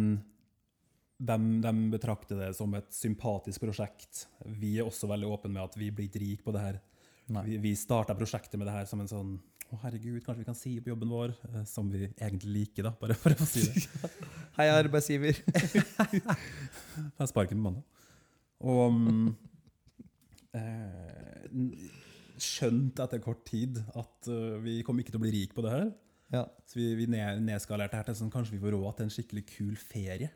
de, 1.17 1.35
de 1.63 1.71
betrakter 1.89 2.37
det 2.37 2.51
som 2.53 2.75
et 2.77 2.91
sympatisk 2.93 3.63
prosjekt. 3.63 4.27
Vi 4.45 4.75
er 4.77 4.85
også 4.85 5.09
veldig 5.09 5.31
åpne 5.33 5.49
med 5.55 5.63
at 5.63 5.77
vi 5.81 5.87
blir 5.89 6.05
ikke 6.11 6.21
rike 6.21 6.45
på 6.45 6.53
det 6.53 6.61
her. 6.61 6.77
Nei. 7.33 7.41
Vi, 7.47 7.57
vi 7.63 7.71
starta 7.73 8.13
prosjektet 8.13 8.53
med 8.61 8.69
det 8.69 8.75
her 8.75 8.85
som 8.85 9.01
en 9.01 9.09
sånn 9.09 9.31
Å, 9.67 9.77
herregud, 9.81 10.21
kanskje 10.23 10.39
vi 10.39 10.47
kan 10.47 10.55
si 10.55 10.71
opp 10.79 10.85
jobben 10.87 11.09
vår, 11.11 11.33
eh, 11.49 11.63
som 11.67 11.89
vi 11.91 12.05
egentlig 12.07 12.53
liker, 12.53 12.85
da, 12.87 12.93
bare 12.95 13.17
for 13.19 13.35
å 13.35 13.47
si 13.47 13.65
det. 13.67 13.83
Hei, 14.57 14.69
arbeidsgiver. 14.71 15.41
Jeg 17.19 17.31
sparken 17.33 17.59
på 17.59 17.65
mandag. 17.65 18.05
Og 18.63 18.95
um, 18.95 19.25
eh, 20.55 21.49
skjønt 22.39 23.01
etter 23.03 23.19
kort 23.21 23.43
tid 23.49 23.81
at 23.91 24.29
uh, 24.31 24.55
vi 24.63 24.79
kom 24.87 24.97
ikke 25.01 25.11
til 25.11 25.19
å 25.19 25.25
bli 25.25 25.33
rik 25.35 25.55
på 25.57 25.65
det 25.65 25.73
her. 25.73 25.89
Ja. 26.31 26.45
Så 26.67 26.79
vi, 26.79 26.87
vi 27.01 27.09
ned, 27.11 27.43
nedskalerte 27.43 27.99
her 27.99 28.07
til 28.07 28.17
sånn 28.21 28.31
kanskje 28.31 28.55
vi 28.55 28.61
får 28.63 28.77
råd 28.77 28.95
til 28.95 29.09
en 29.09 29.13
skikkelig 29.17 29.43
kul 29.51 29.75
ferie. 29.81 30.31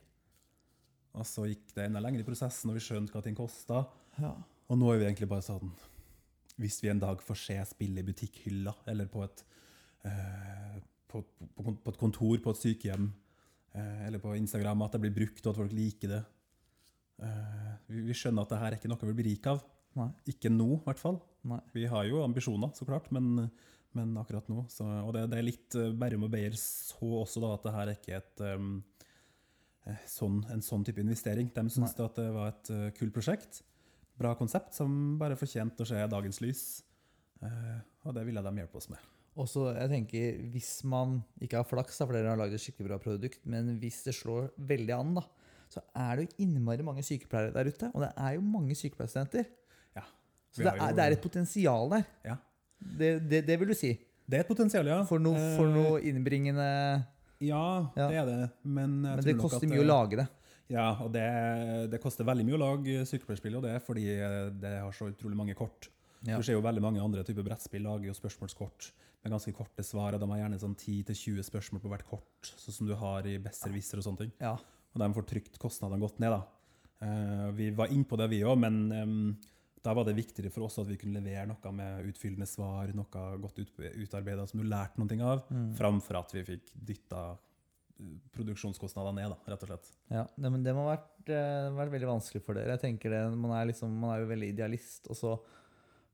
Og 1.15 1.24
så 1.28 1.48
gikk 1.48 1.72
det 1.78 1.88
enda 1.88 2.04
lenger 2.04 2.24
i 2.24 2.28
prosessen, 2.28 2.72
og 2.72 2.78
vi 2.80 2.84
skjønte 2.84 3.15
hva 3.15 3.24
ting 3.24 3.39
kosta. 3.39 3.86
ja. 4.20 4.36
Og 4.72 4.78
nå 4.80 4.88
er 4.88 5.02
vi 5.02 5.08
egentlig 5.10 5.28
bare 5.28 5.44
sånn 5.44 5.72
Hvis 6.62 6.80
vi 6.84 6.91
en 6.91 7.02
dag 7.02 7.21
får 7.26 7.39
se 7.41 7.58
spill 7.71 7.97
i 7.97 8.06
butikkhylla, 8.06 8.76
eller 8.93 9.10
på 9.12 9.24
et, 9.26 9.43
eh, 10.08 10.78
på, 11.10 11.24
på, 11.58 11.74
på 11.74 11.93
et 11.93 12.00
kontor 12.00 12.38
på 12.43 12.54
et 12.54 12.62
sykehjem, 12.62 13.10
eh, 13.74 14.06
eller 14.08 14.21
på 14.24 14.36
Instagram, 14.38 14.86
at 14.86 14.95
det 14.95 15.04
blir 15.06 15.17
brukt, 15.17 15.43
og 15.45 15.54
at 15.54 15.62
folk 15.63 15.76
liker 15.76 16.15
det 16.15 16.21
eh, 17.26 17.74
vi, 17.91 18.06
vi 18.08 18.17
skjønner 18.17 18.45
at 18.45 18.54
det 18.54 18.62
her 18.62 18.74
er 18.74 18.80
ikke 18.80 18.91
noe 18.91 19.10
vi 19.12 19.17
blir 19.17 19.32
rik 19.34 19.50
av. 19.52 19.62
Nei. 20.00 20.08
Ikke 20.32 20.52
nå, 20.52 20.69
i 20.78 20.86
hvert 20.86 21.02
fall. 21.02 21.19
Nei. 21.47 21.60
Vi 21.76 21.88
har 21.89 22.08
jo 22.08 22.21
ambisjoner, 22.24 22.71
så 22.78 22.88
klart, 22.88 23.10
men, 23.13 23.47
men 23.97 24.13
akkurat 24.21 24.47
nå 24.52 24.63
så, 24.71 24.86
Og 25.04 25.12
det, 25.15 25.26
det 25.34 25.39
er 25.39 25.47
litt 25.47 25.78
uh, 25.80 25.89
Bærum 25.97 26.28
og 26.28 26.32
Beyer 26.34 26.56
så 26.60 27.10
også 27.24 27.43
da 27.43 27.56
at 27.58 27.65
det 27.65 27.76
her 27.76 27.91
er 27.91 28.00
ikke 28.00 28.19
et 28.19 28.45
um, 28.56 28.69
eh, 29.89 30.06
sånn, 30.10 30.39
en 30.54 30.63
sånn 30.65 30.86
type 30.88 31.04
investering. 31.04 31.52
De 31.52 31.65
syntes 31.67 31.97
at 31.97 32.21
det 32.21 32.30
var 32.36 32.54
et 32.54 32.74
uh, 32.74 32.88
kult 32.97 33.15
prosjekt. 33.17 33.63
Bra 34.21 34.36
konsept 34.38 34.75
som 34.77 35.17
bare 35.21 35.36
fortjente 35.39 35.81
å 35.84 35.88
se 35.89 36.01
dagens 36.12 36.41
lys. 36.43 36.62
Eh, 37.41 37.79
og 38.05 38.13
det 38.17 38.23
ville 38.27 38.41
de 38.45 38.53
hjelpe 38.62 38.77
oss 38.77 38.89
med. 38.91 38.99
Også, 39.41 39.69
jeg 39.77 39.89
tenker, 39.89 40.39
Hvis 40.51 40.84
man 40.84 41.21
ikke 41.41 41.57
har 41.62 41.67
flaks, 41.67 41.97
da, 41.97 42.05
for 42.05 42.13
dere 42.17 42.34
har 42.34 42.38
lagd 42.41 42.53
et 42.57 42.62
skikkelig 42.62 42.89
bra 42.89 42.97
produkt, 43.01 43.39
men 43.47 43.77
hvis 43.79 44.01
det 44.05 44.13
slår 44.17 44.49
veldig 44.60 44.93
an, 44.97 45.13
da, 45.15 45.23
så 45.71 45.79
er 45.95 46.17
det 46.19 46.25
jo 46.27 46.43
innmari 46.45 46.84
mange 46.84 47.03
sykepleiere 47.07 47.53
der 47.55 47.69
ute. 47.71 47.89
Og 47.95 48.01
det 48.03 48.10
er 48.19 48.34
jo 48.36 48.41
mange 48.43 48.75
sykepleierstudenter. 48.75 49.45
Ja. 49.95 50.03
Så 50.51 50.65
det 50.65 50.73
er, 50.73 50.81
jo- 50.81 50.95
det 50.97 51.05
er 51.05 51.12
et 51.15 51.21
potensial 51.23 51.89
der. 51.95 52.03
Ja. 52.27 52.36
Det, 52.81 53.12
det, 53.29 53.45
det 53.47 53.60
vil 53.62 53.71
du 53.71 53.73
si. 53.77 53.93
Det 54.27 54.38
er 54.38 54.43
et 54.43 54.47
potensial, 54.51 54.86
ja. 54.88 54.99
For 55.07 55.19
noe, 55.19 55.39
for 55.55 55.65
Eh, 55.69 55.73
noe 55.79 56.01
innbringende 56.01 56.67
Ja, 57.41 57.88
Ja. 57.95 58.07
det 58.12 58.17
er 58.19 58.25
det. 58.25 58.49
Men, 58.63 59.01
Men 59.01 59.23
det 59.23 59.38
koster 59.39 59.63
at 59.63 59.69
mye 59.71 59.81
å 59.81 59.88
lage 59.88 60.17
det. 60.19 60.27
Ja, 60.69 60.91
og 61.04 61.12
det, 61.12 61.26
det 61.91 62.00
koster 62.04 62.28
veldig 62.28 62.45
mye 62.47 62.58
å 62.58 62.62
lage 62.62 63.06
sykepleierspill, 63.10 63.58
og 63.60 63.65
det 63.65 63.74
er 63.76 63.84
fordi 63.84 64.06
eh, 64.13 64.50
det 64.62 64.76
har 64.80 64.93
så 64.95 65.10
utrolig 65.12 65.38
mange 65.39 65.56
kort. 65.58 65.89
Ja. 66.21 66.38
Du 66.38 66.45
ser 66.45 66.54
jo 66.54 66.62
veldig 66.63 66.84
mange 66.86 67.02
andre 67.02 67.24
typer 67.26 67.43
brettspill 67.47 67.84
lager 67.84 68.12
jo 68.12 68.13
spørsmålskort 68.13 68.91
med 69.24 69.34
ganske 69.36 69.54
korte 69.54 69.84
svar, 69.86 70.15
og 70.15 70.21
de 70.21 70.30
har 70.32 70.43
gjerne 70.43 70.60
sånn 70.62 70.76
10-20 70.78 71.45
spørsmål 71.45 71.82
på 71.84 71.91
hvert 71.91 72.08
kort, 72.10 72.54
sånn 72.58 72.78
som 72.78 72.88
du 72.89 72.95
har 72.97 73.28
i 73.30 73.36
Besserwisser 73.41 74.02
og 74.02 74.06
sånne 74.08 74.24
ting. 74.24 74.34
Ja. 74.41 74.56
Og 74.91 75.02
de 75.02 75.10
får 75.17 75.28
trykt 75.30 75.60
kostnadene 75.62 76.02
godt 76.02 76.21
ned, 76.24 76.34
da. 76.34 76.41
Eh, 77.02 77.47
vi 77.58 77.69
var 77.78 77.93
innpå 77.93 78.17
det, 78.21 78.30
vi 78.32 78.41
òg, 78.45 78.58
men 78.62 78.80
um, 78.93 79.19
da 79.82 79.93
var 79.97 80.06
det 80.06 80.13
viktigere 80.17 80.52
for 80.54 80.67
oss 80.67 80.78
at 80.82 80.89
vi 80.89 80.97
kunne 81.02 81.21
levere 81.21 81.47
noe 81.50 81.71
med 81.74 82.10
utfyllende 82.12 82.45
svar, 82.50 82.91
noe 82.97 83.24
godt 83.41 83.62
ut, 83.62 83.71
utarbeida 83.97 84.45
som 84.50 84.62
du 84.62 84.67
lærte 84.69 85.02
noe 85.02 85.21
av, 85.26 85.45
Mm. 85.50 85.71
framfor 85.78 86.19
at 86.21 86.36
vi 86.38 86.43
fikk 86.54 86.69
dytta 86.76 87.24
produksjonskostnadene 88.36 89.21
ned, 89.21 89.34
da, 89.34 89.54
rett 89.54 89.65
og 89.65 89.71
slett. 89.71 89.89
Ja, 90.12 90.25
det, 90.36 90.51
men 90.51 90.65
det 90.65 90.73
må 90.75 90.86
ha 90.86 90.95
vært, 90.95 91.32
eh, 91.32 91.71
vært 91.77 91.95
veldig 91.95 92.10
vanskelig 92.10 92.43
for 92.45 92.58
dere. 92.58 92.75
Jeg 92.75 92.84
tenker 92.86 93.13
det, 93.13 93.21
man 93.38 93.56
er, 93.58 93.69
liksom, 93.71 93.93
man 94.01 94.15
er 94.15 94.23
jo 94.23 94.30
veldig 94.32 94.51
idealist, 94.54 95.10
og 95.12 95.19
så 95.19 95.34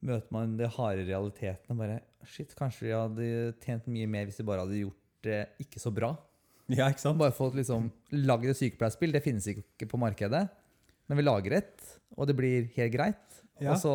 møter 0.08 0.34
man 0.36 0.56
de 0.60 0.70
harde 0.78 1.08
realitetene. 1.08 1.78
Bare, 1.80 2.00
shit, 2.30 2.54
Kanskje 2.58 2.88
vi 2.88 2.96
hadde 2.96 3.28
tjent 3.64 3.90
mye 3.92 4.10
mer 4.12 4.30
hvis 4.30 4.40
vi 4.42 4.48
bare 4.48 4.66
hadde 4.66 4.82
gjort 4.84 5.04
det 5.28 5.42
ikke 5.64 5.82
så 5.82 5.92
bra. 5.94 6.14
Ja, 6.68 6.90
ikke 6.92 7.04
sant? 7.04 7.20
Bare 7.20 7.36
fått 7.36 7.56
liksom 7.58 7.90
lagd 8.28 8.50
et 8.52 8.60
sykepleierspill. 8.60 9.14
Det 9.16 9.24
finnes 9.24 9.48
ikke 9.54 9.88
på 9.90 10.00
markedet. 10.02 10.44
Men 11.08 11.20
vi 11.20 11.24
lager 11.24 11.56
et, 11.62 11.86
og 12.18 12.28
det 12.28 12.36
blir 12.38 12.68
helt 12.76 12.94
greit. 12.94 13.38
Ja. 13.64 13.74
Og 13.74 13.80
så 13.82 13.94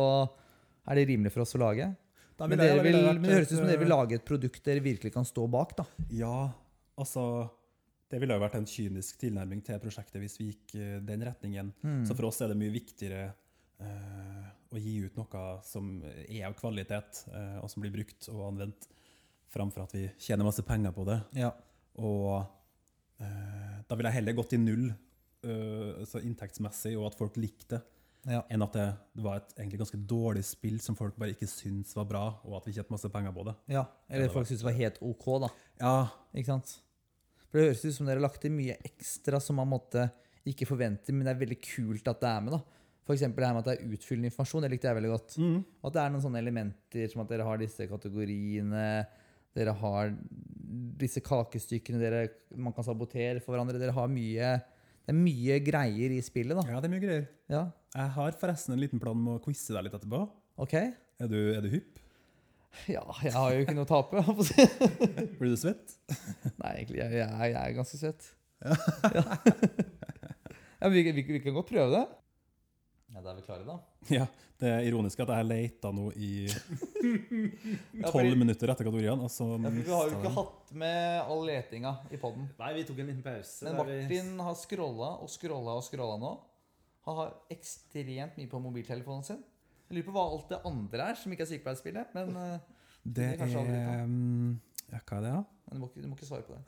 er 0.89 0.99
det 0.99 1.05
rimelig 1.11 1.33
for 1.35 1.45
oss 1.45 1.53
å 1.55 1.61
lage. 1.61 1.91
Da 2.33 2.47
Men, 2.49 2.57
men, 2.57 2.63
det, 2.65 2.83
vil, 2.83 2.97
men 3.05 3.27
det 3.27 3.35
høres 3.37 3.51
ut 3.51 3.59
som 3.59 3.67
dere 3.69 3.81
vil 3.83 3.91
eh, 3.91 3.93
lage 3.93 4.17
et 4.17 4.25
produkt 4.25 4.63
dere 4.65 4.81
virkelig 4.83 5.13
kan 5.13 5.27
stå 5.27 5.45
bak. 5.53 5.75
da. 5.77 5.85
Ja, 6.09 6.37
altså 6.99 7.45
Det 8.13 8.19
ville 8.21 8.35
jo 8.37 8.43
vært 8.43 8.59
en 8.59 8.67
kynisk 8.69 9.17
tilnærming 9.23 9.63
til 9.65 9.79
prosjektet 9.81 10.21
hvis 10.21 10.35
vi 10.37 10.51
gikk 10.51 10.73
eh, 10.77 10.97
den 11.01 11.23
retningen. 11.25 11.71
Mm. 11.81 12.03
Så 12.05 12.13
for 12.13 12.27
oss 12.29 12.43
er 12.45 12.51
det 12.51 12.57
mye 12.59 12.73
viktigere 12.75 13.23
uh, 13.81 14.49
å 14.69 14.81
gi 14.81 14.99
ut 15.07 15.17
noe 15.17 15.45
som 15.65 15.87
er 16.27 16.43
av 16.45 16.53
kvalitet, 16.59 17.23
uh, 17.33 17.57
og 17.63 17.71
som 17.73 17.81
blir 17.81 17.93
brukt 17.95 18.29
og 18.29 18.43
anvendt, 18.51 18.85
framfor 19.53 19.87
at 19.87 19.95
vi 19.97 20.03
tjener 20.21 20.45
masse 20.45 20.61
penger 20.65 20.93
på 20.93 21.07
det. 21.09 21.17
Ja. 21.41 21.49
Og 22.05 22.45
uh, 23.17 23.73
da 23.81 23.97
ville 23.97 24.13
jeg 24.13 24.19
heller 24.19 24.37
gått 24.37 24.53
i 24.57 24.61
null 24.61 24.91
så 25.43 26.21
inntektsmessig, 26.23 26.93
og 26.95 27.09
at 27.09 27.17
folk 27.19 27.35
likte 27.35 27.75
det, 27.75 27.81
Ja. 28.31 28.45
enn 28.47 28.63
at 28.63 28.77
det, 28.77 28.85
det 29.11 29.25
var 29.25 29.41
et 29.41 29.49
egentlig 29.57 29.81
ganske 29.81 29.97
dårlig 30.07 30.45
spill 30.47 30.77
som 30.79 30.95
folk 30.95 31.17
bare 31.19 31.33
ikke 31.33 31.49
syntes 31.51 31.91
var 31.97 32.07
bra, 32.07 32.21
og 32.47 32.61
at 32.61 32.69
vi 32.69 32.77
tjente 32.77 32.93
masse 32.93 33.11
penger 33.11 33.35
på 33.35 33.43
det. 33.49 33.57
ja. 33.75 33.83
Eller 34.07 34.29
Det 34.29 34.35
folk 34.37 34.47
syntes 34.47 34.63
det 34.63 34.69
var 34.69 34.77
helt 34.77 35.01
OK, 35.03 35.27
da. 35.43 35.49
Ja, 35.81 35.97
Ikke 36.31 36.53
sant? 36.53 36.77
For 37.53 37.61
det 37.61 37.67
høres 37.69 37.83
ut 37.85 37.93
som 37.99 38.07
dere 38.09 38.17
har 38.17 38.25
lagt 38.25 38.41
til 38.41 38.49
mye 38.55 38.75
ekstra 38.89 39.37
som 39.43 39.59
man 39.61 39.69
måtte 39.69 40.07
ikke 40.49 40.65
forventer, 40.65 41.13
men 41.13 41.27
det 41.27 41.35
er 41.35 41.41
veldig 41.43 41.59
kult 41.61 42.07
at 42.09 42.23
det 42.23 42.29
er 42.31 42.41
med. 42.47 42.55
da. 42.57 42.61
For 43.05 43.13
eksempel 43.13 43.43
det 43.43 43.47
her 43.49 43.53
med 43.53 43.61
at 43.61 43.67
det 43.69 43.75
er 43.77 43.93
utfyllende 43.93 44.29
informasjon. 44.31 44.63
Det 44.65 44.71
likte 44.73 44.89
jeg 44.89 44.97
veldig 44.97 45.11
godt. 45.13 45.35
mm. 45.37 45.57
Og 45.83 45.87
at 45.91 45.95
det 45.95 46.01
er 46.01 46.11
noen 46.15 46.23
sånne 46.25 46.41
elementer 46.41 47.11
som 47.11 47.21
at 47.23 47.29
dere 47.31 47.45
har 47.47 47.61
disse 47.61 47.87
kategoriene, 47.91 48.85
dere 49.53 49.75
har 49.83 50.11
disse 51.03 51.21
kakestykkene 51.23 52.01
dere, 52.01 52.23
man 52.57 52.73
kan 52.73 52.87
sabotere 52.87 53.37
for 53.43 53.53
hverandre. 53.53 53.77
Dere 53.79 53.93
har 53.95 54.09
mye 54.09 54.53
Det 55.03 55.11
er 55.13 55.19
mye 55.19 55.59
greier 55.61 56.13
i 56.15 56.21
spillet, 56.23 56.55
da. 56.57 56.63
ja, 56.73 56.79
det 56.79 56.87
er 56.89 56.93
mye 56.95 57.03
greier. 57.03 57.25
Ja, 57.51 57.63
Jeg 57.93 58.13
har 58.17 58.37
forresten 58.39 58.73
en 58.73 58.79
liten 58.81 58.99
plan 59.03 59.19
om 59.19 59.33
å 59.35 59.41
quize 59.43 59.75
deg 59.75 59.83
litt 59.85 59.97
etterpå. 59.99 60.21
OK? 60.63 60.73
Er 60.79 61.27
du, 61.29 61.37
er 61.53 61.61
du 61.61 61.69
hypp? 61.75 61.99
Ja, 62.89 63.03
jeg 63.23 63.33
har 63.35 63.53
jo 63.53 63.61
ikke 63.63 63.75
noe 63.77 63.85
å 63.85 63.89
tape. 63.89 64.23
på. 64.25 64.33
Blir 65.39 65.53
du 65.53 65.57
svett? 65.61 65.93
Nei, 66.57 66.71
egentlig, 66.79 66.99
jeg, 67.03 67.11
jeg, 67.19 67.27
er- 67.29 67.51
jeg 67.53 67.59
er 67.61 67.75
ganske 67.77 67.99
svett. 67.99 68.29
Ja. 68.63 69.23
ja, 70.81 70.89
vi, 70.89 71.03
vi, 71.11 71.21
vi 71.27 71.39
kan 71.43 71.53
godt 71.55 71.69
prøve 71.69 71.91
det. 71.93 72.03
Ja, 73.13 73.21
Da 73.21 73.29
er 73.29 73.37
vi 73.37 73.45
klare, 73.45 73.65
da. 73.67 73.75
Ja, 74.09 74.25
Det 74.59 74.69
er 74.71 74.85
ironisk 74.87 75.19
at 75.23 75.29
jeg 75.35 75.45
leita 75.47 75.91
nå 75.93 76.07
i 76.17 76.31
Ja, 76.49 78.07
tolv 78.09 78.15
fordi- 78.15 78.39
minutter 78.41 78.71
etter 78.73 78.87
kategoriene. 78.89 79.21
Og 79.27 79.31
så 79.31 79.47
Ja, 79.53 79.69
vi 79.69 79.83
har 79.89 80.07
jo 80.09 80.15
ikke 80.17 80.23
den. 80.27 80.35
hatt 80.39 80.73
med 80.83 81.21
all 81.29 81.45
letinga 81.47 81.93
i 82.09 82.17
poden. 82.21 82.49
Nei, 82.59 82.71
vi 82.79 82.85
tok 82.89 82.99
en 83.03 83.11
liten 83.11 83.23
pause. 83.25 83.63
Men 83.67 83.77
der 83.77 83.85
vi- 83.91 84.01
Martin 84.01 84.39
har 84.47 84.57
scrolla 84.59 85.11
og 85.21 85.29
scrolla 85.31 85.77
og 85.79 85.85
scrolla 85.85 86.17
nå. 86.25 86.33
Han 87.05 87.17
har 87.19 87.33
ekstremt 87.51 88.37
mye 88.39 88.47
på 88.49 88.59
mobiltelefonen 88.63 89.23
sin. 89.27 89.41
Jeg 89.89 89.97
lurer 89.97 90.05
på 90.07 90.13
hva 90.15 90.23
alt 90.33 90.51
det 90.53 90.59
andre 90.69 91.09
er 91.11 91.17
som 91.19 91.33
ikke 91.35 91.45
er 91.45 91.49
sykepleierspillet. 91.51 92.13
Men, 92.17 92.37
eh, 92.37 92.59
Det 93.03 93.27
det 93.39 93.49
er 93.53 94.05
mm, 94.07 94.53
Ja, 94.93 94.99
hva 95.03 95.17
er 95.17 95.25
det, 95.25 95.33
da? 95.33 95.43
men 95.67 95.73
du, 95.73 95.79
må 95.81 95.87
ikke, 95.89 96.01
du 96.03 96.07
må 96.11 96.15
ikke 96.17 96.27
svare 96.27 96.43
på 96.45 96.53
det. 96.53 96.63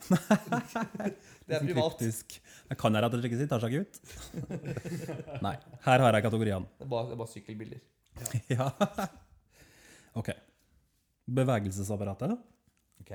det 1.47 1.55
er 1.57 1.65
privat. 1.65 1.95
kryptisk. 1.95 2.37
Jeg 2.69 2.77
kan 2.81 2.95
jeg 2.95 3.03
rett 3.05 3.13
og 3.13 3.19
slett 3.19 3.27
ikke 3.29 3.39
si. 3.41 3.47
Tar 3.51 3.61
seg 3.61 3.75
ikke 3.75 3.85
ut. 3.85 3.95
Nei. 5.45 5.55
Her 5.85 6.03
har 6.05 6.17
jeg 6.17 6.25
kategoriene. 6.25 6.69
Det 6.79 6.87
er 6.87 6.91
bare, 6.95 7.09
det 7.11 7.15
er 7.17 7.21
bare 7.21 7.33
sykkelbilder. 7.33 7.83
Ja. 8.55 8.69
OK. 10.15 10.31
Bevegelsesapparatet. 11.37 12.35
Ok. 13.03 13.11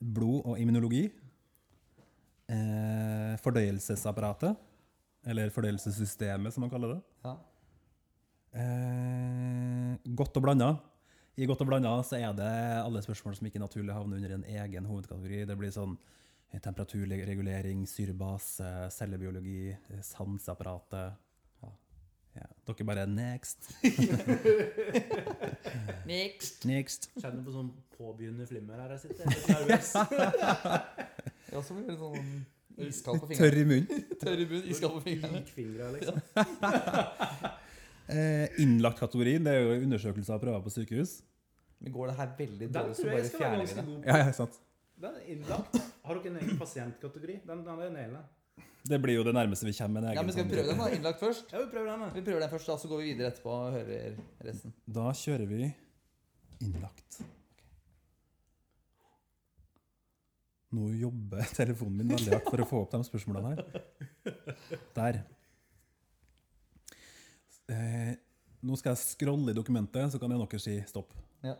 Blod 0.00 0.46
og 0.52 0.60
immunologi. 0.62 1.04
Eh, 2.52 3.32
fordøyelsesapparatet. 3.42 4.56
Eller 5.26 5.50
fordøyelsessystemet, 5.54 6.54
som 6.54 6.64
man 6.64 6.72
kaller 6.72 6.96
det. 6.96 7.00
Ja. 7.26 7.36
Eh, 8.52 9.92
godt 10.16 10.36
og 10.36 10.44
blanda. 10.44 10.74
I 11.40 11.46
godt 11.48 11.62
og 11.64 11.70
blanda 11.70 11.94
så 12.04 12.18
er 12.20 12.34
det 12.36 12.52
alle 12.82 13.00
spørsmål 13.04 13.36
som 13.38 13.46
ikke 13.48 13.62
naturlig 13.62 13.94
havner 13.96 14.20
under 14.20 14.34
en 14.36 14.44
egen 14.44 14.88
hovedkategori. 14.88 15.46
Det 15.48 15.56
blir 15.56 15.72
sånn 15.72 15.94
eh, 16.52 16.60
temperaturregulering, 16.60 17.86
syrebase, 17.88 18.68
cellebiologi, 18.92 19.72
eh, 19.72 20.02
sanseapparatet. 20.04 21.16
Ja. 21.64 21.72
Ja. 22.42 22.48
Dere 22.68 22.88
bare 22.92 23.06
next. 23.08 23.72
Next. 26.12 26.64
Next. 26.68 27.10
Kjenner 27.16 27.44
på 27.46 27.52
sånn 27.54 27.70
påbegynnende 27.96 28.48
flimmer 28.50 28.80
her 28.82 28.96
jeg 28.96 29.06
sitter. 29.06 29.24
Jeg 29.28 29.32
er 29.32 29.68
litt 29.68 29.70
nervøs. 29.70 29.94
Ja, 31.52 31.60
så 31.60 31.74
blir 31.76 31.84
det 31.84 31.98
sånn 32.00 32.28
iskald 32.80 33.20
på 33.20 33.36
Tørr 33.36 33.58
i 33.60 33.64
munnen. 33.68 34.04
Tørr 34.22 34.40
i 34.40 34.46
munnen, 34.48 34.68
iskald 34.72 34.94
på 34.96 35.02
fingrene. 35.04 35.42
Likfingre, 35.42 35.90
liksom. 35.98 36.16
Eh, 38.12 38.60
innlagt 38.62 39.00
kategori 39.00 39.38
det 39.44 39.52
er 39.52 39.62
jo 39.62 39.78
undersøkelser 39.86 40.36
av 40.36 40.42
prøver 40.42 40.64
på 40.64 40.72
sykehus. 40.74 41.16
Men 41.82 41.94
går 41.94 42.12
det 42.12 42.18
her 42.18 42.36
veldig 42.38 42.68
Den 42.68 42.76
dårlig, 42.76 42.96
så 42.98 43.08
bare 43.08 43.32
fjerner 43.32 43.64
vi 43.64 43.74
det. 43.78 43.96
Ja, 44.06 44.18
ja, 44.22 44.30
sant. 44.36 44.60
Den 45.02 45.16
er 45.18 45.26
innlagt. 45.34 45.80
Har 46.06 46.18
dere 46.20 46.30
en 46.30 46.38
egen 46.42 46.58
pasientkategori? 46.60 47.40
Den, 47.48 47.64
den 47.66 47.82
er 47.82 47.90
naila. 47.96 48.22
Det 48.82 48.98
blir 49.02 49.14
jo 49.14 49.24
det 49.26 49.32
nærmeste 49.34 49.66
vi 49.66 49.72
kommer 49.74 50.00
med 50.00 50.02
en 50.02 50.08
egen 50.10 50.18
Ja, 50.18 50.22
men 50.26 50.34
Skal 50.34 50.46
vi 50.46 50.54
prøve 50.56 50.70
den 50.72 50.80
da, 50.82 50.88
innlagt 50.94 51.20
først? 51.22 51.52
Ja, 51.52 51.58
vi 51.62 51.68
prøver 51.70 51.90
den. 51.90 52.00
da. 52.04 52.08
Vi 52.14 52.24
prøver 52.26 52.40
den 52.44 52.50
først, 52.50 52.70
da, 52.70 52.76
så 52.78 52.90
går 52.90 53.02
vi 53.02 53.12
videre 53.12 53.30
etterpå 53.32 53.52
og 53.54 53.76
hører 53.76 54.16
resten. 54.46 54.74
Da 54.98 55.12
kjører 55.22 55.46
vi 55.50 55.68
innlagt. 56.62 57.22
Nå 60.72 60.88
jobber 60.96 61.50
telefonen 61.60 62.00
min 62.00 62.14
veldig 62.16 62.34
hardt 62.36 62.50
for 62.50 62.64
å 62.64 62.68
få 62.68 62.82
opp 62.86 62.94
de 62.94 63.02
spørsmålene 63.10 63.54
her. 63.54 63.86
Der. 64.96 65.22
Eh, 67.72 68.12
nå 68.62 68.76
skal 68.78 68.94
jeg 68.94 69.02
scrolle 69.02 69.52
i 69.52 69.56
dokumentet, 69.56 70.12
så 70.12 70.20
kan 70.22 70.32
en 70.32 70.42
av 70.44 70.48
dere 70.50 70.62
si 70.62 70.76
stopp. 70.88 71.14
Ja. 71.42 71.56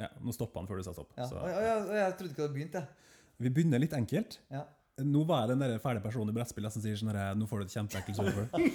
Ja, 0.00 0.08
Nå 0.24 0.32
stoppa 0.32 0.62
han 0.62 0.68
før 0.68 0.80
du 0.80 0.86
sa 0.86 0.94
stopp. 0.96 1.12
Ja. 1.18 1.26
Så. 1.28 1.36
Ja, 1.44 1.60
ja, 1.60 1.74
jeg 2.06 2.16
trodde 2.16 2.32
ikke 2.32 2.40
det 2.40 2.46
hadde 2.46 2.56
begynt, 2.56 2.78
jeg. 2.78 3.16
Vi 3.40 3.52
begynner 3.52 3.82
litt 3.82 3.96
enkelt. 3.96 4.38
Ja. 4.52 4.64
Nå 5.04 5.22
var 5.28 5.44
jeg 5.44 5.54
den 5.54 5.62
der 5.64 5.78
fæle 5.80 6.00
personen 6.04 6.32
i 6.32 6.36
brettspillet 6.36 6.74
som 6.74 6.82
sier 6.84 6.98
sånn 6.98 7.12
her, 7.12 7.36
Nå 7.38 7.46
får 7.48 7.62
du 7.62 7.68
et 7.68 7.76
kjempeekkelt 7.76 8.50
det. 8.52 8.72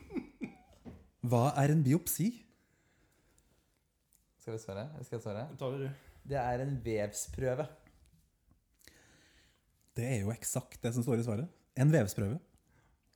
Hva 1.30 1.42
er 1.60 1.74
en 1.74 1.82
biopsi? 1.84 2.30
Skal 4.40 4.56
vi 4.56 4.60
svare? 4.62 4.86
Skal 5.04 5.18
jeg 5.18 5.24
svare? 5.24 5.44
Ta 5.60 5.68
det, 5.74 5.88
du. 5.88 6.06
Det 6.30 6.38
er 6.40 6.62
en 6.64 6.76
vevsprøve. 6.84 7.66
Det 9.96 10.06
er 10.06 10.22
jo 10.22 10.32
eksakt 10.32 10.80
det 10.84 10.94
som 10.96 11.04
står 11.04 11.20
i 11.20 11.26
svaret. 11.26 11.50
En 11.80 11.92
vevsprøve. 11.92 12.38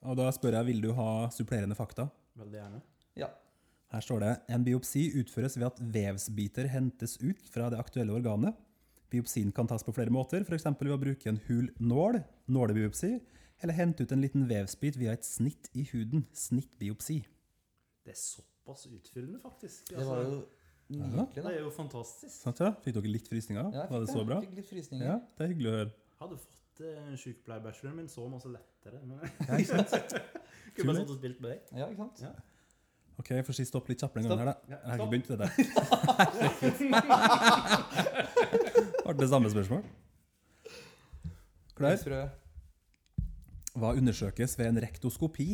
Og 0.05 0.19
da 0.19 0.29
spør 0.35 0.59
jeg, 0.59 0.69
vil 0.69 0.83
du 0.85 0.91
ha 0.99 1.09
supplerende 1.33 1.77
fakta? 1.79 2.09
Veldig 2.37 2.59
gjerne. 2.61 2.81
Ja. 3.17 3.31
Her 3.95 4.03
står 4.05 4.25
det 4.25 4.33
en 4.53 4.65
biopsi 4.67 5.07
utføres 5.21 5.57
ved 5.57 5.69
at 5.71 5.81
vevsbiter 5.95 6.69
hentes 6.73 7.17
ut 7.23 7.45
fra 7.53 7.71
det 7.73 7.79
aktuelle 7.81 8.17
organet. 8.17 8.57
Biopsien 9.13 9.53
kan 9.55 9.69
tas 9.71 9.85
på 9.87 9.95
flere 9.95 10.13
måter, 10.13 10.43
f.eks. 10.43 10.67
ved 10.81 10.93
å 10.93 10.99
bruke 11.01 11.31
en 11.31 11.39
hul 11.47 11.69
nål, 11.79 12.19
nålebiopsi, 12.51 13.13
eller 13.63 13.79
hente 13.79 14.05
ut 14.05 14.13
en 14.13 14.25
liten 14.25 14.49
vevsbit 14.51 14.99
via 15.01 15.15
et 15.15 15.25
snitt 15.25 15.71
i 15.79 15.87
huden, 15.93 16.27
snittbiopsi. 16.37 17.21
Det 18.05 18.13
er 18.13 18.19
såpass 18.21 18.89
utfyllende, 18.91 19.39
faktisk. 19.45 19.87
Det 19.95 20.05
var 20.05 20.25
jo 20.25 20.43
nydelig, 20.91 21.15
da. 21.15 21.29
det 21.39 21.47
er 21.55 21.63
jo 21.63 21.71
fantastisk. 21.73 22.35
Sant, 22.43 22.61
ja? 22.61 22.75
Fikk 22.85 22.99
dere 22.99 23.15
litt 23.15 23.31
frysninger? 23.31 23.71
Ja, 23.71 23.87
jeg 23.87 23.95
Var 23.95 24.05
det 24.05 24.11
fikk 24.11 24.19
så 24.19 24.27
bra? 24.29 24.43
Fikk 24.45 24.59
litt 24.59 24.69
frysninger. 24.73 25.07
Ja, 25.07 25.17
det 25.39 25.47
er 25.47 25.55
hyggelig 25.55 25.71
å 25.71 25.79
høre. 25.79 25.95
Hadde 26.25 26.43
fått 26.43 26.64
sykepleierbacheloren 26.81 27.97
min 27.97 28.09
så 28.11 28.29
masse 28.29 28.49
lettere. 28.51 28.99
Ja, 29.49 29.59
ikke 29.59 29.71
sant? 29.71 29.91
kunne 30.75 30.89
bare 30.91 30.99
satt 31.03 31.11
og 31.15 31.19
spilt 31.21 31.39
med 31.41 31.49
deg. 31.53 31.59
Ja, 31.79 31.87
ikke 31.89 32.03
sant? 32.03 32.17
Ja. 32.25 32.33
Ok, 33.15 33.29
jeg 33.31 33.45
får 33.47 33.55
si 33.55 33.65
stopp 33.69 33.87
litt 33.91 34.01
kjappere 34.03 34.25
en 34.25 34.29
gang 34.33 34.41
her, 34.43 34.49
da. 34.51 34.57
Jeg 34.73 34.79
har 34.85 34.95
ikke 34.99 35.13
begynt 35.13 35.29
det 35.31 35.39
der. 35.43 35.51
Ble 39.05 39.21
det 39.21 39.31
samme 39.31 39.49
spørsmål? 39.53 39.83
Klar? 41.79 41.95
Hva 43.75 43.89
undersøkes 43.99 44.59
ved 44.59 44.67
en 44.73 44.83
rektoskopi? 44.83 45.49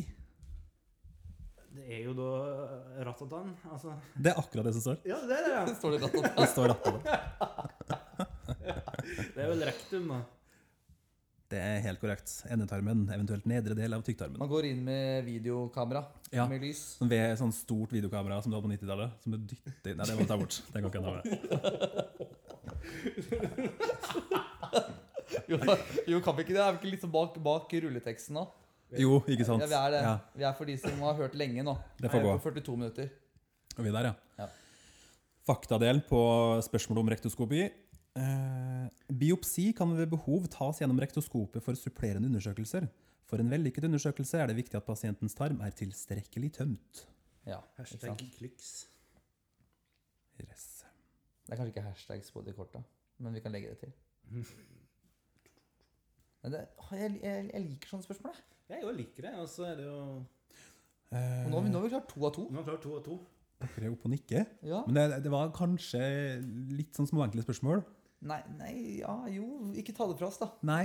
Det 1.71 1.85
er 1.87 2.03
jo 2.05 2.13
da 2.17 2.31
eh, 2.49 3.05
ratatan. 3.07 3.53
Altså 3.71 3.93
Det 4.17 4.33
er 4.33 4.37
akkurat 4.41 4.65
det 4.67 4.73
som 4.77 4.83
står. 4.85 4.97
Ja, 5.09 5.17
det 5.29 5.37
er 5.37 5.43
det, 5.47 5.53
ja. 5.55 5.63
Står 5.81 5.91
det 5.95 6.01
rett 6.03 6.13
Det 6.41 6.49
står 6.51 6.65
rattet. 6.73 6.97
Det 9.37 9.41
er 9.45 9.49
vel 9.53 9.63
rektum, 9.69 10.05
da. 10.11 10.19
Det 11.51 11.59
er 11.59 11.81
helt 11.83 11.99
korrekt. 11.99 12.31
Endetarmen, 12.47 13.09
eventuelt 13.11 13.47
nedre 13.51 13.75
del 13.75 13.93
av 13.97 14.03
tykktarmen. 14.07 14.39
Man 14.39 14.49
går 14.53 14.69
inn 14.69 14.85
med 14.87 15.25
videokamera 15.27 16.05
Ja. 16.33 16.45
med 16.47 16.63
lys. 16.63 16.83
Sånn 17.01 17.09
ved 17.11 17.37
sånn 17.41 17.51
stort 17.53 17.91
videokamera 17.91 18.39
som 18.43 18.53
du 18.53 18.57
hadde 18.57 18.69
på 18.69 18.73
90-tallet. 18.77 19.11
Som 19.25 19.33
du 19.35 19.39
dytter 19.51 19.97
Nei, 19.99 20.05
det 20.07 20.15
må 20.15 20.21
du 20.23 20.27
ta 20.31 20.37
bort. 20.39 20.61
Det 20.71 20.79
kan 20.79 20.91
ikke 20.91 21.01
jeg 21.01 21.07
ta 21.07 21.13
med. 21.17 21.25
Jo, 25.51 25.59
jo, 26.07 26.19
kan 26.23 26.35
vi 26.37 26.43
ikke 26.45 26.55
det? 26.55 26.63
Er 26.63 26.75
vi 26.75 26.79
ikke 26.81 26.91
litt 26.93 27.03
sånn 27.05 27.13
bak, 27.15 27.37
bak 27.43 27.71
rulleteksten 27.83 28.35
nå? 28.39 28.45
Jo, 28.99 29.21
ikke 29.31 29.47
sant? 29.47 29.63
Ja, 29.63 29.69
vi 29.71 29.77
er 29.79 29.91
det. 29.95 30.01
Ja, 30.07 30.15
Vi 30.39 30.47
er 30.47 30.55
for 30.59 30.67
de 30.71 30.75
som 30.83 31.03
har 31.07 31.15
hørt 31.19 31.35
lenge 31.39 31.63
nå. 31.67 31.75
det 32.01 32.11
får 32.11 32.23
gå. 32.25 32.33
På 32.43 32.51
42 32.51 32.77
minutter. 32.79 33.11
Og 33.77 33.85
vi 33.87 33.91
er 33.91 33.95
der, 33.95 34.09
ja. 34.11 34.15
Ja. 34.45 34.49
Faktadel 35.47 36.03
på 36.09 36.21
spørsmålet 36.67 37.03
om 37.05 37.11
rektoskopi. 37.15 37.63
Eh, 38.19 38.89
biopsi 39.15 39.69
kan 39.77 39.93
ved 39.97 40.11
behov 40.11 40.49
tas 40.51 40.81
gjennom 40.83 40.99
rektoskopet 41.01 41.63
for 41.63 41.75
supplerende 41.79 42.27
undersøkelser. 42.31 42.89
For 43.31 43.39
en 43.39 43.51
vellykket 43.53 43.85
undersøkelse 43.87 44.41
er 44.43 44.47
det 44.51 44.57
viktig 44.59 44.75
at 44.81 44.87
pasientens 44.89 45.35
tarm 45.39 45.61
er 45.63 45.71
tilstrekkelig 45.79 46.51
tømt. 46.59 47.05
Ja, 47.47 47.61
Hashtag 47.79 48.19
kliks. 48.37 48.89
Yes. 50.43 50.85
Det 51.47 51.53
er 51.55 51.61
kanskje 51.61 51.73
ikke 51.75 51.85
hashtags 51.87 52.31
på 52.35 52.43
de 52.47 52.53
korta, 52.57 52.83
men 53.19 53.35
vi 53.37 53.41
kan 53.45 53.53
legge 53.55 53.71
det 53.75 53.79
til. 53.85 53.93
Men 56.43 56.55
det, 56.55 56.61
jeg, 56.97 57.17
jeg, 57.21 57.49
jeg 57.53 57.63
liker 57.67 57.91
sånne 57.91 58.07
spørsmål. 58.07 58.37
jeg. 58.71 58.81
Jeg 58.81 58.95
liker 58.97 59.27
det. 59.27 59.33
Og 59.43 59.49
så 59.53 59.67
er 59.69 59.75
det 59.77 59.85
jo 59.91 59.99
Eh, 61.13 61.19
nå, 61.51 61.57
har 61.59 61.65
vi- 61.67 61.71
nå 61.73 61.81
har 61.81 61.83
vi 61.83 61.89
klart 61.91 62.09
to 62.09 62.21
av 62.25 62.33
to. 62.37 62.43
Nå 62.49 62.55
har 62.55 62.63
vi 62.63 62.71
klart 62.71 62.83
to 62.85 62.93
av 62.97 63.03
to. 63.05 63.15
Dere 63.61 63.87
er 63.89 63.91
oppe 63.93 64.07
og 64.07 64.13
nikker. 64.13 64.45
Ja. 64.63 64.79
Men 64.87 64.95
det, 64.95 65.23
det 65.25 65.31
var 65.33 65.51
kanskje 65.53 66.01
litt 66.71 66.95
sånn 66.97 67.09
småenkle 67.11 67.43
spørsmål. 67.43 67.83
Nei, 68.21 68.41
nei, 68.59 68.73
ja, 69.01 69.15
jo. 69.33 69.47
Ikke 69.81 69.95
ta 69.97 70.05
det 70.11 70.19
fra 70.21 70.27
oss, 70.29 70.37
da. 70.43 70.51
Nei. 70.69 70.83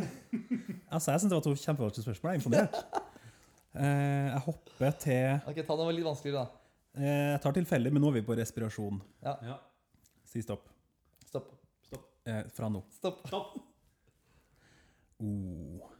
Altså, 0.87 1.11
jeg 1.11 1.19
syns 1.25 1.31
det 1.33 1.35
var 1.35 1.43
to 1.43 1.55
kjempevanskelige 1.59 2.05
spørsmål. 2.07 2.31
Jeg 2.31 2.39
er 2.39 2.43
imponert. 2.43 2.79
Eh, 3.75 4.27
jeg 4.31 4.39
hopper 4.45 4.93
til 5.03 5.49
Ok, 5.51 5.57
Ta 5.67 5.75
noe 5.75 5.91
litt 5.91 6.05
vanskeligere, 6.07 6.45
da. 6.45 6.61
eh, 6.95 7.33
Jeg 7.33 7.41
tar 7.43 7.51
tilfeldig, 7.57 7.89
men 7.91 7.99
nå 8.05 8.07
er 8.07 8.13
vi 8.15 8.21
på 8.23 8.37
respirasjon. 8.39 9.01
Ja. 9.25 9.57
Si 10.31 10.39
stopp. 10.45 10.69
Stopp. 11.27 11.49
Eh, 12.23 12.45
fra 12.55 12.69
nå. 12.71 12.79
Stopp. 12.95 13.19
Stopp. 13.27 13.57
Oh. 15.19 15.91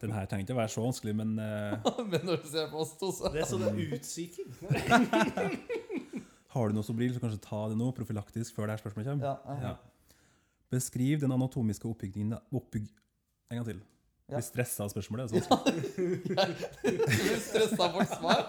Den 0.00 0.14
her 0.16 0.24
trenger 0.30 0.46
ikke 0.46 0.56
å 0.56 0.60
være 0.62 0.72
så 0.72 0.80
vanskelig, 0.86 1.12
men 1.20 1.36
eh, 1.44 1.92
men 2.14 2.24
når 2.24 2.40
du 2.40 2.48
ser 2.54 2.70
på 2.72 2.80
oss 2.86 2.94
to, 3.00 3.12
så 3.12 3.28
Det 3.36 3.44
er 3.44 3.50
sånn 3.52 3.68
utsyking. 3.76 4.56
har 6.56 6.68
du 6.72 6.76
noe 6.78 6.86
Sobril, 6.88 7.12
så 7.12 7.20
kanskje 7.20 7.42
ta 7.44 7.60
det 7.68 7.76
nå, 7.76 7.90
profylaktisk, 7.96 8.56
før 8.56 8.70
det 8.70 8.78
her 8.78 8.82
spørsmålet 8.86 9.12
kommer. 9.12 9.28
Ja, 9.28 9.60
ja. 9.60 9.74
Ja. 10.66 10.76
Beskriv 10.76 11.20
den 11.20 11.32
anatomiske 11.32 11.88
oppbyggingen 11.88 12.38
oppbygg... 12.50 12.88
En 13.50 13.60
gang 13.60 13.66
til. 13.68 13.82
Ja. 14.26 14.36
Blir 14.36 14.42
stressa 14.42 14.84
av 14.84 14.90
spørsmålet. 14.90 15.30
sånn. 15.30 15.60
Du 15.94 16.96
blir 17.06 17.36
stressa 17.38 17.90
folk 17.94 18.10
svar. 18.10 18.48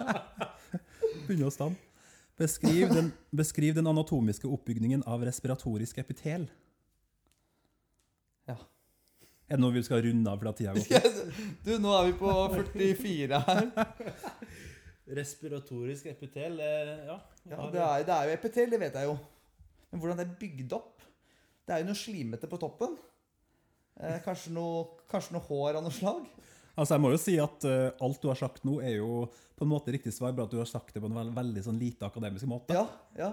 Begynner 1.27 1.51
å 1.51 1.53
stamme. 1.53 1.77
Beskriv 2.37 2.89
den, 2.93 3.11
beskriv 3.33 3.75
den 3.77 3.87
anatomiske 3.89 4.49
oppbygningen 4.49 5.03
av 5.09 5.23
respiratorisk 5.25 5.97
epitel. 6.01 6.47
Ja. 8.49 8.57
Er 9.47 9.57
det 9.57 9.61
noe 9.63 9.73
vi 9.73 9.81
skal 9.85 10.03
runde 10.05 10.33
av 10.33 10.41
fordi 10.41 10.65
tida 10.65 10.73
går? 10.77 11.21
Du, 11.65 11.71
nå 11.81 11.93
er 11.97 12.09
vi 12.09 12.17
på 12.19 12.33
44 12.53 13.41
her. 13.47 13.71
Respiratorisk 15.17 16.09
epitel, 16.11 16.59
eh, 16.61 16.93
ja. 17.07 17.17
Ja, 17.47 17.69
det 17.71 17.81
er, 17.81 18.05
det 18.05 18.15
er 18.17 18.29
jo 18.29 18.37
epitel, 18.37 18.69
det 18.73 18.81
vet 18.81 18.97
jeg 18.99 19.07
jo. 19.07 19.17
Men 19.89 20.01
hvordan 20.03 20.19
det 20.19 20.25
er 20.27 20.37
bygd 20.41 20.73
opp 20.77 21.06
Det 21.67 21.75
er 21.75 21.83
jo 21.83 21.89
noe 21.89 21.99
slimete 21.99 22.47
på 22.47 22.59
toppen. 22.61 22.93
Eh, 23.99 24.19
kanskje, 24.23 24.53
noe, 24.55 24.85
kanskje 25.11 25.35
noe 25.35 25.43
hår 25.49 25.79
av 25.79 25.83
noe 25.83 25.95
slag. 25.95 26.23
Altså, 26.77 26.93
jeg 26.93 27.01
må 27.03 27.09
jo 27.11 27.19
si 27.19 27.33
at 27.41 27.65
uh, 27.65 27.89
alt 28.05 28.21
du 28.21 28.29
har 28.29 28.37
sagt 28.37 28.63
nå, 28.67 28.77
er 28.85 28.99
jo 28.99 29.25
på 29.57 29.65
en 29.65 29.71
måte 29.71 29.91
riktig 29.91 30.13
svar, 30.13 30.35
bare 30.37 30.45
at 30.45 30.53
du 30.53 30.59
har 30.61 30.69
sagt 30.69 30.93
det 30.93 31.01
på 31.01 31.09
en 31.09 31.17
veld, 31.17 31.33
veldig 31.33 31.63
sånn 31.65 31.79
lite 31.81 32.05
akademisk 32.05 32.45
måte. 32.49 32.77
Ja, 32.77 32.85
ja. 33.17 33.31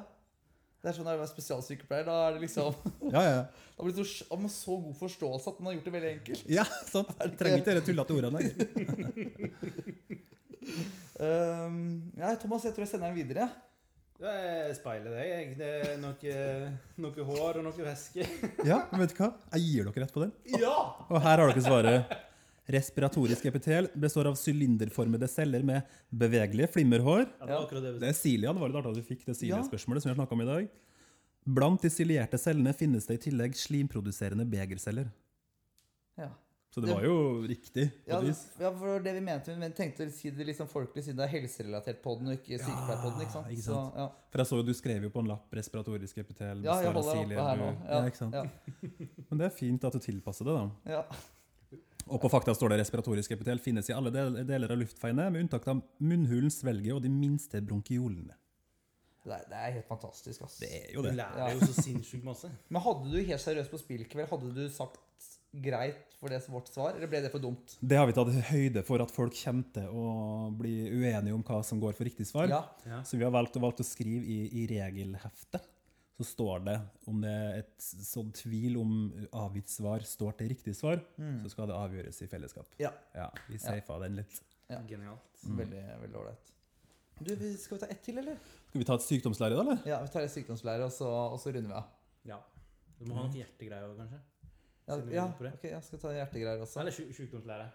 Det 0.80 0.90
er 0.90 0.96
sånn 0.96 1.06
når 1.08 1.20
du 1.20 1.24
er 1.24 1.28
spesialsykepleier. 1.30 2.06
Da 2.08 2.14
er 2.26 2.34
det 2.36 2.42
liksom 2.42 2.74
Ja, 3.14 3.20
ja, 3.20 3.34
ja. 3.38 3.44
Da 3.76 3.84
blir 3.86 3.94
det 3.96 4.04
så, 4.08 4.26
har 4.30 4.40
man 4.40 4.52
så 4.52 4.78
god 4.80 4.96
forståelse 4.98 5.52
at 5.52 5.60
man 5.60 5.70
har 5.70 5.76
gjort 5.78 5.86
det 5.86 5.94
veldig 5.94 6.10
enkelt. 6.14 6.48
ja 6.58 6.64
sant. 6.88 7.12
Du 7.20 7.38
Trenger 7.40 7.62
ikke 7.62 7.70
dere 7.70 7.84
tullete 7.86 8.16
ordene. 8.18 8.40
Um, 11.14 12.10
ja, 12.18 12.34
Thomas, 12.40 12.64
jeg 12.66 12.74
tror 12.74 12.84
jeg 12.84 12.90
sender 12.90 13.12
den 13.12 13.20
videre. 13.20 13.48
Jeg 14.24 14.76
speiler 14.78 15.16
deg, 15.18 15.30
jeg. 15.30 15.48
Det 15.58 15.70
er 15.84 15.96
noe, 16.00 16.36
noe 17.04 17.26
hår 17.30 17.58
og 17.60 17.66
noe 17.66 17.86
væske. 17.88 18.24
Ja, 18.70 18.82
men 18.92 19.02
vet 19.04 19.12
du 19.12 19.18
hva? 19.20 19.32
Jeg 19.56 19.66
gir 19.66 19.88
dere 19.90 20.04
rett 20.04 20.14
på 20.14 20.22
den. 20.24 20.32
Ja! 20.56 20.76
Og 21.10 21.18
her 21.20 21.42
har 21.42 21.50
dere 21.52 21.64
svaret. 21.64 22.14
Respiratorisk 22.74 23.44
epitel 23.50 23.90
består 24.00 24.30
av 24.30 24.38
sylinderformede 24.40 25.28
celler 25.28 25.66
med 25.68 25.84
bevegelige 26.08 26.70
flimmerhår. 26.72 27.26
Ja, 27.26 27.44
det 27.44 27.52
var 27.52 27.66
akkurat 27.66 27.84
det 27.84 27.92
Det 28.00 28.08
er 28.08 28.16
Cilia, 28.16 28.54
det 28.56 28.62
var 28.62 28.72
litt 28.72 28.78
artig 28.80 28.94
at 28.94 29.02
du 29.02 29.08
fikk 29.10 29.26
det 29.26 29.34
Ja. 29.34 29.40
Cilia-spørsmålet 29.42 30.00
som 30.04 30.08
vi 30.08 30.14
har 30.14 30.20
snakket 30.22 30.38
om 30.38 30.44
i 30.46 30.48
dag. 30.48 30.70
Blant 31.58 31.82
de 31.84 31.90
cilierte 31.92 32.40
cellene 32.40 32.72
finnes 32.72 33.04
det 33.04 33.18
i 33.18 33.22
tillegg 33.26 33.58
slimproduserende 33.60 34.46
begerceller. 34.48 35.10
Ja. 36.16 36.30
Så 36.74 36.82
det 36.82 36.90
var 36.90 37.04
jo 37.06 37.16
riktig. 37.46 37.84
Ja, 38.10 38.18
ja, 38.58 38.70
for 38.74 38.98
det 39.04 39.12
vi 39.14 39.20
mente, 39.22 39.52
vi 39.54 39.68
tenkte 39.78 40.08
å 40.08 40.10
si 40.10 40.32
det 40.34 40.46
liksom 40.48 40.66
folkelig 40.66 41.04
siden 41.06 41.20
det 41.20 41.28
er 41.28 41.32
helserelatert 41.36 42.00
på 42.02 42.16
den, 42.18 42.32
og 42.32 42.40
ikke 42.40 42.58
sykepleierpodden. 42.58 43.20
ikke 43.22 43.34
sant? 43.36 43.52
ikke 43.54 43.62
sant. 43.62 43.92
Så, 43.94 44.00
ja. 44.02 44.06
For 44.32 44.42
jeg 44.42 44.50
så 44.50 44.58
jo 44.58 44.64
du 44.66 44.72
skrev 44.74 45.06
jo 45.06 45.10
på 45.14 45.22
en 45.22 45.30
lapp 45.30 45.54
respiratorisk 45.54 46.18
epitel. 46.24 46.64
ja, 46.66 46.80
jeg 46.82 46.90
holder 46.90 47.20
oppe 47.22 47.46
her 47.46 47.60
nå. 47.62 47.68
Ja, 47.70 48.00
Ja, 48.00 48.10
ikke 48.10 48.20
sant? 48.24 48.34
Ja, 48.34 48.42
Men 49.30 49.38
det 49.44 49.46
er 49.46 49.54
fint 49.54 49.86
at 49.86 49.94
du 49.94 50.02
tilpasser 50.02 50.50
det, 50.50 50.56
da. 50.58 50.96
ja. 50.98 51.04
Og 52.04 52.18
på 52.20 52.28
fakta 52.28 52.52
står 52.52 52.74
det 52.74 52.80
respiratorisk 52.82 53.30
epitel 53.32 53.62
finnes 53.64 53.86
i 53.88 53.94
alle 53.96 54.10
deler 54.12 54.74
av 54.74 54.76
luftfeiene, 54.82 55.30
med 55.32 55.46
unntak 55.46 55.64
av 55.72 55.78
munnhulen, 56.04 56.50
svelget 56.52 56.92
og 56.98 57.00
de 57.06 57.08
minste 57.08 57.62
bronkiolene. 57.64 58.34
Det 59.24 59.32
er, 59.32 59.46
det 59.48 59.56
er 59.62 59.70
helt 59.78 59.86
fantastisk, 59.88 60.42
ass. 60.44 60.58
Det 60.60 60.68
er 60.82 60.90
jo 60.92 61.00
Du 61.00 61.08
det. 61.08 61.14
lærer 61.22 61.54
jo 61.54 61.64
så 61.70 61.78
sinnssykt 61.86 62.26
masse. 62.26 62.50
Men 62.74 62.82
hadde 62.84 63.08
du 63.14 63.16
helt 63.22 63.40
seriøst 63.40 63.72
på 63.72 63.80
spillkveld, 63.80 64.28
hadde 64.34 64.50
du 64.58 64.66
sagt 64.74 65.00
greit 65.62 66.14
for 66.18 66.32
det 66.32 66.40
som 66.42 66.54
vårt 66.56 66.70
svar, 66.72 66.94
eller 66.96 67.10
ble 67.10 67.20
det 67.24 67.30
for 67.32 67.42
dumt? 67.42 67.76
Det 67.80 67.98
har 67.98 68.08
vi 68.08 68.14
tatt 68.16 68.30
høyde 68.50 68.82
for 68.86 69.02
at 69.04 69.12
folk 69.12 69.36
kommer 69.36 69.68
til 69.76 69.90
å 69.92 70.06
bli 70.56 70.74
uenige 70.90 71.34
om 71.36 71.44
hva 71.46 71.60
som 71.66 71.82
går 71.82 71.94
for 71.98 72.08
riktig 72.08 72.26
svar. 72.26 72.48
Ja. 72.50 72.62
Ja. 72.88 73.02
Så 73.04 73.18
vi 73.20 73.26
har 73.26 73.34
valgt, 73.34 73.58
valgt 73.62 73.84
å 73.84 73.86
skrive 73.86 74.24
i, 74.24 74.40
i 74.62 74.66
regelheftet. 74.70 75.70
Så 76.14 76.24
står 76.28 76.60
det 76.62 76.76
om 77.10 77.20
det 77.24 77.30
er 77.34 77.56
et 77.64 77.74
sånn 77.82 78.28
tvil 78.38 78.76
om 78.78 78.90
avgitt 79.34 79.68
svar 79.72 80.04
står 80.06 80.36
til 80.38 80.52
riktig 80.52 80.76
svar, 80.78 81.00
så 81.42 81.50
skal 81.50 81.66
det 81.70 81.74
avgjøres 81.74 82.20
i 82.22 82.28
fellesskap. 82.30 82.68
Ja. 82.78 82.92
Ja, 83.18 83.32
Vi 83.50 83.58
safa 83.58 83.98
den 84.04 84.20
litt. 84.20 84.38
Ja. 84.70 84.78
Genialt. 84.88 85.42
Veldig 85.44 85.82
veldig 86.04 86.20
ålreit. 86.22 86.52
Du, 87.18 87.34
Skal 87.58 87.76
vi 87.76 87.80
ta 87.82 87.88
ett 87.90 88.02
til, 88.02 88.18
eller? 88.18 88.38
Skal 88.70 88.80
vi 88.80 88.86
ta 88.86 88.94
et 88.98 89.04
sykdomslære, 89.06 89.58
da? 89.58 89.62
eller? 89.66 89.82
Ja, 89.86 89.98
vi 90.02 90.10
tar 90.14 90.24
et 90.26 90.32
sykdomslære, 90.34 90.86
og 90.86 90.94
så, 90.94 91.10
og 91.34 91.36
så 91.42 91.52
runder 91.54 91.70
vi 91.70 91.76
av. 91.78 91.90
Ja. 92.30 92.38
Du 92.98 93.04
må 93.10 93.18
ha 93.18 93.26
noe 93.26 93.38
hjertegreier 93.38 93.90
òg, 93.90 93.98
kanskje? 94.00 94.22
Ja, 94.86 94.98
ja 95.16 95.24
ok, 95.32 95.64
jeg 95.64 95.82
skal 95.86 95.98
ta 96.02 96.10
hjertegreier 96.12 96.60
også. 96.64 96.80
Eller 96.82 96.92
sju- 96.92 97.12
sjukdomslære. 97.16 97.68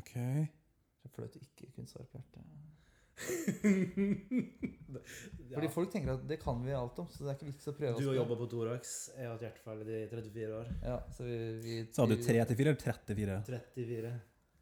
Ok. 0.00 0.12
Det 0.14 1.10
er 1.10 1.12
flaut 1.18 1.34
å 1.36 1.40
ikke 1.44 1.68
kunne 1.76 1.90
svare 1.90 2.06
på 2.10 2.18
hjertet. 2.20 2.42
Ja. 5.44 5.58
Fordi 5.58 5.68
folk 5.70 5.90
tenker 5.92 6.12
at 6.16 6.22
det 6.28 6.36
kan 6.42 6.60
vi 6.64 6.72
alt 6.74 6.98
om, 7.02 7.06
så 7.12 7.24
det 7.24 7.30
er 7.32 7.36
ikke 7.36 7.46
vits 7.50 7.66
å 7.68 7.72
prøve 7.76 7.98
Du 8.00 8.06
har 8.08 8.16
jobba 8.16 8.36
på 8.40 8.46
Thorax. 8.50 8.92
Jeg 9.14 9.26
har 9.26 9.32
hatt 9.34 9.42
hjertefeil 9.44 9.80
i 9.90 9.98
34 10.10 10.54
år. 10.58 10.68
Ja, 10.82 10.96
så 11.14 11.26
vi, 11.26 11.36
vi 11.62 11.74
Sa 11.94 12.06
du 12.10 12.14
3 12.16 12.22
til 12.48 12.56
4 12.58 12.72
eller 12.72 12.80
34? 12.80 13.36
34. 13.74 14.12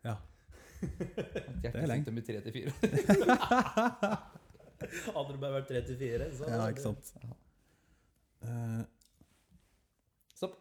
Ja. 0.08 0.14
Det 0.82 1.70
er 1.70 1.86
lenge. 1.86 2.02
Hjertesykdom 2.02 2.18
i 2.18 2.24
3 2.26 2.40
til 2.44 2.52
4. 2.56 2.72
Hadde 5.14 5.30
det 5.36 5.40
bare 5.44 5.54
vært 5.60 5.70
34, 5.70 6.28
så 6.40 6.50
Ja, 6.50 6.62
ikke 6.74 6.84
sant. 6.88 7.12
Ja. 7.22 7.32
Eh, 8.50 8.82
Stopp. 10.34 10.56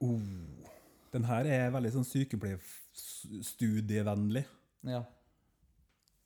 Oh. 0.00 0.20
Den 1.10 1.24
her 1.26 1.42
er 1.50 1.72
veldig 1.74 1.90
sånn 1.96 2.04
sykepleierstudievennlig. 2.06 4.44
Ja. 4.86 5.02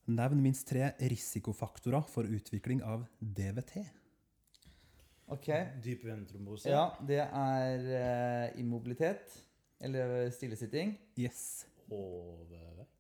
Nevn 0.05 0.43
minst 0.45 0.69
tre 0.69 0.93
risikofaktorer 1.01 2.05
for 2.13 2.29
utvikling 2.29 2.85
av 2.85 3.09
DVT. 3.19 3.81
Ok. 5.33 5.49
Dyp 5.81 6.05
ventrombose. 6.05 6.69
Ja, 6.69 6.93
det 7.01 7.25
er 7.25 7.81
uh, 7.89 8.53
immobilitet. 8.61 9.25
Eller 9.81 10.29
stillesitting. 10.33 10.99
Yes. 11.17 11.67
Overvekt. 11.89 12.93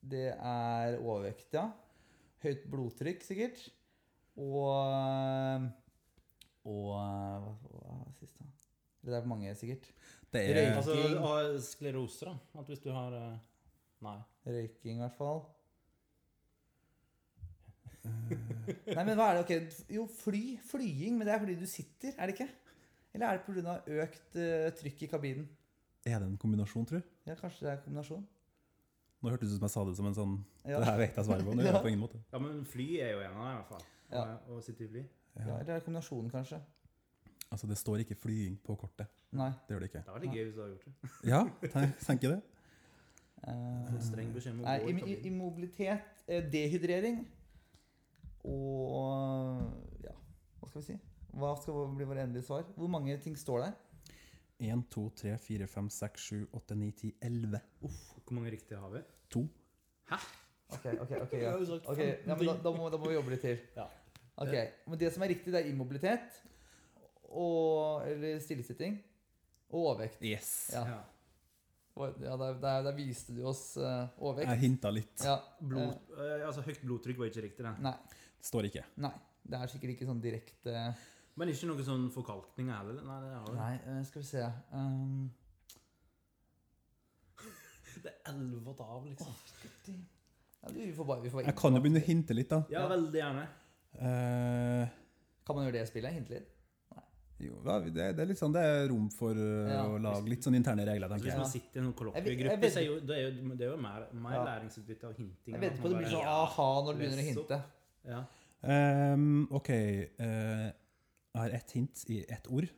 Det 0.00 0.34
er 0.34 0.98
overvekt, 0.98 1.54
ja. 1.54 1.70
Høyt 2.42 2.70
blodtrykk, 2.72 3.22
sikkert. 3.26 3.72
Og 4.40 4.64
Og 6.66 6.90
hva, 6.90 7.04
hva 7.40 7.48
var 8.02 8.12
sist, 8.18 8.36
da? 8.36 8.44
Det 9.04 9.14
er 9.16 9.24
mange, 9.28 9.54
sikkert. 9.56 9.86
Det 10.32 10.42
er 10.50 10.76
Altså 10.76 10.92
Røyking. 10.94 11.18
ha 11.24 11.60
sklerose, 11.64 12.24
da. 12.28 12.34
At 12.60 12.66
hvis 12.68 12.82
du 12.84 12.90
har 12.92 13.14
eh, 13.16 13.38
Nei. 14.04 14.18
Røyking, 14.46 14.96
i 14.98 15.04
hvert 15.04 15.16
fall. 15.16 15.40
Nei, 18.04 19.04
men 19.04 19.16
hva 19.18 19.30
er 19.32 19.38
det? 19.40 19.44
Ok, 19.44 19.86
Jo, 19.92 20.06
fly. 20.20 20.42
Flying. 20.70 21.16
Men 21.18 21.26
det 21.28 21.34
er 21.34 21.42
fordi 21.42 21.56
du 21.60 21.66
sitter, 21.68 22.12
er 22.16 22.30
det 22.30 22.36
ikke? 22.38 22.48
Eller 23.14 23.26
er 23.26 23.40
det 23.40 23.46
pga. 23.46 23.78
økt 24.04 24.36
uh, 24.38 24.68
trykk 24.80 25.02
i 25.02 25.08
kabinen? 25.10 25.48
Er 26.06 26.18
det 26.22 26.28
en 26.30 26.36
kombinasjon, 26.40 26.86
tror 26.88 27.00
du? 27.02 27.08
Ja, 27.28 27.34
kanskje 27.36 27.66
det 27.66 27.72
er 27.72 27.78
en 27.78 27.82
kombinasjon. 27.84 28.22
Nå 29.20 29.28
hørtes 29.34 29.50
det 29.50 29.56
ut 29.56 29.60
som 29.60 29.66
jeg 29.68 29.74
sa 29.74 29.82
det 29.84 29.96
som 29.98 30.06
en 30.08 30.14
sånn 30.16 30.36
Ja, 30.64 30.78
Det 30.80 30.86
her 30.88 30.96
vet 31.02 31.16
jeg 31.18 31.26
svaret 31.28 31.44
på. 31.44 31.56
ja. 31.66 31.80
på 31.84 31.90
ingen 31.90 32.00
måte. 32.00 32.20
Ja, 32.32 32.38
men 32.40 32.62
fly 32.64 32.86
er 33.04 33.10
jo 33.16 33.24
en 33.26 33.34
av 33.34 33.42
dem, 33.42 33.50
i 33.50 33.56
hvert 33.58 33.72
fall. 33.74 33.82
Ja. 34.14 34.22
Å- 34.24 34.56
Å 34.56 34.62
sitte 34.64 34.86
i 34.86 34.88
fly. 34.94 35.02
ja 35.36 35.42
Eller 35.58 35.74
er 35.74 35.74
det 35.74 35.84
kombinasjonen, 35.84 36.30
kanskje? 36.32 36.60
Altså, 37.50 37.66
det 37.66 37.78
står 37.78 38.04
ikke 38.04 38.14
flying 38.14 38.56
på 38.62 38.76
kortet. 38.78 39.10
Nei. 39.34 39.50
Det 39.66 39.74
gjør 39.74 39.82
det 39.82 39.90
ikke. 39.90 40.02
Det 40.06 40.14
var 40.14 40.22
litt 40.22 40.34
gøy 40.36 40.44
hvis 40.44 40.54
du 40.54 40.60
hadde 40.62 40.74
gjort 40.76 40.84
det. 40.86 41.10
Ja, 41.30 41.40
tenker 42.06 42.28
jeg 42.28 42.36
det. 42.36 42.42
Eh, 43.50 44.00
streng 44.04 44.32
beskjed 44.34 44.52
om 44.54 44.60
å 44.60 44.66
gå 44.66 44.72
i 44.90 44.94
kabinen. 44.94 45.26
immobilitet, 45.30 46.24
eh, 46.28 46.42
dehydrering 46.52 47.22
og 48.44 50.04
Ja, 50.04 50.12
hva 50.60 50.68
skal 50.68 50.80
vi 50.80 50.86
si? 50.86 50.98
Hva 51.32 51.54
skal 51.60 51.94
bli 51.96 52.04
vårt 52.04 52.22
endelige 52.22 52.46
svar? 52.46 52.66
Hvor 52.76 52.88
mange 52.88 53.16
ting 53.22 53.36
står 53.36 53.64
der? 53.64 53.72
1, 54.60 54.84
2, 54.90 55.10
3, 55.16 55.38
4, 55.38 55.66
5, 55.66 55.88
6, 55.88 56.20
7, 56.20 56.48
8, 56.52 56.76
9, 56.76 56.92
10, 56.92 57.14
11. 57.22 57.60
Hvor 57.80 58.34
mange 58.36 58.50
riktige 58.50 58.78
har 58.78 58.90
vi? 58.90 59.02
To. 59.30 59.48
Ok, 60.70 60.86
ok, 61.00 61.10
ok, 61.22 61.32
ja. 61.32 61.54
okay 61.58 61.80
Ok, 61.86 61.98
ja, 61.98 62.36
men 62.36 62.46
da, 62.46 62.56
da, 62.62 62.72
må, 62.76 62.90
da 62.92 62.98
må 63.00 63.08
vi 63.08 63.14
jobbe 63.14 63.30
litt 63.34 63.40
til. 63.40 63.58
Ja. 63.76 63.88
Ok, 64.36 64.54
Men 64.86 64.98
det 64.98 65.12
som 65.12 65.22
er 65.22 65.32
riktig, 65.32 65.52
det 65.52 65.64
er 65.64 65.72
immobilitet 65.72 66.42
og 67.30 68.06
Eller 68.08 68.40
stillesitting 68.42 68.98
og 69.70 69.80
overvekt. 69.84 70.22
Yes. 70.24 70.70
Ja, 70.74 70.84
Ja. 70.88 71.00
Ja 72.00 72.36
der, 72.38 72.54
der, 72.62 72.82
der 72.86 72.94
viste 72.96 73.34
du 73.36 73.42
oss 73.50 73.76
uh, 73.76 74.06
overvekt. 74.16 74.48
Jeg 74.48 74.60
hinta 74.62 74.92
litt. 74.94 75.20
Ja, 75.24 75.34
Blod, 75.60 75.98
eh, 76.16 76.46
altså 76.46 76.62
Høyt 76.64 76.78
blodtrykk 76.80 77.18
var 77.18 77.28
ikke 77.28 77.42
riktig, 77.44 77.64
det. 77.66 77.72
Nei, 77.84 77.92
står 78.40 78.70
ikke. 78.70 78.84
nei. 79.04 79.12
Det 79.50 79.58
er 79.58 79.72
sikkert 79.72 79.94
ikke 79.94 80.06
sånn 80.06 80.20
direkte 80.22 80.72
Men 81.40 81.50
ikke 81.50 81.68
noe 81.70 81.84
sånn 81.84 82.06
forkalkning 82.12 82.70
heller? 82.72 83.00
Nei, 83.04 83.18
det 83.24 83.34
har. 83.34 83.52
Nei, 83.56 83.74
uh, 83.84 84.00
skal 84.06 84.22
vi 84.22 84.28
se 84.30 84.46
um, 84.76 85.26
Det 88.04 88.12
er 88.14 88.32
elleve 88.32 88.76
av, 88.86 89.02
liksom. 89.04 89.34
ja, 89.90 90.70
du, 90.70 90.78
vi 90.78 90.92
får 90.96 91.10
bare, 91.10 91.24
vi 91.26 91.34
får 91.34 91.44
Jeg 91.50 91.58
kan 91.58 91.76
jo 91.76 91.82
begynne 91.84 92.00
å 92.00 92.06
hinte 92.06 92.36
litt, 92.38 92.52
da. 92.54 92.62
Ja, 92.72 92.86
veldig 92.88 93.22
gjerne. 93.24 93.44
Uh... 93.98 94.96
Kan 95.44 95.58
man 95.58 95.66
gjøre 95.66 95.80
det 95.80 95.86
spillet? 95.90 96.16
Hinte 96.16 96.38
litt? 96.38 96.59
Jo, 97.40 97.56
det, 97.64 97.94
det 97.96 98.22
er 98.22 98.28
litt 98.28 98.38
sånn 98.40 98.52
Det 98.54 98.62
er 98.66 98.88
rom 98.90 99.06
for 99.14 99.32
eh, 99.38 99.70
Ja. 99.72 99.82
å 99.88 99.98
lage 100.02 100.28
litt 100.28 100.44
sånn 100.46 100.56
interne 100.58 100.84
regler, 100.88 101.08
tenker 101.08 101.30
jeg. 101.30 101.34
hvis 101.34 101.40
man 101.44 101.50
sitter 101.52 101.80
i 101.80 101.84
en 101.86 101.92
kollokviegruppe, 101.98 102.70
så 102.74 102.80
er 102.82 102.86
jo, 102.86 102.98
det 103.00 103.16
er 103.16 103.22
jo, 103.28 103.54
det 103.56 103.66
er 103.66 103.70
jo 103.72 103.78
mer, 103.80 104.04
mer 104.12 104.36
Ja. 104.36 104.42
læringsutbytte 104.50 105.08
av 105.08 105.14
hinting. 105.16 105.54
Jeg 105.54 105.60
vet 105.64 105.72
at 105.72 105.80
på 105.82 105.88
det 105.92 105.96
blir 106.02 106.12
sånn 106.12 106.28
aha 106.34 106.68
når 106.84 106.92
du 106.92 107.02
begynner 107.04 107.22
å 107.24 107.28
hinte. 107.30 107.60
Ja. 108.10 108.20
Um, 108.62 109.48
OK. 109.56 109.70
Uh, 110.20 110.68
jeg 111.30 111.40
har 111.44 111.50
ett 111.60 111.70
hint 111.78 112.04
i 112.10 112.20
ett 112.28 112.48
ord. 112.50 112.68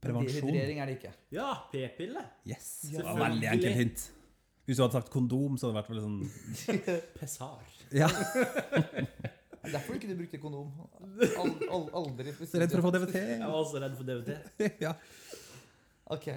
Prevensjon. 0.00 0.46
Dehydrering 0.50 0.78
er 0.80 0.86
det 0.86 0.94
ikke. 1.00 1.10
ja, 1.34 1.48
p-pille! 1.72 2.22
Yes. 2.46 2.68
Ja. 2.92 2.98
Det 3.00 3.04
var 3.08 3.18
veldig 3.28 3.48
enkelt 3.54 3.76
hint. 3.82 4.04
Hvis 4.68 4.76
du 4.76 4.82
hadde 4.84 4.92
sagt 4.98 5.10
kondom, 5.10 5.56
så 5.58 5.66
hadde 5.70 5.74
det 5.74 5.80
vært 5.80 5.90
veldig 5.94 6.04
sånn 6.04 7.06
Pessar. 7.18 7.64
Ja, 7.96 8.08
derfor 9.72 9.96
ikke 9.98 10.08
du 10.10 10.16
brukte 10.18 10.38
kondom. 10.42 10.70
Al 11.42 11.50
al 11.72 11.88
aldri. 12.02 12.32
Redd 12.34 12.70
for 12.74 12.80
å 12.82 12.86
få 12.88 12.92
DVT. 12.96 13.16
Jeg 13.16 13.40
var 13.44 13.58
også 13.62 13.82
redd 13.82 13.96
for 13.98 14.08
DVT. 14.08 14.38
ja. 14.86 14.94
Ok. 16.14 16.28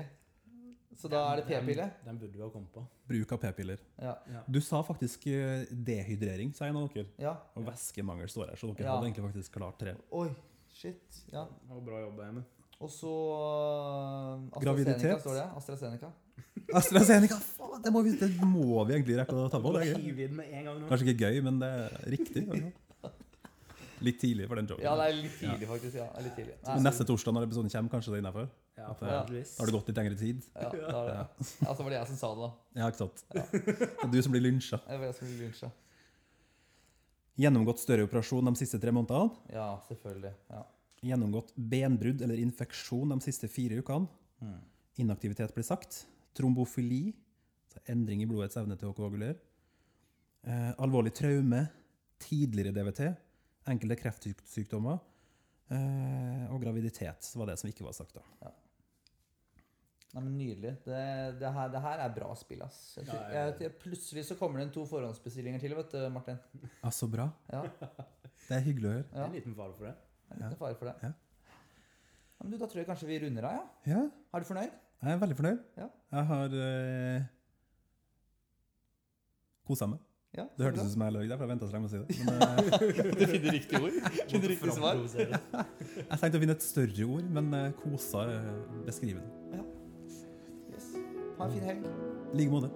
Så 1.02 1.10
da 1.10 1.22
er 1.32 1.40
det 1.42 1.46
p-pille? 1.48 1.86
Den, 2.06 2.12
den 2.12 2.18
burde 2.22 2.38
vi 2.38 2.44
ha 2.44 2.50
kommet 2.54 2.70
på. 2.76 2.84
Bruk 3.10 3.32
av 3.34 3.40
p-piller. 3.42 3.80
Ja. 3.98 4.12
Ja. 4.30 4.42
Du 4.46 4.60
sa 4.62 4.84
faktisk 4.86 5.24
eh, 5.32 5.64
dehydrering, 5.72 6.52
sa 6.54 6.68
en 6.70 6.78
av 6.78 6.90
dere. 6.94 7.08
ja. 7.24 7.32
Og 7.58 7.66
væskemangel 7.66 8.30
står 8.30 8.52
her, 8.52 8.60
så 8.62 8.70
dere 8.76 8.86
Ja. 8.86 8.96
hadde 8.98 9.10
egentlig 9.10 9.26
faktisk 9.32 9.56
klart 9.58 9.80
tre. 9.82 9.96
Oi, 10.14 10.28
shit. 10.78 11.24
Ja. 11.34 11.48
Det 11.48 11.74
var 11.74 11.82
bra 11.88 12.04
jobba, 12.04 12.28
Emil. 12.30 12.46
Og 12.82 12.90
så 12.90 13.10
uh, 13.14 14.38
AstraZeneca 14.52 14.62
Graviditet. 14.66 15.20
står 15.22 15.36
det. 15.38 15.48
AstraZeneca. 15.58 16.08
AstraZeneca! 16.80 17.36
Faen, 17.58 17.82
det 17.86 17.92
må, 17.94 18.02
vi, 18.06 18.14
det 18.18 18.30
må 18.42 18.86
vi 18.90 18.96
egentlig 18.96 19.18
rekke 19.20 19.36
å 19.38 19.50
ta 19.54 19.60
på. 19.62 19.74
Det 19.76 19.84
er 19.86 20.00
gøy. 20.02 20.24
Med 20.34 20.54
en 20.60 20.70
gang. 20.70 20.80
Kanskje 20.90 21.12
ikke 21.14 21.28
gøy, 21.30 21.42
men 21.46 21.60
det 21.62 21.70
er 21.78 22.00
riktig. 22.14 22.46
Litt 24.02 24.18
tidlig 24.22 24.48
for 24.50 24.58
den 24.58 24.68
joken. 24.72 24.84
Ja, 24.86 24.96
det 24.98 25.06
er 25.12 25.16
litt 25.18 25.36
tidlig, 25.38 25.68
faktisk. 25.70 25.96
ja, 26.00 26.08
det 26.10 26.20
er 26.22 26.26
litt 26.26 26.36
tidlig. 26.40 26.56
Nei, 26.66 26.76
Men 26.76 26.86
neste 26.88 27.06
torsdag 27.06 27.36
når 27.38 27.46
episoden 27.48 27.70
kommer, 27.74 27.92
kanskje 27.94 28.12
det 28.14 28.18
er 28.18 28.24
innenfor? 28.24 28.48
Ja, 28.80 28.88
At, 28.90 28.98
forhåpentligvis. 29.02 29.52
Har 29.60 29.70
det 29.70 29.76
gått 29.76 29.92
litt 29.92 30.00
lengre 30.02 30.18
tid? 30.22 30.48
Ja, 30.56 30.70
da 30.72 31.02
er 31.02 31.10
det. 31.12 31.48
ja, 31.62 31.76
så 31.76 31.86
var 31.86 31.90
det 31.94 31.98
jeg 32.00 32.10
som 32.12 32.20
sa 32.22 32.32
det, 32.34 32.42
da. 32.48 32.82
Ja, 32.82 32.90
ikke 32.90 33.02
sant? 33.04 33.24
Det 33.32 33.90
er 34.08 34.12
du 34.16 34.20
som 34.26 34.34
blir 34.36 34.44
lynsja. 34.48 34.80
Det 34.88 34.98
var 35.02 35.06
jeg 35.12 35.18
som 35.20 35.30
blir 35.30 35.44
lynsja. 35.46 35.72
Gjennomgått 37.42 37.80
større 37.82 38.06
operasjon 38.06 38.50
de 38.52 38.56
siste 38.60 38.80
tre 38.82 38.92
månedene. 38.94 39.32
Ja, 39.56 39.70
selvfølgelig. 39.88 40.34
Ja. 40.52 40.64
Gjennomgått 41.12 41.54
benbrudd 41.56 42.22
eller 42.22 42.42
infeksjon 42.42 43.14
de 43.16 43.20
siste 43.26 43.50
fire 43.50 43.80
ukene. 43.82 44.10
Mm. 44.42 44.60
Inaktivitet 45.06 45.54
blir 45.56 45.66
sagt. 45.66 46.04
Trombofili, 46.38 47.14
altså 47.70 47.82
endring 47.94 48.22
i 48.22 48.28
blodets 48.30 48.60
evne 48.60 48.78
til 48.78 48.92
å 48.92 48.96
koagulere. 48.98 49.40
Eh, 50.46 50.72
alvorlig 50.82 51.14
traume, 51.18 51.64
tidligere 52.22 52.74
DVT, 52.76 53.02
enkelte 53.70 53.96
kreftsykdommer 54.02 54.98
eh, 55.70 56.46
og 56.52 56.62
graviditet 56.64 57.30
var 57.38 57.46
det 57.52 57.60
som 57.62 57.70
ikke 57.70 57.86
var 57.86 57.94
sagt. 57.94 58.16
da. 58.18 58.52
Nei, 60.12 60.22
men 60.26 60.34
Nydelig. 60.36 60.74
Det, 60.84 61.02
det, 61.40 61.52
her, 61.56 61.70
det 61.72 61.82
her 61.86 62.02
er 62.04 62.10
bra 62.16 62.34
spill, 62.36 62.62
ass. 62.66 62.80
Jeg, 62.98 63.06
tror- 63.08 63.22
Ja, 63.22 63.30
ja, 63.32 63.44
ja. 63.48 63.54
jeg, 63.64 63.72
plutselig 63.80 64.26
så 64.28 64.36
kommer 64.36 64.60
det 64.60 64.66
inn 64.68 64.74
to 64.76 64.84
forhåndsbestillinger 64.90 65.62
til, 65.64 65.76
vet 65.78 65.94
du, 65.94 66.02
Martin. 66.12 66.40
Ja, 66.82 66.90
så 66.92 67.08
bra. 67.08 67.30
Ja, 67.54 67.62
Det 68.50 68.58
er 68.58 68.66
hyggelig 68.66 68.90
å 68.90 68.96
høre. 68.98 69.06
ja. 69.14 69.26
En 69.30 69.32
liten 69.38 69.56
fare 69.56 69.74
for 69.78 69.88
det. 69.88 69.94
En 70.32 70.36
er 70.42 70.50
liten 70.50 70.60
fare 70.60 70.76
for 70.76 70.90
det. 70.90 70.96
Ja. 71.06 71.14
Ja, 71.14 72.44
men 72.44 72.52
du, 72.52 72.58
Da 72.58 72.68
tror 72.68 72.82
jeg 72.82 72.88
kanskje 72.90 73.08
vi 73.08 73.20
runder 73.24 73.48
av, 73.48 73.54
ja. 73.86 73.94
Ja, 73.94 74.02
Er 74.34 74.40
du 74.44 74.46
fornøyd? 74.50 74.72
jeg 75.02 75.12
er 75.14 75.22
veldig 75.24 75.38
fornøyd. 75.40 75.64
Ja. 75.78 75.88
Jeg 76.12 76.26
har 76.34 76.58
eh, 76.66 77.24
kosa 79.66 79.88
meg. 79.88 80.00
Ja, 80.32 80.46
Det 80.58 80.64
hørtes 80.64 80.86
ut 80.86 80.94
som 80.94 81.02
jeg 81.04 81.12
løy 81.12 81.26
der, 81.28 81.36
for 81.36 81.44
jeg 81.44 81.52
venta 81.52 81.68
så 81.68 81.76
lenge 81.76 81.88
med 81.88 81.92
å 81.92 81.94
si 81.94 82.00
det. 82.00 82.06
Men 82.28 82.38
eh, 82.48 83.16
Du 83.20 83.26
finner 83.28 83.56
riktig 83.58 83.82
ord? 83.82 83.98
Finner 84.32 84.54
riktig 84.54 84.76
svar? 84.78 85.02
Jeg 85.04 86.20
tenkte 86.22 86.40
å 86.40 86.44
finne 86.46 86.56
et 86.56 86.64
større 86.64 87.08
ord, 87.18 87.26
men 87.40 87.50
eh, 87.58 87.66
kosa 87.82 88.24
eh, 88.32 88.54
beskriver 88.88 89.26
det. 89.26 89.66
Yes. 90.72 90.88
Ha 91.36 91.50
en 91.50 91.58
fin 91.58 91.68
helg. 91.68 91.92
I 92.32 92.40
like 92.40 92.54
måte. 92.54 92.72